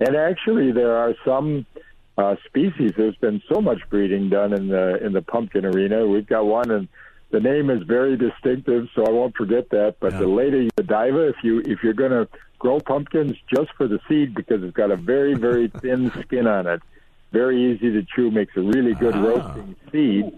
And 0.00 0.16
actually, 0.16 0.72
there 0.72 0.96
are 0.96 1.14
some 1.24 1.66
uh, 2.16 2.36
species. 2.46 2.92
There's 2.96 3.16
been 3.16 3.42
so 3.52 3.60
much 3.60 3.78
breeding 3.90 4.28
done 4.30 4.52
in 4.52 4.68
the 4.68 5.04
in 5.04 5.12
the 5.12 5.22
pumpkin 5.22 5.64
arena. 5.64 6.06
We've 6.06 6.26
got 6.26 6.46
one, 6.46 6.70
and 6.70 6.88
the 7.30 7.40
name 7.40 7.70
is 7.70 7.82
very 7.82 8.16
distinctive, 8.16 8.88
so 8.94 9.04
I 9.06 9.10
won't 9.10 9.36
forget 9.36 9.70
that. 9.70 9.96
But 10.00 10.12
Yeah. 10.12 10.20
the 10.20 10.28
Lady 10.28 10.70
Godiva, 10.76 11.28
if 11.28 11.36
you 11.42 11.60
if 11.64 11.82
you're 11.82 11.92
going 11.94 12.12
to 12.12 12.28
grow 12.58 12.78
pumpkins 12.80 13.36
just 13.54 13.70
for 13.76 13.88
the 13.88 13.98
seed, 14.08 14.34
because 14.34 14.62
it's 14.62 14.76
got 14.76 14.90
a 14.90 14.96
very 14.96 15.34
very 15.34 15.68
thin 15.82 16.10
skin 16.22 16.46
on 16.46 16.66
it, 16.66 16.80
very 17.32 17.72
easy 17.72 17.90
to 17.92 18.02
chew, 18.14 18.30
makes 18.30 18.56
a 18.56 18.60
really 18.60 18.94
good 18.94 19.14
Ah. 19.14 19.22
roasting 19.22 19.76
seed. 19.90 20.32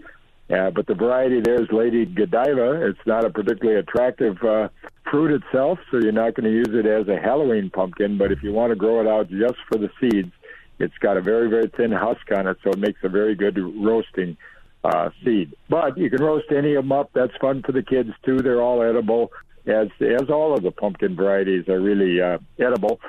Uh, 0.49 0.69
but 0.71 0.87
the 0.87 0.93
variety 0.95 1.41
there 1.41 1.61
is 1.61 1.69
Lady 1.73 2.05
Godiva. 2.05 2.87
It's 2.87 3.05
not 3.05 3.25
a 3.25 3.29
particularly 3.29 3.79
attractive 3.81 4.41
uh, 4.45 4.69
fruit 5.11 5.31
itself, 5.31 5.77
so 5.91 5.97
you're 5.97 6.13
not 6.13 6.35
going 6.35 6.45
to 6.45 6.53
use 6.53 6.69
it 6.69 6.85
as 6.85 7.05
a 7.09 7.17
Halloween 7.19 7.69
pumpkin. 7.69 8.17
But 8.17 8.31
if 8.31 8.41
you 8.41 8.53
want 8.53 8.71
to 8.71 8.77
grow 8.77 9.01
it 9.01 9.07
out 9.07 9.29
just 9.29 9.57
for 9.69 9.77
the 9.77 9.89
seeds, 9.99 10.31
it's 10.79 10.97
got 10.99 11.17
a 11.17 11.21
very, 11.21 11.49
very 11.49 11.67
thin 11.75 11.91
husk 11.91 12.31
on 12.35 12.47
it, 12.47 12.57
so 12.63 12.71
it 12.71 12.79
makes 12.79 12.99
a 13.03 13.09
very 13.09 13.35
good 13.35 13.57
roasting 13.57 14.37
uh, 14.83 15.09
seed. 15.23 15.53
But 15.69 15.97
you 15.97 16.09
can 16.09 16.23
roast 16.23 16.51
any 16.51 16.75
of 16.75 16.83
them 16.83 16.91
up. 16.91 17.11
That's 17.13 17.35
fun 17.41 17.63
for 17.63 17.71
the 17.71 17.83
kids 17.83 18.11
too. 18.23 18.37
They're 18.37 18.61
all 18.61 18.81
edible, 18.81 19.31
as 19.65 19.87
as 20.01 20.29
all 20.29 20.55
of 20.55 20.63
the 20.63 20.71
pumpkin 20.71 21.15
varieties 21.15 21.67
are 21.67 21.79
really 21.79 22.21
uh, 22.21 22.37
edible. 22.59 22.99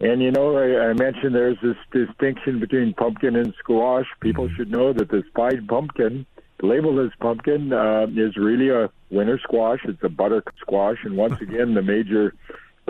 And 0.00 0.22
you 0.22 0.30
know, 0.30 0.56
I, 0.56 0.90
I 0.90 0.92
mentioned 0.92 1.34
there's 1.34 1.58
this 1.62 1.76
distinction 1.92 2.60
between 2.60 2.94
pumpkin 2.94 3.36
and 3.36 3.52
squash. 3.58 4.06
People 4.20 4.48
should 4.56 4.70
know 4.70 4.92
that 4.92 5.10
this 5.10 5.24
pied 5.34 5.66
pumpkin, 5.66 6.24
labeled 6.62 7.00
as 7.00 7.12
pumpkin, 7.20 7.72
uh, 7.72 8.06
is 8.14 8.36
really 8.36 8.68
a 8.68 8.90
winter 9.10 9.40
squash. 9.42 9.80
It's 9.84 10.02
a 10.04 10.08
butter 10.08 10.42
squash, 10.60 10.98
and 11.04 11.16
once 11.16 11.40
again, 11.40 11.74
the 11.74 11.82
major 11.82 12.34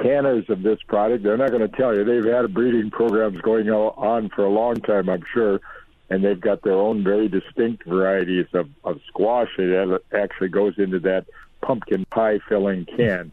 canners 0.03 0.45
of 0.49 0.63
this 0.63 0.79
product, 0.87 1.23
they're 1.23 1.37
not 1.37 1.51
going 1.51 1.69
to 1.69 1.77
tell 1.77 1.95
you. 1.95 2.05
They've 2.05 2.33
had 2.33 2.53
breeding 2.53 2.91
programs 2.91 3.41
going 3.41 3.69
on 3.69 4.31
for 4.31 4.45
a 4.45 4.51
long 4.51 4.77
time, 4.77 5.09
I'm 5.09 5.25
sure, 5.33 5.61
and 6.11 6.25
they've 6.25 6.41
got 6.41 6.63
their 6.63 6.75
own 6.75 7.05
very 7.05 7.29
distinct 7.29 7.85
varieties 7.85 8.47
of, 8.55 8.69
of 8.85 9.01
squash 9.09 9.49
that 9.57 10.01
actually 10.13 10.49
goes 10.49 10.75
into 10.79 10.99
that 11.01 11.27
pumpkin 11.63 12.05
pie 12.11 12.39
filling 12.49 12.87
can. 12.97 13.33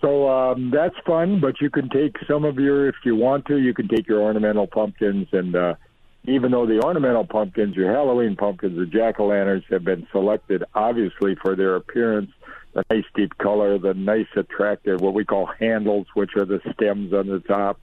So 0.00 0.28
um, 0.28 0.70
that's 0.70 0.94
fun, 1.04 1.40
but 1.40 1.60
you 1.60 1.70
can 1.70 1.88
take 1.88 2.16
some 2.28 2.44
of 2.44 2.56
your, 2.56 2.88
if 2.88 2.94
you 3.04 3.16
want 3.16 3.46
to, 3.46 3.58
you 3.58 3.74
can 3.74 3.88
take 3.88 4.06
your 4.06 4.20
ornamental 4.20 4.66
pumpkins 4.66 5.26
and 5.32 5.56
uh, 5.56 5.74
even 6.24 6.50
though 6.50 6.66
the 6.66 6.80
ornamental 6.82 7.24
pumpkins, 7.24 7.74
your 7.74 7.90
Halloween 7.90 8.36
pumpkins, 8.36 8.78
the 8.78 8.86
jack 8.86 9.18
o' 9.18 9.26
lanterns 9.26 9.64
have 9.70 9.84
been 9.84 10.06
selected 10.12 10.62
obviously 10.74 11.34
for 11.36 11.56
their 11.56 11.76
appearance, 11.76 12.30
the 12.78 12.94
nice 12.94 13.04
deep 13.14 13.36
color, 13.38 13.78
the 13.78 13.94
nice 13.94 14.26
attractive, 14.36 15.00
what 15.00 15.14
we 15.14 15.24
call 15.24 15.46
handles, 15.58 16.06
which 16.14 16.36
are 16.36 16.44
the 16.44 16.60
stems 16.74 17.12
on 17.12 17.26
the 17.26 17.40
top. 17.40 17.82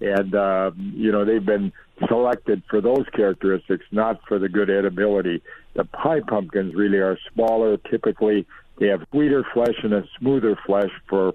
And, 0.00 0.34
um, 0.34 0.92
you 0.96 1.12
know, 1.12 1.24
they've 1.24 1.44
been 1.44 1.72
selected 2.08 2.62
for 2.68 2.80
those 2.80 3.06
characteristics, 3.14 3.84
not 3.90 4.20
for 4.26 4.38
the 4.38 4.48
good 4.48 4.70
edibility. 4.70 5.42
The 5.74 5.84
pie 5.84 6.20
pumpkins 6.26 6.74
really 6.74 6.98
are 6.98 7.18
smaller. 7.32 7.76
Typically, 7.76 8.46
they 8.78 8.86
have 8.86 9.02
sweeter 9.10 9.44
flesh 9.52 9.76
and 9.82 9.92
a 9.92 10.04
smoother 10.18 10.56
flesh 10.66 10.90
for 11.08 11.34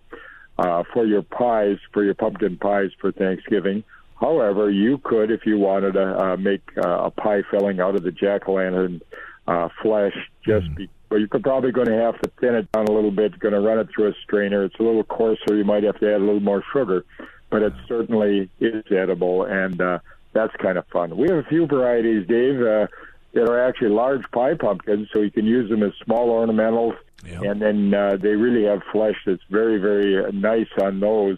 uh, 0.58 0.84
for 0.94 1.06
your 1.06 1.22
pies, 1.22 1.78
for 1.92 2.02
your 2.04 2.14
pumpkin 2.14 2.58
pies 2.58 2.90
for 3.02 3.12
Thanksgiving. 3.12 3.84
However, 4.20 4.72
you 4.72 4.98
could, 5.00 5.30
if 5.30 5.46
you 5.46 5.60
wanted 5.60 5.94
to, 5.94 6.18
uh, 6.18 6.38
make 6.38 6.62
uh, 6.78 7.08
a 7.08 7.12
pie 7.12 7.42
filling 7.52 7.82
out 7.82 7.96
of 7.96 8.04
the 8.04 8.12
jack 8.12 8.48
o' 8.48 8.54
lantern 8.54 9.02
uh, 9.48 9.68
flesh. 9.82 10.16
Just 10.46 10.74
be, 10.76 10.90
but 11.10 11.18
you're 11.18 11.28
probably 11.28 11.72
going 11.72 11.88
to 11.88 11.98
have 12.02 12.20
to 12.22 12.32
thin 12.40 12.56
it 12.56 12.72
down 12.72 12.88
a 12.88 12.92
little 12.92 13.12
bit. 13.12 13.38
Going 13.40 13.54
to 13.54 13.60
run 13.60 13.80
it 13.80 13.88
through 13.94 14.10
a 14.10 14.14
strainer. 14.24 14.64
It's 14.64 14.80
a 14.80 14.84
little 14.84 15.04
coarser. 15.04 15.56
You 15.56 15.64
might 15.64 15.84
have 15.84 16.00
to 16.00 16.08
add 16.14 16.22
a 16.22 16.24
little 16.24 16.40
more 16.40 16.64
sugar, 16.74 17.06
but 17.50 17.62
it 17.62 17.74
certainly 17.88 18.50
is 18.60 18.84
edible, 18.92 19.44
and 19.44 19.80
uh, 19.82 20.00
that's 20.34 20.56
kind 20.58 20.78
of 20.78 20.86
fun. 20.88 21.16
We 21.18 21.28
have 21.30 21.38
a 21.38 21.44
few 21.44 21.66
varieties, 21.68 22.28
Dave, 22.28 22.62
uh, 22.62 22.88
that 23.34 23.50
are 23.50 23.60
actually 23.68 23.90
large 23.90 24.30
pie 24.32 24.56
pumpkins, 24.56 25.10
so 25.14 25.22
you 25.22 25.32
can 25.32 25.46
use 25.46 25.70
them 25.70 25.84
as 25.84 25.92
small 26.04 26.30
ornamentals, 26.30 26.96
Yeah. 27.26 27.42
and 27.52 27.62
then 27.62 27.94
uh, 27.94 28.18
they 28.18 28.36
really 28.36 28.64
have 28.66 28.82
flesh 28.92 29.16
that's 29.26 29.44
very, 29.50 29.78
very 29.78 30.24
uh, 30.26 30.32
nice 30.34 30.70
on 30.82 31.00
those 31.00 31.38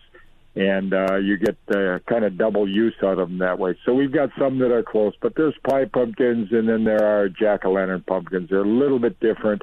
and 0.58 0.92
uh, 0.94 1.16
you 1.18 1.38
get 1.38 1.56
uh, 1.70 2.00
kind 2.08 2.26
of 2.26 2.36
double 2.38 2.68
use 2.68 2.96
out 3.04 3.20
of 3.20 3.30
them 3.30 3.38
that 3.38 3.60
way. 3.60 3.78
So 3.86 3.94
we've 3.94 4.12
got 4.12 4.30
some 4.40 4.58
that 4.60 4.72
are 4.72 4.82
close, 4.82 5.14
but 5.22 5.36
there's 5.36 5.54
pie 5.70 5.86
pumpkins, 5.86 6.52
and 6.52 6.68
then 6.68 6.84
there 6.84 7.04
are 7.04 7.30
jack 7.30 7.64
o' 7.64 7.72
lantern 7.72 8.04
pumpkins. 8.08 8.50
They're 8.50 8.64
a 8.64 8.68
little 8.68 8.98
bit 8.98 9.20
different 9.20 9.62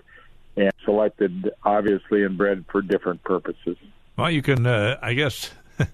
and 0.57 0.71
selected, 0.85 1.51
obviously, 1.65 2.23
and 2.23 2.39
bred 2.39 2.65
for 2.71 2.81
different 2.81 3.25
purposes. 3.25 3.77
Well, 4.17 4.31
you 4.31 4.41
can, 4.41 4.65
uh, 4.67 4.99
I 5.03 5.15
guess, 5.15 5.51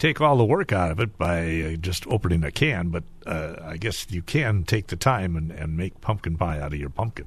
take 0.00 0.20
all 0.20 0.36
the 0.36 0.44
work 0.44 0.72
out 0.72 0.90
of 0.90 0.98
it 0.98 1.16
by 1.16 1.44
uh, 1.60 1.76
just 1.76 2.04
opening 2.08 2.42
a 2.42 2.50
can, 2.50 2.88
but 2.88 3.04
uh, 3.26 3.54
I 3.62 3.76
guess 3.76 4.08
you 4.10 4.22
can 4.22 4.64
take 4.64 4.88
the 4.88 4.96
time 4.96 5.36
and, 5.36 5.52
and 5.52 5.76
make 5.76 6.00
pumpkin 6.00 6.36
pie 6.36 6.58
out 6.58 6.72
of 6.72 6.80
your 6.80 6.90
pumpkin. 6.90 7.26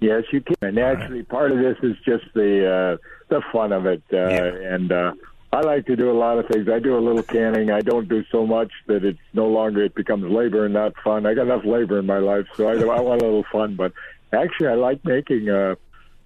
Yes, 0.00 0.24
you 0.32 0.40
can. 0.40 0.56
And 0.62 0.78
actually, 0.80 1.22
part 1.22 1.52
of 1.52 1.58
this 1.58 1.76
is 1.82 1.96
just 2.04 2.24
the 2.34 2.96
uh, 3.00 3.08
the 3.28 3.40
fun 3.52 3.72
of 3.72 3.86
it, 3.86 4.02
uh, 4.12 4.16
Yeah. 4.16 4.74
and 4.74 4.90
uh, 4.92 5.12
I 5.50 5.60
like 5.60 5.86
to 5.86 5.96
do 5.96 6.10
a 6.10 6.12
lot 6.12 6.38
of 6.38 6.46
things. 6.48 6.68
I 6.68 6.78
do 6.78 6.96
a 6.96 7.00
little 7.00 7.22
canning. 7.22 7.70
I 7.70 7.80
don't 7.80 8.08
do 8.08 8.22
so 8.30 8.46
much 8.46 8.70
that 8.86 9.04
it's 9.04 9.18
no 9.32 9.46
longer 9.46 9.82
it 9.82 9.94
becomes 9.94 10.30
labor 10.30 10.66
and 10.66 10.74
not 10.74 10.92
fun. 11.02 11.24
I 11.24 11.32
got 11.34 11.42
enough 11.42 11.64
labor 11.64 11.98
in 11.98 12.06
my 12.06 12.18
life, 12.18 12.46
so 12.54 12.68
I, 12.68 12.72
I 12.96 13.00
want 13.00 13.22
a 13.22 13.24
little 13.24 13.46
fun. 13.50 13.74
But 13.74 13.92
actually, 14.32 14.68
I 14.68 14.74
like 14.74 15.04
making 15.04 15.48
uh, 15.48 15.76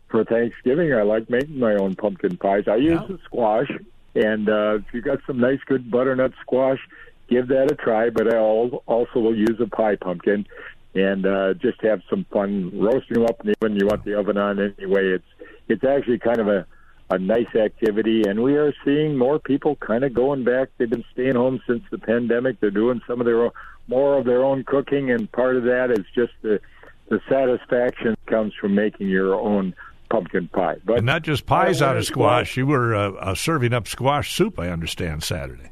for 0.08 0.24
Thanksgiving. 0.24 0.92
I 0.92 1.02
like 1.02 1.30
making 1.30 1.58
my 1.58 1.74
own 1.74 1.94
pumpkin 1.94 2.36
pies. 2.36 2.64
I 2.66 2.76
use 2.76 3.00
the 3.08 3.18
squash, 3.24 3.70
and 4.16 4.48
uh, 4.48 4.78
if 4.86 4.92
you 4.92 5.00
got 5.00 5.20
some 5.26 5.38
nice, 5.38 5.60
good 5.66 5.88
butternut 5.88 6.32
squash, 6.40 6.80
give 7.28 7.46
that 7.48 7.70
a 7.70 7.76
try. 7.76 8.10
But 8.10 8.32
I 8.32 8.38
also 8.38 9.20
will 9.20 9.36
use 9.36 9.60
a 9.60 9.68
pie 9.68 9.96
pumpkin 9.96 10.46
and 10.94 11.26
uh, 11.26 11.54
just 11.54 11.80
have 11.82 12.02
some 12.10 12.26
fun 12.32 12.70
roasting 12.74 13.18
them 13.18 13.26
up. 13.26 13.40
And 13.44 13.54
when 13.60 13.76
you 13.76 13.86
want 13.86 14.04
the 14.04 14.18
oven 14.18 14.36
on 14.36 14.60
anyway, 14.60 15.12
it's 15.12 15.24
it's 15.68 15.84
actually 15.84 16.18
kind 16.18 16.40
of 16.40 16.48
a 16.48 16.66
a 17.12 17.18
nice 17.18 17.54
activity, 17.54 18.22
and 18.26 18.42
we 18.42 18.56
are 18.56 18.72
seeing 18.84 19.16
more 19.16 19.38
people 19.38 19.76
kind 19.76 20.02
of 20.02 20.14
going 20.14 20.44
back. 20.44 20.70
They've 20.78 20.88
been 20.88 21.04
staying 21.12 21.34
home 21.34 21.60
since 21.66 21.82
the 21.90 21.98
pandemic. 21.98 22.58
They're 22.60 22.70
doing 22.70 23.02
some 23.06 23.20
of 23.20 23.26
their 23.26 23.44
own, 23.44 23.50
more 23.86 24.18
of 24.18 24.24
their 24.24 24.42
own 24.42 24.64
cooking, 24.64 25.10
and 25.10 25.30
part 25.30 25.56
of 25.56 25.64
that 25.64 25.90
is 25.90 26.06
just 26.14 26.32
the 26.42 26.60
the 27.08 27.20
satisfaction 27.28 28.16
comes 28.24 28.54
from 28.58 28.74
making 28.74 29.08
your 29.08 29.34
own 29.34 29.74
pumpkin 30.08 30.48
pie. 30.48 30.76
But 30.84 30.98
And 30.98 31.06
not 31.06 31.22
just 31.22 31.44
pies 31.44 31.82
out 31.82 31.98
of 31.98 32.06
squash. 32.06 32.56
You 32.56 32.66
were 32.66 32.94
uh, 32.94 33.10
uh, 33.12 33.34
serving 33.34 33.74
up 33.74 33.86
squash 33.86 34.34
soup, 34.34 34.58
I 34.58 34.68
understand, 34.68 35.22
Saturday. 35.22 35.70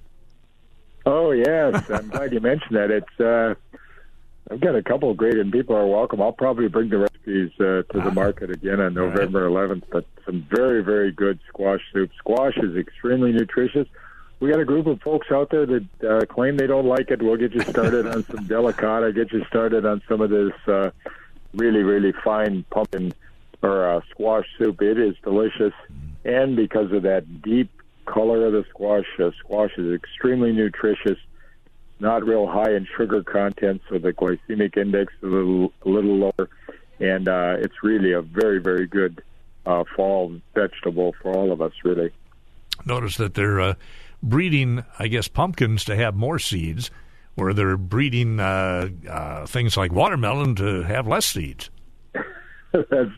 Oh 1.07 1.31
yes, 1.31 1.89
I'm 1.91 2.09
glad 2.09 2.35
you 2.35 2.41
mentioned 2.41 2.77
that. 2.77 2.91
It's 2.91 3.21
uh, 3.21 3.55
I've 4.51 4.61
got 4.61 4.75
a 4.75 4.83
couple 4.83 5.11
of 5.11 5.17
great, 5.17 5.39
and 5.39 5.51
people 5.51 5.75
are 5.75 5.87
welcome. 5.87 6.21
I'll 6.21 6.33
probably 6.33 6.69
bring 6.69 6.91
the 6.91 6.99
recipes 6.99 7.53
uh, 7.61 7.83
to 7.93 8.01
the 8.05 8.11
market 8.11 8.51
again 8.51 8.81
on 8.81 8.93
November 8.93 9.49
11th. 9.49 9.85
But 9.91 10.05
some 10.31 10.47
very, 10.49 10.83
very 10.83 11.11
good 11.11 11.39
squash 11.49 11.81
soup. 11.93 12.11
Squash 12.19 12.57
is 12.59 12.77
extremely 12.77 13.33
nutritious. 13.33 13.89
We 14.39 14.51
got 14.51 14.61
a 14.61 14.65
group 14.65 14.87
of 14.87 15.01
folks 15.03 15.27
out 15.31 15.51
there 15.51 15.67
that 15.67 15.87
uh, 16.09 16.27
claim 16.27 16.57
they 16.57 16.67
don't 16.67 16.87
like 16.87 17.11
it. 17.11 17.21
We'll 17.21 17.37
get 17.37 17.53
you 17.53 17.61
started 17.63 18.07
on 18.07 18.25
some 18.25 18.47
delicata. 18.49 19.15
Get 19.15 19.33
you 19.33 19.45
started 19.47 19.85
on 19.85 20.01
some 20.09 20.21
of 20.21 20.31
this 20.31 20.53
uh, 20.67 20.91
really, 21.53 21.83
really 21.83 22.13
fine 22.25 22.65
pumpkin 22.71 23.13
or 23.63 23.89
uh, 23.89 24.01
squash 24.11 24.47
soup. 24.57 24.81
It 24.81 24.99
is 24.99 25.15
delicious, 25.23 25.75
and 26.25 26.57
because 26.57 26.93
of 26.93 27.03
that 27.03 27.43
deep 27.43 27.71
color 28.07 28.47
of 28.47 28.53
the 28.53 28.65
squash, 28.71 29.05
uh, 29.19 29.31
squash 29.41 29.73
is 29.77 29.93
extremely 29.93 30.53
nutritious 30.53 31.19
not 32.01 32.25
real 32.25 32.47
high 32.47 32.73
in 32.73 32.87
sugar 32.97 33.23
content, 33.23 33.83
so 33.91 33.99
the 33.99 34.11
glycemic 34.15 34.79
index 34.79 35.13
is 35.19 35.25
a 35.25 35.27
little 35.27 35.71
a 35.85 35.89
little 35.91 36.17
lower, 36.17 36.49
and 36.99 37.29
uh, 37.29 37.57
it's 37.59 37.75
really 37.83 38.13
a 38.13 38.23
very 38.23 38.59
very 38.59 38.87
good 38.87 39.23
uh, 39.67 39.85
fall 39.97 40.35
vegetable 40.55 41.15
for 41.21 41.33
all 41.37 41.53
of 41.53 41.61
us. 41.61 41.73
Really, 41.85 42.11
Notice 42.85 43.17
that 43.19 43.35
they're 43.35 43.61
uh, 43.61 43.75
breeding, 44.23 44.85
I 44.99 45.09
guess, 45.09 45.29
pumpkins 45.29 45.85
to 45.85 45.97
have 45.97 46.15
more 46.15 46.39
seeds, 46.39 46.91
where 47.35 47.53
they're 47.53 47.77
breeding 47.77 48.41
uh, 48.41 48.89
uh, 49.09 49.47
things 49.47 49.77
like 49.77 49.93
watermelon 49.93 50.55
to 50.57 50.83
have 50.83 51.07
less 51.07 51.27
seeds. 51.27 51.71
That's, 52.73 53.11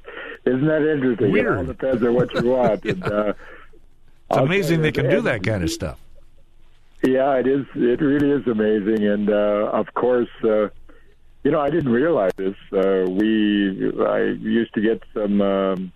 isn't 0.44 0.66
that 0.66 0.92
interesting? 0.92 1.36
It 1.36 1.46
all 1.46 1.54
Weird. 1.54 1.66
depends 1.66 2.02
on 2.02 2.14
what 2.14 2.34
you 2.34 2.50
want. 2.50 2.84
and, 2.84 3.04
uh, 3.04 3.32
It's 4.30 4.38
amazing 4.38 4.82
they 4.82 4.92
can 4.92 5.08
do 5.08 5.20
that 5.22 5.42
kind 5.42 5.62
of 5.62 5.70
stuff. 5.70 5.98
Yeah, 7.04 7.34
it 7.34 7.46
is. 7.48 7.66
It 7.74 8.00
really 8.00 8.30
is 8.30 8.46
amazing, 8.46 9.04
and 9.06 9.28
uh, 9.28 9.70
of 9.72 9.92
course, 9.94 10.28
uh, 10.44 10.68
you 11.42 11.50
know, 11.50 11.60
I 11.60 11.68
didn't 11.68 11.90
realize 11.90 12.30
this. 12.36 12.54
Uh, 12.72 13.10
we, 13.10 13.90
I 14.06 14.20
used 14.40 14.72
to 14.74 14.80
get 14.80 15.02
some 15.12 15.40
um, 15.42 15.92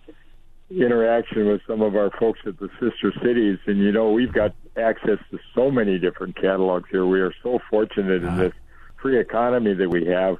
interaction 0.69 1.47
with 1.47 1.61
some 1.67 1.81
of 1.81 1.95
our 1.95 2.11
folks 2.19 2.39
at 2.45 2.59
the 2.59 2.69
sister 2.79 3.13
cities, 3.23 3.57
and 3.65 3.77
you 3.79 3.91
know, 3.91 4.11
we've 4.11 4.33
got 4.33 4.53
access 4.75 5.19
to 5.31 5.39
so 5.55 5.71
many 5.71 5.97
different 5.97 6.35
catalogs 6.35 6.89
here. 6.91 7.05
We 7.05 7.21
are 7.21 7.33
so 7.41 7.59
fortunate 7.69 8.23
in 8.23 8.37
this 8.37 8.53
free 9.01 9.19
economy 9.19 9.73
that 9.73 9.89
we 9.89 10.05
have, 10.07 10.37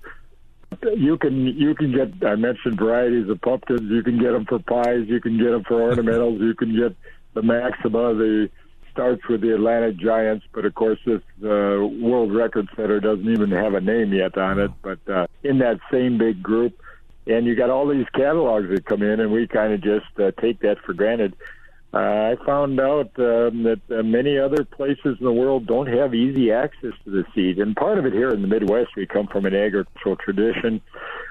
you 0.96 1.18
can 1.18 1.46
you 1.46 1.74
can 1.76 1.92
get 1.92 2.28
I 2.28 2.36
mentioned 2.36 2.78
varieties 2.78 3.30
of 3.30 3.42
pumpkins. 3.42 3.90
You 3.90 4.04
can 4.04 4.20
get 4.20 4.32
them 4.32 4.46
for 4.46 4.60
pies. 4.60 5.06
You 5.08 5.22
can 5.22 5.38
get 5.38 5.52
them 5.52 5.63
for 5.63 5.76
ornamentals. 5.96 6.40
you 6.40 6.54
can 6.54 6.76
get 6.78 6.96
the 7.34 7.42
Maxima. 7.42 8.13
The 8.13 8.50
starts 8.92 9.22
with 9.30 9.42
the 9.42 9.54
Atlantic 9.54 9.98
Giants, 9.98 10.46
but 10.54 10.66
of 10.66 10.74
course 10.74 11.00
this 11.06 11.22
uh, 11.44 11.86
world 12.02 12.34
record 12.34 12.68
setter 12.76 13.00
doesn't 13.00 13.30
even 13.30 13.52
have 13.52 13.76
a 13.76 13.82
name 13.82 14.12
yet 14.12 14.38
on 14.38 14.60
it. 14.60 14.72
But 14.82 15.00
uh, 15.08 15.28
in 15.44 15.60
that 15.60 15.80
same 15.92 16.18
big 16.18 16.42
group, 16.42 16.82
and 17.28 17.46
you 17.46 17.56
got 17.56 17.70
all 17.70 17.88
these 17.88 18.08
catalogs 18.13 18.70
that 18.70 18.86
come 18.86 19.04
in, 19.04 19.20
and 19.20 19.32
we 19.32 19.48
kind 19.48 19.74
of 19.74 19.82
just 19.82 20.06
uh, 20.20 20.32
take 20.42 20.62
that 20.62 20.80
for 20.86 20.94
granted. 20.94 21.36
Uh, 21.94 21.98
I 21.98 22.36
found 22.46 22.80
out 22.80 23.12
um, 23.18 23.63
that 23.63 23.80
uh, 23.90 24.04
many 24.04 24.38
other 24.38 24.66
places 24.66 25.18
in 25.20 25.26
the 25.26 25.32
world 25.32 25.68
don't 25.68 25.88
have 25.88 26.13
easy 26.13 26.52
access 26.52 26.92
to 27.06 27.10
the 27.12 27.26
seed, 27.34 27.60
and 27.60 27.76
part 27.76 27.98
of 27.98 28.06
it 28.06 28.13
here 28.13 28.30
in 28.30 28.42
the 28.42 28.48
Midwest, 28.48 28.96
we 28.96 29.06
come 29.06 29.28
from 29.28 29.46
an 29.46 29.56
agricultural 29.56 30.18
tradition. 30.18 30.82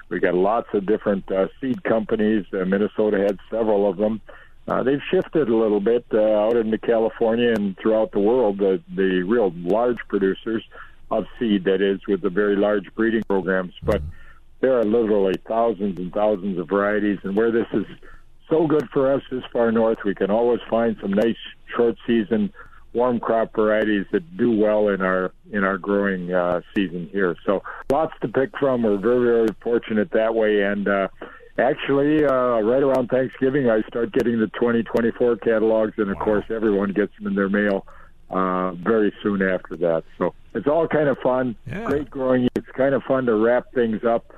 We 0.09 0.19
got 0.19 0.33
lots 0.33 0.67
of 0.73 0.85
different 0.85 1.31
uh, 1.31 1.47
seed 1.59 1.83
companies. 1.83 2.45
Uh, 2.53 2.65
Minnesota 2.65 3.19
had 3.19 3.39
several 3.51 3.89
of 3.89 3.97
them. 3.97 4.21
Uh, 4.67 4.83
they've 4.83 5.01
shifted 5.09 5.47
a 5.47 5.55
little 5.55 5.79
bit 5.79 6.05
uh, 6.13 6.19
out 6.19 6.57
into 6.57 6.77
California 6.77 7.53
and 7.53 7.77
throughout 7.77 8.11
the 8.11 8.19
world. 8.19 8.57
The, 8.57 8.81
the 8.93 9.23
real 9.23 9.53
large 9.55 9.99
producers 10.09 10.63
of 11.09 11.25
seed, 11.39 11.63
that 11.65 11.81
is, 11.81 12.05
with 12.07 12.21
the 12.21 12.29
very 12.29 12.55
large 12.55 12.93
breeding 12.95 13.23
programs, 13.23 13.73
but 13.83 14.01
there 14.59 14.79
are 14.79 14.83
literally 14.83 15.35
thousands 15.47 15.99
and 15.99 16.11
thousands 16.13 16.57
of 16.57 16.67
varieties, 16.67 17.19
and 17.23 17.35
where 17.35 17.51
this 17.51 17.67
is 17.73 17.85
so 18.49 18.65
good 18.67 18.87
for 18.91 19.11
us 19.11 19.21
this 19.29 19.43
far 19.51 19.71
north. 19.71 19.99
We 20.05 20.15
can 20.15 20.31
always 20.31 20.61
find 20.69 20.95
some 21.01 21.11
nice 21.11 21.37
short 21.75 21.97
season 22.05 22.51
warm 22.93 23.19
crop 23.19 23.53
varieties 23.55 24.05
that 24.11 24.37
do 24.37 24.51
well 24.51 24.89
in 24.89 25.01
our 25.01 25.31
in 25.51 25.63
our 25.63 25.77
growing 25.77 26.33
uh, 26.33 26.61
season 26.75 27.09
here. 27.11 27.35
So 27.45 27.61
lots 27.91 28.13
to 28.21 28.27
pick 28.27 28.57
from. 28.57 28.83
We're 28.83 28.97
very 28.97 29.23
very 29.23 29.55
fortunate 29.61 30.11
that 30.11 30.33
way. 30.33 30.63
And 30.63 30.87
uh, 30.87 31.07
actually, 31.57 32.25
uh, 32.25 32.59
right 32.61 32.83
around 32.83 33.07
Thanksgiving, 33.07 33.69
I 33.69 33.81
start 33.87 34.11
getting 34.13 34.39
the 34.39 34.47
2024 34.47 35.37
catalogs, 35.37 35.93
and 35.97 36.09
of 36.09 36.17
course, 36.17 36.45
everyone 36.49 36.93
gets 36.93 37.15
them 37.17 37.27
in 37.27 37.35
their 37.35 37.49
mail 37.49 37.85
uh, 38.29 38.71
very 38.71 39.13
soon 39.21 39.41
after 39.41 39.77
that. 39.77 40.03
So 40.17 40.33
it's 40.53 40.67
all 40.67 40.87
kind 40.87 41.07
of 41.07 41.17
fun. 41.19 41.55
Yeah. 41.67 41.85
Great 41.85 42.09
growing. 42.09 42.47
It's 42.55 42.67
kind 42.75 42.95
of 42.95 43.03
fun 43.03 43.25
to 43.27 43.35
wrap 43.35 43.71
things 43.73 44.03
up. 44.03 44.33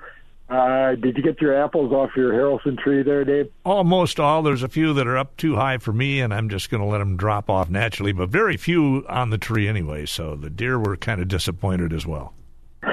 Uh, 0.49 0.95
did 0.95 1.15
you 1.15 1.21
get 1.21 1.39
your 1.39 1.55
apples 1.63 1.93
off 1.93 2.09
your 2.15 2.33
Haralson 2.33 2.77
tree 2.79 3.03
there, 3.03 3.23
Dave? 3.23 3.51
Almost 3.63 4.19
all. 4.19 4.41
There's 4.41 4.63
a 4.63 4.67
few 4.67 4.93
that 4.95 5.05
are 5.05 5.17
up 5.17 5.37
too 5.37 5.55
high 5.55 5.77
for 5.77 5.93
me, 5.93 6.21
and 6.21 6.33
I'm 6.33 6.49
just 6.49 6.71
going 6.71 6.81
to 6.81 6.87
let 6.87 6.97
them 6.97 7.17
drop 7.17 7.51
off 7.51 7.69
naturally. 7.69 8.13
But 8.13 8.29
very 8.29 8.57
few 8.57 9.05
on 9.07 9.29
the 9.29 9.37
tree 9.37 9.67
anyway. 9.67 10.07
So 10.07 10.35
the 10.35 10.49
deer 10.49 10.79
were 10.79 10.97
kind 10.97 11.21
of 11.21 11.27
disappointed 11.27 11.93
as 11.93 12.07
well. 12.07 12.33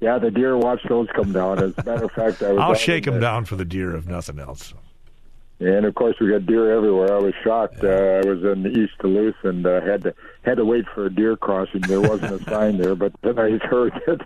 yeah, 0.00 0.18
the 0.18 0.32
deer 0.32 0.56
watched 0.56 0.88
those 0.88 1.06
come 1.14 1.32
down. 1.32 1.60
As 1.62 1.78
a 1.78 1.84
matter 1.84 2.04
of 2.06 2.12
fact, 2.12 2.42
I 2.42 2.52
was. 2.52 2.60
I'll 2.60 2.74
shake 2.74 3.04
them 3.04 3.14
the- 3.14 3.20
down 3.20 3.44
for 3.44 3.54
the 3.54 3.64
deer 3.64 3.94
if 3.94 4.06
nothing 4.08 4.40
else. 4.40 4.74
And 5.58 5.86
of 5.86 5.94
course, 5.94 6.16
we 6.20 6.28
got 6.28 6.44
deer 6.44 6.76
everywhere. 6.76 7.14
I 7.14 7.18
was 7.18 7.32
shocked. 7.42 7.82
Uh, 7.82 7.86
I 7.86 8.26
was 8.28 8.44
in 8.44 8.66
East 8.66 8.92
Duluth 9.00 9.36
and 9.42 9.66
uh, 9.66 9.80
had 9.80 10.02
to 10.02 10.14
had 10.42 10.58
to 10.58 10.66
wait 10.66 10.84
for 10.94 11.06
a 11.06 11.10
deer 11.14 11.34
crossing. 11.36 11.80
There 11.80 12.00
wasn't 12.00 12.42
a 12.42 12.44
sign 12.50 12.76
there, 12.76 12.94
but 12.94 13.12
then 13.22 13.38
I 13.38 13.56
heard 13.66 13.92
that. 14.06 14.20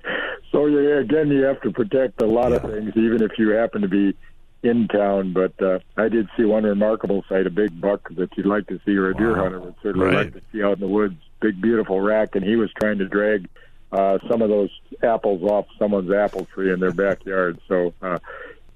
So 0.52 0.66
yeah, 0.66 0.98
again, 1.00 1.28
you 1.28 1.42
have 1.44 1.60
to 1.62 1.70
protect 1.70 2.20
a 2.22 2.26
lot 2.26 2.52
of 2.52 2.62
things, 2.62 2.92
even 2.96 3.22
if 3.22 3.32
you 3.38 3.50
happen 3.50 3.82
to 3.82 3.88
be 3.88 4.14
in 4.62 4.88
town. 4.88 5.32
But 5.32 5.60
uh, 5.62 5.78
I 5.96 6.08
did 6.08 6.28
see 6.36 6.44
one 6.44 6.64
remarkable 6.64 7.24
sight: 7.28 7.46
a 7.46 7.50
big 7.50 7.80
buck 7.80 8.08
that 8.16 8.36
you'd 8.36 8.46
like 8.46 8.66
to 8.68 8.80
see, 8.84 8.96
or 8.96 9.10
a 9.10 9.14
deer 9.14 9.36
hunter 9.36 9.60
would 9.60 9.74
certainly 9.82 10.06
Right. 10.06 10.16
like 10.26 10.34
to 10.34 10.42
see 10.52 10.62
out 10.62 10.74
in 10.74 10.80
the 10.80 10.88
woods. 10.88 11.14
Big, 11.40 11.60
beautiful 11.60 12.00
rack, 12.00 12.34
and 12.34 12.44
he 12.44 12.56
was 12.56 12.70
trying 12.80 12.98
to 12.98 13.06
drag 13.06 13.48
uh, 13.92 14.18
some 14.28 14.42
of 14.42 14.48
those 14.50 14.70
apples 15.02 15.42
off 15.42 15.66
someone's 15.78 16.10
apple 16.10 16.46
tree 16.46 16.72
in 16.72 16.80
their 16.80 16.92
backyard. 16.92 17.58
So, 17.66 17.94
uh, 18.02 18.18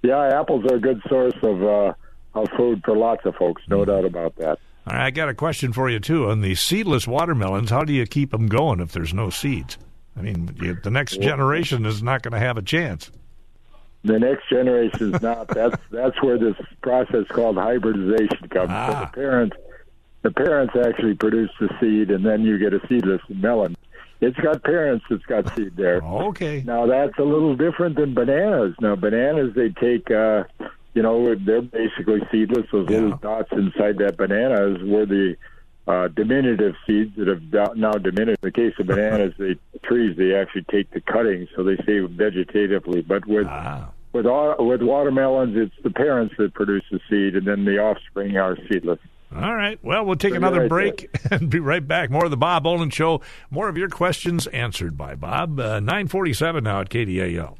yeah, 0.02 0.40
apples 0.40 0.64
are 0.70 0.76
a 0.76 0.80
good 0.80 1.02
source 1.08 1.34
of. 1.42 1.62
Uh, 1.62 1.92
of 2.36 2.48
food 2.56 2.82
for 2.84 2.96
lots 2.96 3.24
of 3.26 3.32
folks, 3.36 3.62
no 3.68 3.84
doubt 3.84 4.04
about 4.04 4.34
that. 4.34 4.58
I 4.88 5.12
got 5.12 5.28
a 5.28 5.34
question 5.34 5.72
for 5.72 5.88
you 5.88 6.00
too 6.00 6.28
on 6.28 6.40
the 6.40 6.56
seedless 6.56 7.06
watermelons. 7.06 7.70
How 7.70 7.84
do 7.84 7.92
you 7.92 8.04
keep 8.06 8.32
them 8.32 8.48
going 8.48 8.80
if 8.80 8.90
there's 8.90 9.14
no 9.14 9.30
seeds? 9.30 9.78
I 10.16 10.20
mean, 10.22 10.56
you, 10.60 10.74
the 10.82 10.90
next 10.90 11.20
generation 11.20 11.84
is 11.86 12.02
not 12.02 12.22
going 12.22 12.32
to 12.32 12.38
have 12.38 12.56
a 12.56 12.62
chance. 12.62 13.10
The 14.04 14.18
next 14.18 14.48
generation 14.50 15.14
is 15.14 15.22
not. 15.22 15.48
That's 15.48 15.80
that's 15.90 16.22
where 16.22 16.38
this 16.38 16.54
process 16.82 17.26
called 17.28 17.56
hybridization 17.56 18.48
comes. 18.48 18.68
So 18.68 18.74
Ah. 18.74 19.10
the 19.10 19.20
parents, 19.20 19.56
the 20.22 20.30
parents 20.30 20.74
actually 20.76 21.14
produce 21.14 21.50
the 21.58 21.68
seed, 21.80 22.10
and 22.10 22.24
then 22.24 22.42
you 22.42 22.58
get 22.58 22.74
a 22.74 22.86
seedless 22.86 23.22
melon. 23.30 23.74
It's 24.20 24.36
got 24.38 24.62
parents. 24.62 25.04
It's 25.10 25.24
got 25.24 25.54
seed 25.56 25.74
there. 25.76 26.02
Okay. 26.02 26.62
Now 26.66 26.86
that's 26.86 27.18
a 27.18 27.22
little 27.24 27.56
different 27.56 27.96
than 27.96 28.12
bananas. 28.14 28.74
Now 28.80 28.94
bananas, 28.94 29.54
they 29.54 29.70
take, 29.70 30.10
uh, 30.10 30.44
you 30.94 31.02
know, 31.02 31.34
they're 31.34 31.62
basically 31.62 32.20
seedless. 32.30 32.66
Those 32.70 32.88
Yeah. 32.90 33.00
little 33.00 33.16
dots 33.18 33.50
inside 33.52 33.96
that 33.98 34.16
banana 34.18 34.66
is 34.74 34.82
where 34.84 35.06
the 35.06 35.36
uh, 35.86 36.08
diminutive 36.08 36.74
seeds 36.86 37.14
that 37.16 37.28
have 37.28 37.76
now 37.76 37.92
diminished. 37.92 38.38
In 38.42 38.48
the 38.48 38.52
case 38.52 38.72
of 38.78 38.86
bananas, 38.86 39.34
the 39.38 39.58
trees 39.82 40.16
they 40.16 40.34
actually 40.34 40.64
take 40.70 40.90
the 40.92 41.00
cuttings, 41.00 41.48
so 41.54 41.62
they 41.62 41.76
stay 41.76 41.98
vegetatively. 42.00 43.06
But 43.06 43.26
with 43.26 43.46
Ah, 43.46 43.90
with 44.12 44.24
with 44.26 44.82
watermelons, 44.82 45.56
it's 45.56 45.74
the 45.82 45.90
parents 45.90 46.34
that 46.38 46.54
produce 46.54 46.84
the 46.90 47.00
seed, 47.10 47.36
and 47.36 47.46
then 47.46 47.64
the 47.64 47.78
offspring 47.78 48.36
are 48.36 48.56
seedless. 48.70 48.98
all 49.34 49.54
right. 49.54 49.78
Well, 49.82 50.06
we'll 50.06 50.16
take 50.16 50.32
So 50.32 50.36
another 50.36 50.68
break 50.68 51.10
and 51.30 51.50
be 51.50 51.58
right 51.60 51.86
back. 51.86 52.08
More 52.10 52.24
of 52.24 52.30
the 52.30 52.36
Bob 52.36 52.66
Olen 52.66 52.90
Show. 52.90 53.20
More 53.50 53.68
of 53.68 53.76
your 53.76 53.88
questions 53.88 54.46
answered 54.48 54.96
by 54.96 55.16
Bob. 55.16 55.58
Uh, 55.60 55.80
947 55.80 56.64
now 56.64 56.80
at 56.80 56.88
KDAL. 56.88 57.56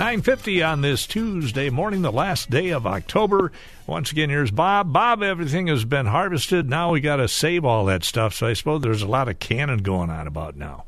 950 0.00 0.62
on 0.62 0.80
this 0.80 1.06
Tuesday 1.06 1.68
morning, 1.68 2.00
the 2.00 2.10
last 2.10 2.48
day 2.48 2.70
of 2.70 2.86
October. 2.86 3.52
Once 3.86 4.10
again, 4.10 4.30
here's 4.30 4.50
Bob. 4.50 4.94
Bob, 4.94 5.22
everything 5.22 5.66
has 5.66 5.84
been 5.84 6.06
harvested. 6.06 6.70
Now 6.70 6.90
we 6.90 7.02
got 7.02 7.16
to 7.16 7.28
save 7.28 7.66
all 7.66 7.84
that 7.84 8.02
stuff. 8.02 8.32
So 8.32 8.46
I 8.46 8.54
suppose 8.54 8.80
there's 8.80 9.02
a 9.02 9.06
lot 9.06 9.28
of 9.28 9.38
canning 9.40 9.76
going 9.82 10.08
on 10.08 10.26
about 10.26 10.56
now. 10.56 10.84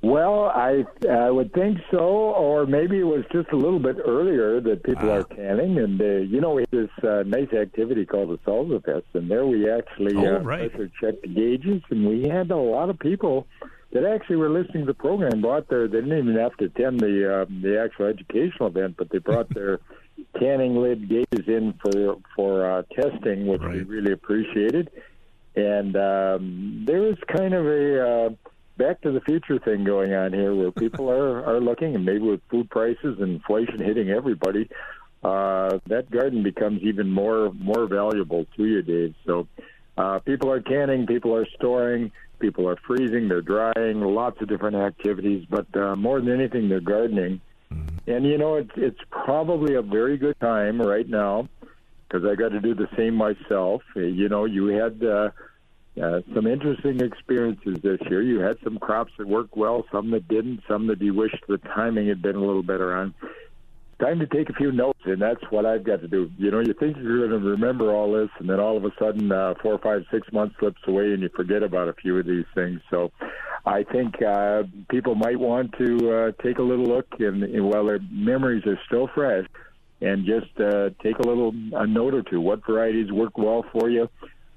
Well, 0.00 0.44
I 0.46 0.86
I 1.10 1.30
would 1.30 1.52
think 1.52 1.76
so, 1.90 1.98
or 1.98 2.64
maybe 2.64 2.98
it 2.98 3.04
was 3.04 3.22
just 3.30 3.50
a 3.52 3.56
little 3.56 3.78
bit 3.78 3.98
earlier 4.02 4.58
that 4.62 4.82
people 4.82 5.10
Ah. 5.10 5.16
are 5.18 5.24
canning, 5.24 5.78
and 5.78 6.00
uh, 6.00 6.04
you 6.04 6.40
know 6.40 6.54
we 6.54 6.62
have 6.62 6.70
this 6.70 7.04
uh, 7.04 7.22
nice 7.26 7.52
activity 7.52 8.06
called 8.06 8.30
the 8.30 8.38
Salsa 8.50 8.82
Fest, 8.82 9.04
and 9.12 9.30
there 9.30 9.44
we 9.44 9.70
actually 9.70 10.16
Oh, 10.16 10.36
uh, 10.36 10.38
right. 10.40 10.70
pressure 10.72 10.90
checked 10.98 11.20
the 11.20 11.28
gauges, 11.28 11.82
and 11.90 12.08
we 12.08 12.26
had 12.30 12.50
a 12.50 12.56
lot 12.56 12.88
of 12.88 12.98
people 12.98 13.46
that 13.92 14.04
actually 14.04 14.36
were 14.36 14.50
listening 14.50 14.86
to 14.86 14.92
the 14.92 14.94
program. 14.94 15.40
Brought 15.40 15.68
their 15.68 15.86
they 15.86 16.00
didn't 16.00 16.18
even 16.18 16.36
have 16.36 16.56
to 16.56 16.64
attend 16.66 17.00
the 17.00 17.42
uh, 17.42 17.44
the 17.62 17.80
actual 17.82 18.06
educational 18.06 18.68
event, 18.68 18.96
but 18.96 19.10
they 19.10 19.18
brought 19.18 19.48
their 19.54 19.80
canning 20.38 20.76
lid 20.76 21.08
gauges 21.08 21.46
in 21.46 21.74
for 21.82 22.16
for 22.34 22.70
uh, 22.70 22.82
testing, 22.94 23.46
which 23.46 23.62
we 23.62 23.82
really 23.82 24.12
appreciated. 24.12 24.90
And 25.54 25.94
um, 25.96 26.84
there 26.86 27.02
was 27.02 27.16
kind 27.28 27.52
of 27.52 27.66
a 27.66 28.08
uh, 28.08 28.30
back 28.78 29.02
to 29.02 29.12
the 29.12 29.20
future 29.20 29.58
thing 29.58 29.84
going 29.84 30.14
on 30.14 30.32
here, 30.32 30.54
where 30.54 30.72
people 30.72 31.10
are 31.18 31.44
are 31.44 31.60
looking, 31.60 31.94
and 31.94 32.04
maybe 32.04 32.20
with 32.20 32.40
food 32.50 32.70
prices 32.70 33.18
and 33.20 33.34
inflation 33.34 33.78
hitting 33.78 34.08
everybody, 34.08 34.70
uh, 35.22 35.78
that 35.86 36.10
garden 36.10 36.42
becomes 36.42 36.80
even 36.82 37.10
more 37.10 37.52
more 37.52 37.86
valuable 37.86 38.46
to 38.56 38.64
you, 38.64 38.80
Dave. 38.80 39.14
So 39.26 39.46
uh, 39.98 40.20
people 40.20 40.50
are 40.50 40.62
canning, 40.62 41.06
people 41.06 41.34
are 41.34 41.46
storing, 41.56 42.10
people 42.42 42.68
are 42.68 42.76
freezing, 42.86 43.28
they're 43.28 43.40
drying, 43.40 44.00
lots 44.02 44.42
of 44.42 44.48
different 44.48 44.76
activities, 44.76 45.46
but 45.48 45.66
uh, 45.74 45.96
more 45.96 46.20
than 46.20 46.32
anything, 46.32 46.68
they're 46.68 46.80
gardening. 46.80 47.40
And 48.06 48.26
you 48.26 48.36
know, 48.36 48.56
it's 48.56 48.72
it's 48.76 49.00
probably 49.10 49.76
a 49.76 49.82
very 49.82 50.18
good 50.18 50.38
time 50.40 50.82
right 50.82 51.08
now 51.08 51.48
because 52.12 52.28
I 52.28 52.34
got 52.34 52.50
to 52.50 52.60
do 52.60 52.74
the 52.74 52.88
same 52.96 53.14
myself. 53.14 53.82
You 53.94 54.28
know, 54.28 54.44
you 54.44 54.66
had 54.66 55.02
uh, 55.02 55.30
uh, 56.02 56.20
some 56.34 56.46
interesting 56.46 57.00
experiences 57.00 57.78
this 57.82 58.00
year. 58.10 58.20
You 58.20 58.40
had 58.40 58.58
some 58.64 58.78
crops 58.78 59.12
that 59.18 59.28
worked 59.28 59.56
well, 59.56 59.86
some 59.92 60.10
that 60.10 60.26
didn't, 60.26 60.62
some 60.68 60.88
that 60.88 61.00
you 61.00 61.14
wished 61.14 61.44
the 61.48 61.58
timing 61.58 62.08
had 62.08 62.20
been 62.20 62.36
a 62.36 62.40
little 62.40 62.64
better 62.64 62.92
on. 62.94 63.14
Time 64.02 64.18
to 64.18 64.26
take 64.26 64.50
a 64.50 64.52
few 64.54 64.72
notes, 64.72 64.98
and 65.04 65.22
that's 65.22 65.42
what 65.50 65.64
I've 65.64 65.84
got 65.84 66.00
to 66.00 66.08
do. 66.08 66.28
You 66.36 66.50
know, 66.50 66.58
you 66.58 66.74
think 66.74 66.96
you're 66.96 67.28
going 67.28 67.40
to 67.40 67.48
remember 67.50 67.94
all 67.94 68.12
this, 68.12 68.30
and 68.40 68.50
then 68.50 68.58
all 68.58 68.76
of 68.76 68.84
a 68.84 68.90
sudden, 68.98 69.30
uh, 69.30 69.54
four, 69.62 69.78
five, 69.78 70.04
six 70.10 70.26
months 70.32 70.56
slips 70.58 70.80
away, 70.88 71.12
and 71.12 71.22
you 71.22 71.28
forget 71.28 71.62
about 71.62 71.88
a 71.88 71.92
few 71.92 72.18
of 72.18 72.26
these 72.26 72.46
things. 72.52 72.80
So, 72.90 73.12
I 73.64 73.84
think 73.84 74.20
uh, 74.20 74.64
people 74.90 75.14
might 75.14 75.38
want 75.38 75.74
to 75.78 76.10
uh, 76.10 76.42
take 76.42 76.58
a 76.58 76.62
little 76.62 76.86
look, 76.86 77.06
and, 77.20 77.44
and 77.44 77.64
while 77.64 77.86
their 77.86 78.00
memories 78.10 78.66
are 78.66 78.76
still 78.86 79.08
fresh, 79.14 79.46
and 80.00 80.26
just 80.26 80.58
uh, 80.58 80.90
take 81.00 81.20
a 81.20 81.26
little 81.26 81.54
a 81.74 81.86
note 81.86 82.14
or 82.14 82.22
two. 82.22 82.40
What 82.40 82.66
varieties 82.66 83.12
work 83.12 83.38
well 83.38 83.64
for 83.70 83.88
you? 83.88 84.08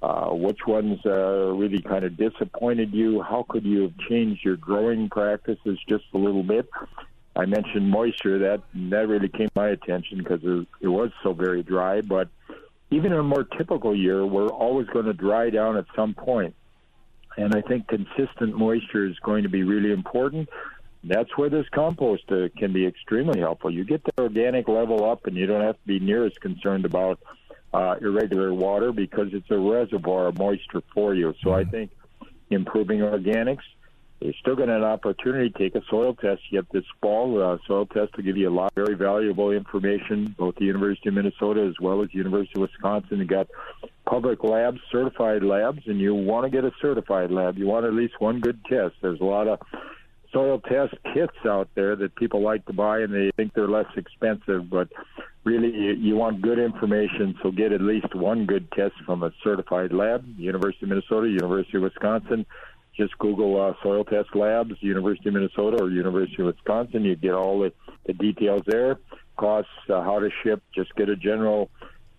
Uh, 0.02 0.30
which 0.30 0.66
ones 0.68 1.00
uh, 1.06 1.52
really 1.54 1.84
kind 1.84 2.04
of 2.04 2.18
disappointed 2.18 2.94
you? 2.94 3.22
How 3.22 3.46
could 3.48 3.64
you 3.64 3.84
have 3.84 3.94
changed 4.10 4.44
your 4.44 4.58
growing 4.58 5.08
practices 5.08 5.78
just 5.88 6.06
a 6.16 6.18
little 6.18 6.42
bit? 6.42 6.68
I 7.36 7.46
mentioned 7.46 7.90
moisture. 7.90 8.40
That 8.40 8.62
that 8.92 9.08
really 9.08 9.28
came 9.28 9.48
to 9.48 9.54
my 9.56 9.70
attention 9.70 10.20
because 10.20 10.40
it, 10.44 10.68
it 10.82 10.88
was 10.88 11.12
so 11.24 11.34
very 11.34 11.64
dry. 11.64 12.02
But 12.02 12.30
even 12.92 13.12
in 13.12 13.20
a 13.20 13.24
more 13.24 13.44
typical 13.44 13.96
year, 13.96 14.26
we're 14.26 14.48
always 14.48 14.88
going 14.88 15.06
to 15.06 15.14
dry 15.14 15.50
down 15.50 15.78
at 15.78 15.86
some 15.96 16.14
point. 16.14 16.56
And 17.38 17.54
I 17.54 17.62
think 17.62 17.88
consistent 17.88 18.58
moisture 18.58 19.06
is 19.06 19.20
going 19.20 19.44
to 19.44 19.50
be 19.50 19.64
really 19.64 19.92
important. 19.92 20.48
That's 21.04 21.38
where 21.38 21.50
this 21.50 21.68
compost 21.70 22.24
uh, 22.32 22.48
can 22.58 22.72
be 22.72 22.86
extremely 22.86 23.40
helpful. 23.40 23.70
You 23.70 23.84
get 23.84 24.04
the 24.06 24.24
organic 24.24 24.68
level 24.68 25.10
up, 25.10 25.28
and 25.28 25.36
you 25.36 25.46
don't 25.46 25.62
have 25.62 25.76
to 25.76 25.88
be 25.88 26.00
near 26.00 26.26
as 26.26 26.34
concerned 26.38 26.86
about 26.86 27.20
uh, 27.74 27.96
irregular 28.02 28.54
water 28.54 28.94
because 28.94 29.34
it's 29.34 29.52
a 29.52 29.58
reservoir 29.58 30.28
of 30.28 30.40
moisture 30.40 30.82
for 30.94 31.14
you. 31.14 31.36
So 31.44 31.54
I 31.54 31.66
think 31.66 31.92
improving 32.50 33.00
organics. 33.00 33.64
You're 34.22 34.34
still 34.40 34.56
got 34.56 34.70
an 34.70 34.84
opportunity 34.84 35.50
to 35.50 35.58
take 35.58 35.76
a 35.76 35.82
soil 35.90 36.16
test 36.16 36.42
yet 36.50 36.66
this 36.72 36.86
fall. 37.02 37.42
Uh, 37.42 37.58
soil 37.68 37.86
test 37.86 38.16
will 38.16 38.24
give 38.24 38.38
you 38.38 38.50
a 38.50 38.50
lot 38.50 38.68
of 38.68 38.86
very 38.86 38.96
valuable 38.96 39.52
information, 39.52 40.34
both 40.38 40.56
the 40.56 40.66
University 40.66 41.10
of 41.10 41.16
Minnesota 41.16 41.68
as 41.68 41.76
well 41.80 42.02
as 42.02 42.10
the 42.10 42.18
University 42.18 42.54
of 42.56 42.62
Wisconsin. 42.62 43.20
You 43.20 43.26
got 43.26 43.48
public 44.06 44.44
labs, 44.44 44.80
certified 44.92 45.44
labs, 45.44 45.82
and 45.86 46.00
you 46.00 46.16
want 46.16 46.46
to 46.46 46.50
get 46.50 46.64
a 46.64 46.72
certified 46.82 47.30
lab. 47.30 47.58
You 47.58 47.68
want 47.68 47.86
at 47.86 47.94
least 47.94 48.14
one 48.20 48.40
good 48.40 48.64
test. 48.66 48.96
There's 49.02 49.20
a 49.20 49.26
lot 49.26 49.48
of 49.48 49.60
soil 50.32 50.60
test 50.60 50.96
kits 51.14 51.38
out 51.46 51.70
there 51.76 51.96
that 51.96 52.16
people 52.16 52.42
like 52.42 52.66
to 52.66 52.74
buy 52.74 53.00
and 53.00 53.14
they 53.14 53.32
think 53.38 53.54
they're 53.54 53.68
less 53.68 53.86
expensive, 53.96 54.70
but 54.70 54.90
really 55.46 55.96
you 55.98 56.16
want 56.16 56.42
good 56.42 56.60
information, 56.60 57.36
so 57.42 57.52
get 57.52 57.72
at 57.72 57.82
least 57.82 58.14
one 58.14 58.46
good 58.46 58.70
test 58.72 58.96
from 59.06 59.24
a 59.24 59.32
certified 59.44 59.94
lab, 59.94 60.26
University 60.38 60.86
of 60.86 60.90
Minnesota, 60.90 61.30
University 61.30 61.78
of 61.78 61.84
Wisconsin. 61.84 62.46
Just 62.98 63.18
Google 63.18 63.62
uh, 63.62 63.74
soil 63.84 64.06
test 64.06 64.36
labs, 64.36 64.76
University 64.80 65.30
of 65.30 65.36
Minnesota 65.36 65.84
or 65.84 65.90
University 65.90 66.42
of 66.42 66.48
Wisconsin. 66.48 67.04
You 67.04 67.16
get 67.16 67.34
all 67.34 67.60
the, 67.60 67.74
the 68.06 68.14
details 68.14 68.62
there, 68.66 68.98
costs, 69.38 69.72
uh, 69.90 70.02
how 70.02 70.20
to 70.20 70.30
ship. 70.44 70.64
Just 70.74 70.96
get 70.96 71.10
a 71.10 71.16
general 71.16 71.70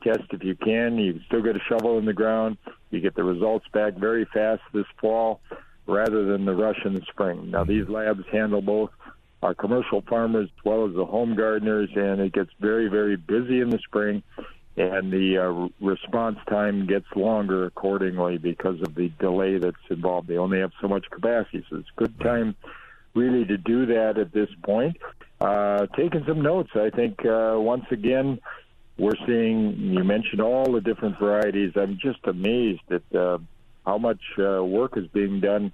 test 0.03 0.25
if 0.33 0.45
you 0.45 0.55
can. 0.55 0.99
You 0.99 1.21
still 1.27 1.43
get 1.43 1.57
a 1.57 1.61
shovel 1.69 1.99
in 1.99 2.05
the 2.05 2.13
ground. 2.13 2.59
You 2.91 3.01
get 3.01 3.15
the 3.15 3.25
results 3.25 3.67
back 3.73 3.95
very 3.95 4.27
fast 4.33 4.63
this 4.73 4.87
fall 5.01 5.41
rather 5.87 6.25
than 6.25 6.45
the 6.45 6.55
rush 6.55 6.79
in 6.85 6.95
the 6.95 7.03
spring. 7.09 7.51
Now, 7.51 7.65
these 7.65 7.89
labs 7.89 8.25
handle 8.31 8.61
both 8.61 8.91
our 9.43 9.55
commercial 9.55 10.03
farmers 10.03 10.49
as 10.59 10.65
well 10.65 10.87
as 10.89 10.95
the 10.95 11.05
home 11.05 11.37
gardeners, 11.37 11.91
and 11.95 12.21
it 12.21 12.33
gets 12.33 12.51
very, 12.61 12.89
very 12.89 13.17
busy 13.17 13.61
in 13.61 13.71
the 13.71 13.79
spring, 13.79 14.23
and 14.77 15.11
the 15.13 15.39
uh, 15.39 15.69
response 15.85 16.39
time 16.49 16.87
gets 16.87 17.07
longer 17.15 17.65
accordingly 17.65 18.37
because 18.39 18.81
of 18.83 18.95
the 18.95 19.11
delay 19.19 19.59
that's 19.59 19.77
involved. 19.89 20.29
They 20.29 20.37
only 20.37 20.61
have 20.61 20.73
so 20.81 20.89
much 20.89 21.07
capacity, 21.11 21.65
so 21.71 21.77
it's 21.77 21.89
a 21.97 22.01
good 22.01 22.21
time 22.21 22.55
really 23.15 23.47
to 23.47 23.57
do 23.57 23.87
that 23.87 24.19
at 24.19 24.33
this 24.33 24.51
point. 24.63 24.99
Uh, 25.41 25.87
taking 25.97 26.25
some 26.27 26.43
notes, 26.43 26.71
I 26.75 26.91
think 26.91 27.25
uh, 27.25 27.55
once 27.57 27.87
again, 27.91 28.39
we're 28.99 29.17
seeing, 29.27 29.77
you 29.79 30.05
mentioned 30.05 30.41
all 30.41 30.73
the 30.73 30.81
different 30.81 31.19
varieties. 31.19 31.73
I'm 31.77 31.99
just 32.01 32.21
amazed 32.25 32.83
at 32.91 33.03
uh, 33.15 33.39
how 33.85 33.99
much 33.99 34.21
uh, 34.39 34.63
work 34.63 34.97
is 34.97 35.07
being 35.09 35.41
done 35.41 35.73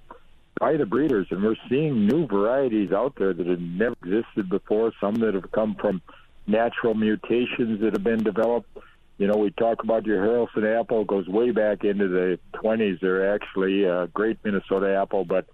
by 0.59 0.77
the 0.77 0.85
breeders, 0.85 1.27
and 1.31 1.43
we're 1.43 1.55
seeing 1.69 2.07
new 2.07 2.27
varieties 2.27 2.91
out 2.91 3.15
there 3.17 3.33
that 3.33 3.47
have 3.47 3.59
never 3.59 3.95
existed 4.03 4.49
before. 4.49 4.91
Some 5.01 5.15
that 5.15 5.33
have 5.33 5.51
come 5.51 5.75
from 5.75 6.01
natural 6.47 6.93
mutations 6.93 7.81
that 7.81 7.93
have 7.93 8.03
been 8.03 8.23
developed. 8.23 8.69
You 9.17 9.27
know, 9.27 9.37
we 9.37 9.51
talk 9.51 9.83
about 9.83 10.05
your 10.05 10.21
Haralson 10.21 10.79
apple 10.79 11.05
goes 11.05 11.27
way 11.27 11.51
back 11.51 11.83
into 11.83 12.07
the 12.07 12.39
20s. 12.55 12.99
They're 12.99 13.33
actually 13.33 13.83
a 13.83 14.07
great 14.07 14.37
Minnesota 14.43 14.95
apple, 14.95 15.23
but 15.23 15.45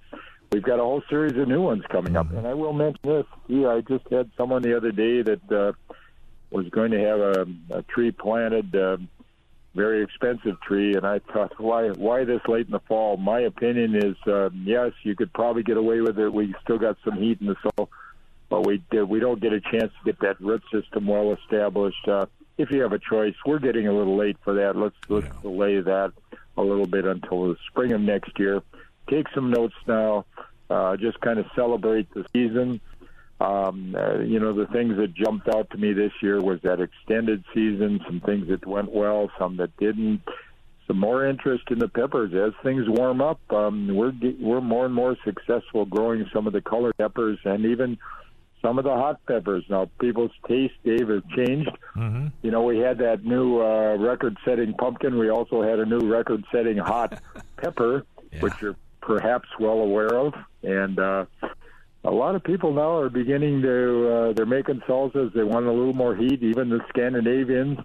we've 0.51 0.63
got 0.63 0.79
a 0.79 0.83
whole 0.83 1.03
series 1.09 1.37
of 1.37 1.47
new 1.47 1.61
ones 1.61 1.83
coming 1.91 2.15
up. 2.15 2.31
And 2.31 2.47
I 2.47 2.53
will 2.53 2.73
mention 2.73 3.01
this. 3.03 3.25
Yeah, 3.47 3.67
I 3.69 3.81
just 3.81 4.05
had 4.09 4.31
someone 4.37 4.61
the 4.61 4.77
other 4.77 4.91
day 4.91 5.21
that 5.23 5.51
uh, 5.51 5.73
was 6.51 6.69
going 6.69 6.91
to 6.91 6.99
have 6.99 7.19
a, 7.19 7.45
a 7.79 7.81
tree 7.83 8.11
planted. 8.11 8.75
Uh, 8.75 8.97
very 9.75 10.03
expensive 10.03 10.59
tree, 10.61 10.95
and 10.95 11.05
I 11.05 11.19
thought, 11.31 11.53
why 11.59 11.89
why 11.89 12.23
this 12.23 12.41
late 12.47 12.65
in 12.65 12.71
the 12.71 12.79
fall? 12.87 13.17
My 13.17 13.41
opinion 13.41 13.95
is, 13.95 14.15
uh, 14.27 14.49
yes, 14.63 14.91
you 15.03 15.15
could 15.15 15.31
probably 15.31 15.63
get 15.63 15.77
away 15.77 16.01
with 16.01 16.17
it. 16.17 16.33
We 16.33 16.55
still 16.63 16.79
got 16.79 16.97
some 17.05 17.17
heat 17.17 17.39
in 17.39 17.47
the 17.47 17.55
soil, 17.61 17.89
but 18.49 18.65
we 18.65 18.81
we 19.07 19.19
don't 19.19 19.39
get 19.39 19.53
a 19.53 19.61
chance 19.61 19.91
to 19.93 20.05
get 20.05 20.19
that 20.21 20.41
root 20.41 20.63
system 20.71 21.05
well 21.05 21.33
established. 21.33 22.07
Uh, 22.07 22.25
if 22.59 22.69
you 22.71 22.81
have 22.81 22.91
a 22.91 22.99
choice, 22.99 23.35
we're 23.45 23.59
getting 23.59 23.87
a 23.87 23.93
little 23.93 24.17
late 24.17 24.37
for 24.43 24.53
that. 24.55 24.75
Let's 24.75 24.95
let's 25.07 25.25
yeah. 25.25 25.41
delay 25.41 25.79
that 25.79 26.11
a 26.57 26.61
little 26.61 26.85
bit 26.85 27.05
until 27.05 27.47
the 27.47 27.55
spring 27.67 27.93
of 27.93 28.01
next 28.01 28.37
year. 28.37 28.61
Take 29.09 29.27
some 29.33 29.49
notes 29.49 29.75
now. 29.87 30.25
Uh, 30.69 30.97
just 30.97 31.19
kind 31.21 31.39
of 31.39 31.45
celebrate 31.55 32.13
the 32.13 32.25
season. 32.33 32.81
Um, 33.39 33.95
uh, 33.97 34.19
you 34.19 34.41
know, 34.41 34.53
the 34.53 34.67
things 34.67 34.97
that 34.97 35.13
jumped 35.13 35.47
out 35.47 35.69
to 35.71 35.77
me 35.77 35.93
this 35.93 36.11
year 36.21 36.41
was 36.41 36.59
that 36.63 36.81
extended 36.81 37.45
season, 37.53 38.01
some 38.05 38.19
things 38.19 38.49
that 38.49 38.67
went 38.67 38.91
well, 38.91 39.31
some 39.39 39.55
that 39.57 39.75
didn't. 39.77 40.21
Some 40.85 40.99
more 40.99 41.25
interest 41.25 41.63
in 41.69 41.79
the 41.79 41.87
peppers 41.87 42.33
as 42.33 42.51
things 42.61 42.89
warm 42.89 43.21
up. 43.21 43.39
Um, 43.51 43.87
we're 43.87 44.11
we're 44.39 44.59
more 44.59 44.85
and 44.85 44.93
more 44.93 45.15
successful 45.23 45.85
growing 45.85 46.29
some 46.33 46.45
of 46.45 46.51
the 46.51 46.61
colored 46.61 46.97
peppers 46.97 47.39
and 47.45 47.65
even 47.65 47.97
some 48.61 48.77
of 48.77 48.83
the 48.83 48.93
hot 48.93 49.25
peppers. 49.25 49.63
Now, 49.69 49.89
people's 49.99 50.31
taste, 50.47 50.75
Dave, 50.83 51.09
has 51.09 51.23
changed. 51.35 51.71
Mm-hmm. 51.95 52.27
You 52.41 52.51
know, 52.51 52.63
we 52.63 52.79
had 52.79 52.97
that 52.99 53.23
new 53.23 53.61
uh, 53.61 53.95
record-setting 53.97 54.73
pumpkin. 54.75 55.17
We 55.17 55.29
also 55.29 55.61
had 55.61 55.79
a 55.79 55.85
new 55.85 55.99
record-setting 55.99 56.77
hot 56.77 57.21
pepper, 57.57 58.05
yeah. 58.31 58.39
which 58.39 58.53
you're 58.61 58.75
perhaps 59.01 59.47
well 59.59 59.79
aware 59.79 60.13
of. 60.15 60.33
And 60.63 60.99
uh, 60.99 61.25
a 62.03 62.11
lot 62.11 62.35
of 62.35 62.43
people 62.43 62.73
now 62.73 62.97
are 62.97 63.09
beginning 63.09 63.61
to 63.61 64.09
uh, 64.09 64.33
they're 64.33 64.45
making 64.45 64.81
salsas. 64.81 65.33
They 65.33 65.43
want 65.43 65.65
a 65.65 65.71
little 65.71 65.93
more 65.93 66.15
heat. 66.15 66.43
Even 66.43 66.69
the 66.69 66.79
Scandinavians, 66.89 67.79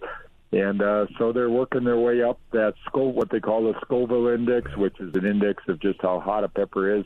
and 0.52 0.82
uh, 0.82 1.06
so 1.18 1.32
they're 1.32 1.50
working 1.50 1.84
their 1.84 1.98
way 1.98 2.22
up 2.22 2.38
that 2.52 2.74
Scoville, 2.86 3.12
what 3.12 3.30
they 3.30 3.40
call 3.40 3.64
the 3.64 3.78
Scoville 3.80 4.28
index, 4.28 4.76
which 4.76 4.98
is 5.00 5.14
an 5.14 5.24
index 5.24 5.62
of 5.68 5.80
just 5.80 6.00
how 6.00 6.20
hot 6.20 6.44
a 6.44 6.48
pepper 6.48 6.94
is. 6.96 7.04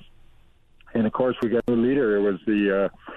And 0.94 1.06
of 1.06 1.12
course, 1.12 1.36
we 1.42 1.48
got 1.48 1.64
a 1.66 1.70
new 1.70 1.86
leader. 1.86 2.16
It 2.16 2.20
was 2.20 2.40
the 2.46 2.84
uh, 2.84 3.12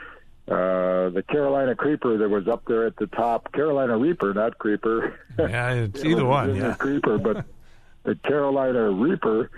uh, 0.51 1.09
the 1.09 1.23
Carolina 1.27 1.75
Creeper 1.75 2.17
that 2.17 2.29
was 2.29 2.47
up 2.47 2.63
there 2.67 2.85
at 2.85 2.95
the 2.97 3.07
top. 3.07 3.51
Carolina 3.53 3.97
Reaper, 3.97 4.33
not 4.33 4.57
Creeper. 4.57 5.17
Yeah, 5.39 5.71
it's 5.71 6.03
either 6.05 6.25
one. 6.25 6.55
Yeah, 6.55 6.75
Creeper, 6.75 7.17
but 7.17 7.45
the 8.03 8.15
Carolina 8.15 8.91
Reaper 8.91 9.49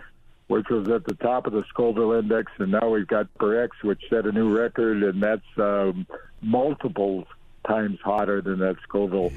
which 0.48 0.68
was 0.70 0.88
at 0.90 1.04
the 1.06 1.16
top 1.16 1.48
of 1.48 1.54
the 1.54 1.64
Scoville 1.70 2.12
Index, 2.12 2.52
and 2.60 2.72
now 2.72 2.90
we've 2.90 3.08
got 3.08 3.34
Pepper 3.34 3.64
X, 3.64 3.76
which 3.82 4.02
set 4.10 4.26
a 4.26 4.32
new 4.32 4.56
record, 4.56 5.02
and 5.02 5.24
that's 5.24 5.42
um, 5.58 6.06
multiple 6.42 7.26
times 7.68 7.98
hotter 8.04 8.42
than 8.42 8.60
that 8.60 8.76
Scoville, 8.84 9.32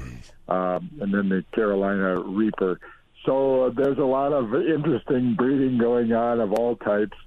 um, 0.47 0.89
and 1.01 1.13
then 1.13 1.29
the 1.29 1.43
Carolina 1.53 2.19
Reaper. 2.19 2.79
So 3.25 3.65
uh, 3.65 3.69
there's 3.69 3.97
a 3.97 4.05
lot 4.05 4.33
of 4.33 4.53
interesting 4.53 5.35
breeding 5.35 5.77
going 5.77 6.13
on 6.13 6.39
of 6.39 6.53
all 6.53 6.75
types. 6.75 7.17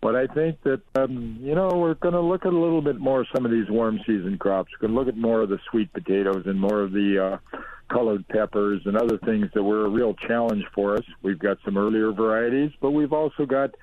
But 0.00 0.14
I 0.14 0.26
think 0.26 0.62
that 0.62 0.82
um, 0.94 1.38
you 1.40 1.54
know 1.54 1.68
we're 1.68 1.94
going 1.94 2.14
to 2.14 2.20
look 2.20 2.44
at 2.46 2.52
a 2.52 2.58
little 2.58 2.82
bit 2.82 2.98
more 2.98 3.26
some 3.34 3.44
of 3.44 3.50
these 3.50 3.68
warm 3.68 3.98
season 4.06 4.38
crops. 4.38 4.70
We're 4.72 4.88
going 4.88 4.94
to 4.94 5.00
look 5.00 5.08
at 5.08 5.20
more 5.20 5.40
of 5.40 5.48
the 5.48 5.58
sweet 5.70 5.92
potatoes 5.92 6.44
and 6.46 6.60
more 6.60 6.82
of 6.82 6.92
the 6.92 7.24
uh, 7.24 7.58
colored 7.88 8.26
peppers 8.28 8.82
and 8.84 8.96
other 8.96 9.18
things 9.18 9.48
that 9.54 9.62
were 9.62 9.86
a 9.86 9.88
real 9.88 10.14
challenge 10.14 10.64
for 10.74 10.96
us. 10.96 11.04
We've 11.22 11.38
got 11.38 11.58
some 11.64 11.76
earlier 11.76 12.12
varieties, 12.12 12.72
but 12.80 12.90
we've 12.90 13.12
also 13.12 13.46
got 13.46 13.74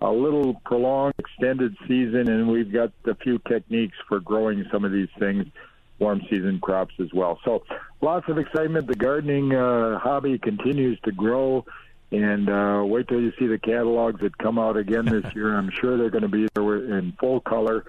a 0.00 0.10
little 0.10 0.54
prolonged 0.64 1.14
extended 1.18 1.76
season, 1.88 2.28
and 2.28 2.48
we've 2.48 2.72
got 2.72 2.92
a 3.06 3.14
few 3.14 3.38
techniques 3.48 3.96
for 4.08 4.20
growing 4.20 4.64
some 4.70 4.84
of 4.84 4.92
these 4.92 5.08
things, 5.18 5.46
warm 5.98 6.20
season 6.28 6.60
crops 6.60 6.94
as 7.00 7.08
well. 7.14 7.40
So 7.44 7.64
lots 8.02 8.28
of 8.28 8.38
excitement. 8.38 8.88
The 8.88 8.94
gardening 8.94 9.54
uh, 9.54 9.98
hobby 9.98 10.38
continues 10.38 10.98
to 11.04 11.12
grow. 11.12 11.64
And 12.12 12.48
uh, 12.48 12.82
wait 12.84 13.08
till 13.08 13.20
you 13.20 13.32
see 13.38 13.46
the 13.46 13.58
catalogs 13.58 14.20
that 14.20 14.36
come 14.38 14.58
out 14.58 14.76
again 14.76 15.06
this 15.06 15.24
year. 15.34 15.56
I'm 15.56 15.70
sure 15.80 15.98
they're 15.98 16.10
going 16.10 16.22
to 16.22 16.28
be 16.28 16.46
there 16.54 16.98
in 16.98 17.12
full 17.18 17.40
color. 17.40 17.84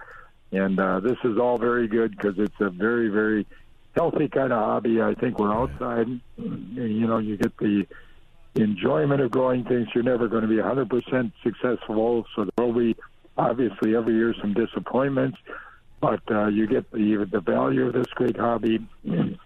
And 0.52 0.80
uh, 0.80 1.02
this 1.02 1.18
is 1.24 1.38
all 1.38 1.58
very 1.58 1.88
good 1.88 2.12
because 2.12 2.40
it's 2.40 2.60
a 2.60 2.70
very, 2.70 3.10
very 3.10 3.46
healthy 3.96 4.28
kind 4.28 4.54
of 4.54 4.60
hobby. 4.60 5.02
I 5.02 5.14
think 5.16 5.40
we're 5.40 5.54
outside. 5.54 6.08
You 6.38 7.08
know, 7.08 7.18
you 7.18 7.38
get 7.38 7.58
the 7.58 7.86
enjoyment 8.56 9.22
of 9.22 9.32
growing 9.32 9.66
things. 9.66 9.88
You're 9.94 10.04
never 10.04 10.28
going 10.28 10.44
to 10.44 10.48
be 10.48 10.56
100% 10.56 11.32
successful, 11.44 12.26
so 12.36 12.48
there 12.56 12.66
will 12.66 12.74
be 12.74 12.96
obviously 13.38 13.96
every 13.96 14.16
year 14.16 14.34
some 14.42 14.54
disappointments, 14.54 15.38
but 16.02 16.22
uh, 16.32 16.48
you 16.48 16.68
get 16.68 16.92
the 16.92 17.28
the 17.32 17.40
value 17.40 17.88
of 17.88 17.94
this 17.94 18.08
great 18.16 18.38
hobby. 18.38 18.80
Excuse 19.04 19.38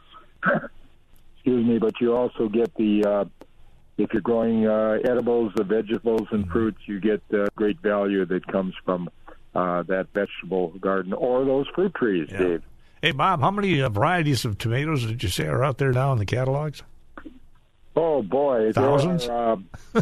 me, 1.65 1.79
but 1.79 1.99
you 1.99 2.15
also 2.15 2.47
get 2.47 2.73
the 2.75 3.03
uh, 3.03 3.25
if 3.97 4.13
you're 4.13 4.21
growing 4.21 4.67
uh, 4.67 4.97
edibles, 5.03 5.51
the 5.55 5.63
vegetables 5.63 6.27
and 6.31 6.47
fruits, 6.49 6.79
you 6.85 6.99
get 6.99 7.21
uh, 7.33 7.47
great 7.55 7.79
value 7.81 8.25
that 8.25 8.47
comes 8.47 8.73
from 8.83 9.09
uh, 9.53 9.83
that 9.83 10.07
vegetable 10.13 10.69
garden 10.79 11.13
or 11.13 11.45
those 11.45 11.67
fruit 11.75 11.93
trees, 11.93 12.29
yeah. 12.31 12.37
Dave. 12.37 12.63
Hey, 13.01 13.11
Bob, 13.11 13.41
how 13.41 13.51
many 13.51 13.81
uh, 13.81 13.89
varieties 13.89 14.45
of 14.45 14.57
tomatoes 14.57 15.05
did 15.05 15.23
you 15.23 15.29
say 15.29 15.47
are 15.47 15.63
out 15.63 15.77
there 15.77 15.91
now 15.91 16.11
in 16.13 16.19
the 16.19 16.25
catalogs? 16.25 16.83
Oh 17.95 18.21
boy, 18.21 18.71
thousands. 18.73 19.27
Are, 19.27 19.57
uh, 19.95 20.01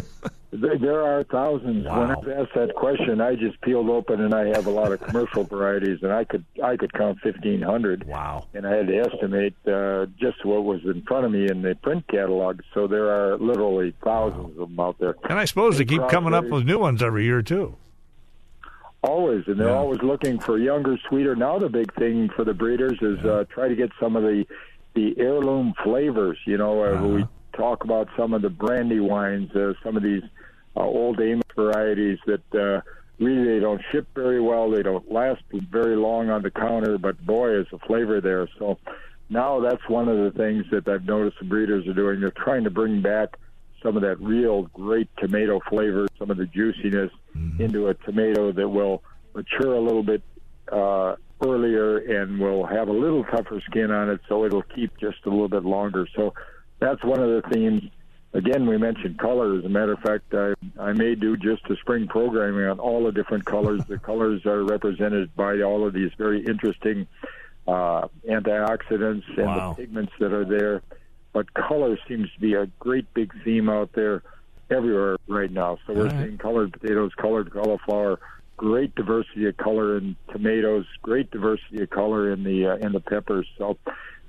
There 0.52 1.04
are 1.04 1.22
thousands. 1.22 1.86
Wow. 1.86 2.00
When 2.00 2.10
I 2.10 2.14
was 2.14 2.28
asked 2.28 2.54
that 2.56 2.74
question, 2.74 3.20
I 3.20 3.36
just 3.36 3.60
peeled 3.60 3.88
open 3.88 4.20
and 4.20 4.34
I 4.34 4.46
have 4.46 4.66
a 4.66 4.70
lot 4.70 4.90
of 4.90 5.00
commercial 5.00 5.44
varieties, 5.44 6.00
and 6.02 6.12
I 6.12 6.24
could 6.24 6.44
I 6.62 6.76
could 6.76 6.92
count 6.92 7.20
fifteen 7.20 7.62
hundred. 7.62 8.04
Wow. 8.04 8.48
And 8.52 8.66
I 8.66 8.74
had 8.74 8.88
to 8.88 8.98
estimate 8.98 9.54
uh, 9.68 10.06
just 10.18 10.44
what 10.44 10.64
was 10.64 10.80
in 10.84 11.02
front 11.02 11.24
of 11.24 11.30
me 11.30 11.48
in 11.48 11.62
the 11.62 11.76
print 11.76 12.04
catalog. 12.08 12.62
So 12.74 12.88
there 12.88 13.10
are 13.10 13.38
literally 13.38 13.94
thousands 14.02 14.56
wow. 14.56 14.62
of 14.64 14.68
them 14.70 14.80
out 14.80 14.98
there. 14.98 15.14
And 15.28 15.38
I 15.38 15.44
suppose 15.44 15.78
they 15.78 15.84
keep 15.84 16.08
coming 16.08 16.34
up 16.34 16.46
with 16.46 16.64
new 16.64 16.80
ones 16.80 17.00
every 17.00 17.24
year 17.24 17.42
too. 17.42 17.76
Always, 19.02 19.44
and 19.46 19.58
they're 19.58 19.68
yeah. 19.68 19.74
always 19.74 20.02
looking 20.02 20.40
for 20.40 20.58
younger, 20.58 20.98
sweeter. 21.08 21.36
Now 21.36 21.60
the 21.60 21.68
big 21.68 21.94
thing 21.94 22.28
for 22.28 22.44
the 22.44 22.54
breeders 22.54 22.98
is 23.00 23.24
yeah. 23.24 23.30
uh, 23.30 23.44
try 23.44 23.68
to 23.68 23.76
get 23.76 23.92
some 24.00 24.16
of 24.16 24.24
the 24.24 24.44
the 24.94 25.14
heirloom 25.16 25.74
flavors. 25.84 26.38
You 26.44 26.58
know, 26.58 26.82
uh, 26.82 26.88
uh-huh. 26.88 27.06
we 27.06 27.24
talk 27.52 27.84
about 27.84 28.08
some 28.16 28.34
of 28.34 28.42
the 28.42 28.50
Brandywines, 28.50 29.54
uh, 29.54 29.74
some 29.84 29.96
of 29.96 30.02
these 30.02 30.24
uh, 30.76 30.80
old 30.80 31.20
Amos 31.20 31.44
varieties 31.54 32.18
that 32.26 32.54
uh, 32.54 32.80
really 33.18 33.54
they 33.54 33.60
don't 33.60 33.82
ship 33.92 34.06
very 34.14 34.40
well. 34.40 34.70
They 34.70 34.82
don't 34.82 35.10
last 35.10 35.42
very 35.52 35.96
long 35.96 36.30
on 36.30 36.42
the 36.42 36.50
counter, 36.50 36.98
but 36.98 37.24
boy, 37.24 37.58
is 37.60 37.66
the 37.70 37.78
flavor 37.78 38.20
there. 38.20 38.48
So 38.58 38.78
now 39.28 39.60
that's 39.60 39.86
one 39.88 40.08
of 40.08 40.18
the 40.18 40.36
things 40.36 40.64
that 40.70 40.88
I've 40.88 41.04
noticed 41.04 41.38
the 41.38 41.46
breeders 41.46 41.86
are 41.86 41.92
doing. 41.92 42.20
They're 42.20 42.32
trying 42.32 42.64
to 42.64 42.70
bring 42.70 43.02
back 43.02 43.36
some 43.82 43.96
of 43.96 44.02
that 44.02 44.20
real 44.20 44.64
great 44.74 45.08
tomato 45.18 45.60
flavor, 45.68 46.06
some 46.18 46.30
of 46.30 46.36
the 46.36 46.46
juiciness 46.46 47.10
mm-hmm. 47.36 47.62
into 47.62 47.88
a 47.88 47.94
tomato 47.94 48.52
that 48.52 48.68
will 48.68 49.02
mature 49.34 49.74
a 49.74 49.80
little 49.80 50.02
bit 50.02 50.22
uh, 50.70 51.16
earlier 51.42 51.98
and 51.98 52.38
will 52.38 52.66
have 52.66 52.88
a 52.88 52.92
little 52.92 53.24
tougher 53.24 53.62
skin 53.70 53.90
on 53.90 54.10
it, 54.10 54.20
so 54.28 54.44
it'll 54.44 54.62
keep 54.62 54.96
just 54.98 55.18
a 55.24 55.30
little 55.30 55.48
bit 55.48 55.64
longer. 55.64 56.06
So 56.14 56.34
that's 56.78 57.02
one 57.04 57.20
of 57.20 57.28
the 57.28 57.42
themes 57.50 57.82
again, 58.32 58.66
we 58.66 58.78
mentioned 58.78 59.18
color. 59.18 59.58
As 59.58 59.64
a 59.64 59.68
matter 59.68 59.92
of 59.92 60.00
fact, 60.00 60.34
I, 60.34 60.54
I 60.78 60.92
may 60.92 61.14
do 61.14 61.36
just 61.36 61.64
a 61.70 61.76
spring 61.76 62.08
programming 62.08 62.64
on 62.64 62.78
all 62.78 63.04
the 63.04 63.12
different 63.12 63.44
colors. 63.44 63.82
the 63.88 63.98
colors 63.98 64.44
are 64.46 64.62
represented 64.62 65.34
by 65.34 65.60
all 65.60 65.86
of 65.86 65.92
these 65.92 66.10
very 66.16 66.44
interesting 66.44 67.06
uh, 67.66 68.08
antioxidants 68.28 69.26
and 69.36 69.46
wow. 69.46 69.70
the 69.70 69.82
pigments 69.82 70.12
that 70.20 70.32
are 70.32 70.44
there. 70.44 70.82
But 71.32 71.52
color 71.54 71.98
seems 72.08 72.32
to 72.32 72.40
be 72.40 72.54
a 72.54 72.66
great 72.78 73.12
big 73.14 73.32
theme 73.44 73.68
out 73.68 73.92
there 73.92 74.22
everywhere 74.70 75.16
right 75.28 75.50
now. 75.50 75.78
So 75.86 75.92
we're 75.92 76.06
right. 76.06 76.24
seeing 76.24 76.38
colored 76.38 76.72
potatoes, 76.72 77.12
colored 77.16 77.52
cauliflower, 77.52 78.18
great 78.56 78.94
diversity 78.94 79.46
of 79.46 79.56
color 79.56 79.96
in 79.96 80.16
tomatoes, 80.32 80.86
great 81.02 81.30
diversity 81.30 81.82
of 81.82 81.90
color 81.90 82.32
in 82.32 82.42
the 82.42 82.66
uh, 82.66 82.76
in 82.76 82.92
the 82.92 83.00
peppers. 83.00 83.46
So 83.58 83.78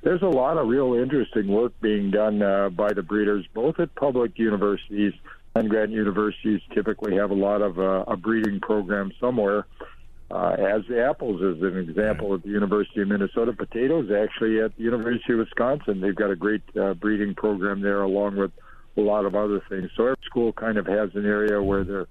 there's 0.02 0.22
a 0.22 0.28
lot 0.28 0.58
of 0.58 0.68
real 0.68 0.94
interesting 0.96 1.48
work 1.48 1.74
being 1.82 2.12
done 2.12 2.42
uh, 2.42 2.70
by 2.70 2.94
the 2.94 3.04
breeders, 3.04 3.46
both 3.54 3.80
at 3.80 3.94
public 3.96 4.38
universities. 4.38 5.14
and 5.56 5.70
grant 5.70 5.92
universities 5.92 6.62
typically 6.74 7.16
have 7.16 7.30
a 7.30 7.36
lot 7.36 7.62
of 7.62 7.78
uh, 7.80 8.06
a 8.08 8.18
breeding 8.18 8.60
program 8.60 9.12
somewhere. 9.20 9.66
Uh, 10.32 10.56
as 10.58 10.82
the 10.88 11.04
apples 11.04 11.42
is 11.42 11.62
an 11.62 11.78
example 11.78 12.34
at 12.34 12.42
the 12.42 12.50
University 12.50 13.02
of 13.02 13.08
Minnesota. 13.10 13.52
Potatoes 13.52 14.10
actually 14.12 14.62
at 14.62 14.76
the 14.78 14.84
University 14.84 15.34
of 15.34 15.40
Wisconsin. 15.40 16.00
They've 16.00 16.16
got 16.16 16.32
a 16.32 16.38
great 16.38 16.62
uh, 16.80 16.94
breeding 16.94 17.36
program 17.36 17.82
there, 17.82 18.02
along 18.02 18.38
with 18.38 18.52
a 18.96 19.02
lot 19.02 19.26
of 19.26 19.36
other 19.36 19.62
things. 19.68 19.90
So 19.98 20.04
every 20.04 20.18
school 20.26 20.54
kind 20.54 20.78
of 20.78 20.86
has 20.88 21.10
an 21.16 21.26
area 21.26 21.62
where 21.62 21.84
they're 21.84 22.08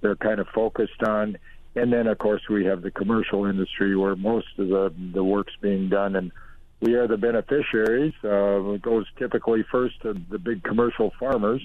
they're 0.00 0.16
kind 0.16 0.38
of 0.38 0.46
focused 0.54 1.02
on. 1.02 1.38
And 1.74 1.92
then, 1.92 2.06
of 2.06 2.18
course, 2.18 2.42
we 2.48 2.64
have 2.66 2.82
the 2.82 2.90
commercial 2.90 3.46
industry 3.46 3.96
where 3.96 4.14
most 4.14 4.46
of 4.58 4.68
the 4.68 4.94
the 5.12 5.24
work's 5.24 5.54
being 5.60 5.88
done. 5.88 6.14
And 6.14 6.30
we 6.80 6.94
are 6.94 7.06
the 7.06 7.16
beneficiaries. 7.16 8.12
Uh, 8.22 8.72
it 8.72 8.82
goes 8.82 9.06
typically 9.18 9.64
first 9.70 10.00
to 10.02 10.14
the 10.30 10.38
big 10.38 10.62
commercial 10.62 11.12
farmers. 11.18 11.62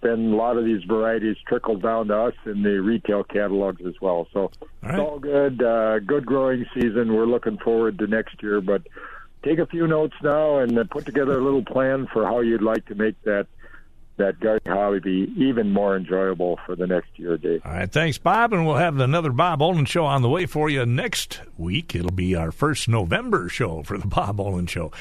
Then 0.00 0.32
a 0.32 0.36
lot 0.36 0.58
of 0.58 0.64
these 0.64 0.84
varieties 0.84 1.36
trickle 1.46 1.76
down 1.76 2.08
to 2.08 2.16
us 2.16 2.34
in 2.44 2.62
the 2.62 2.80
retail 2.80 3.24
catalogs 3.24 3.82
as 3.86 3.94
well. 4.00 4.28
So 4.32 4.40
all 4.40 4.50
right. 4.82 4.94
it's 4.94 4.98
all 5.00 5.18
good. 5.18 5.62
Uh, 5.62 5.98
good 6.00 6.26
growing 6.26 6.66
season. 6.74 7.14
We're 7.14 7.26
looking 7.26 7.58
forward 7.58 7.98
to 7.98 8.06
next 8.06 8.42
year. 8.42 8.60
But 8.60 8.82
take 9.42 9.58
a 9.58 9.66
few 9.66 9.86
notes 9.86 10.14
now 10.22 10.58
and 10.58 10.90
put 10.90 11.06
together 11.06 11.38
a 11.38 11.42
little 11.42 11.64
plan 11.64 12.06
for 12.12 12.24
how 12.24 12.40
you'd 12.40 12.62
like 12.62 12.86
to 12.86 12.94
make 12.94 13.20
that 13.24 13.46
that 14.16 14.38
garden 14.40 14.70
hobby 14.70 15.00
be 15.00 15.32
even 15.36 15.72
more 15.72 15.96
enjoyable 15.96 16.58
for 16.64 16.76
the 16.76 16.86
next 16.86 17.08
year, 17.16 17.36
Dave. 17.36 17.62
All 17.64 17.72
right, 17.72 17.90
thanks, 17.90 18.18
Bob, 18.18 18.52
and 18.52 18.66
we'll 18.66 18.76
have 18.76 18.98
another 18.98 19.30
Bob 19.30 19.60
Olen 19.60 19.84
show 19.84 20.04
on 20.04 20.22
the 20.22 20.28
way 20.28 20.46
for 20.46 20.70
you 20.70 20.86
next 20.86 21.40
week. 21.58 21.94
It'll 21.94 22.12
be 22.12 22.34
our 22.34 22.52
first 22.52 22.88
November 22.88 23.48
show 23.48 23.82
for 23.82 23.98
the 23.98 24.06
Bob 24.06 24.40
Olen 24.40 24.66
show. 24.66 24.92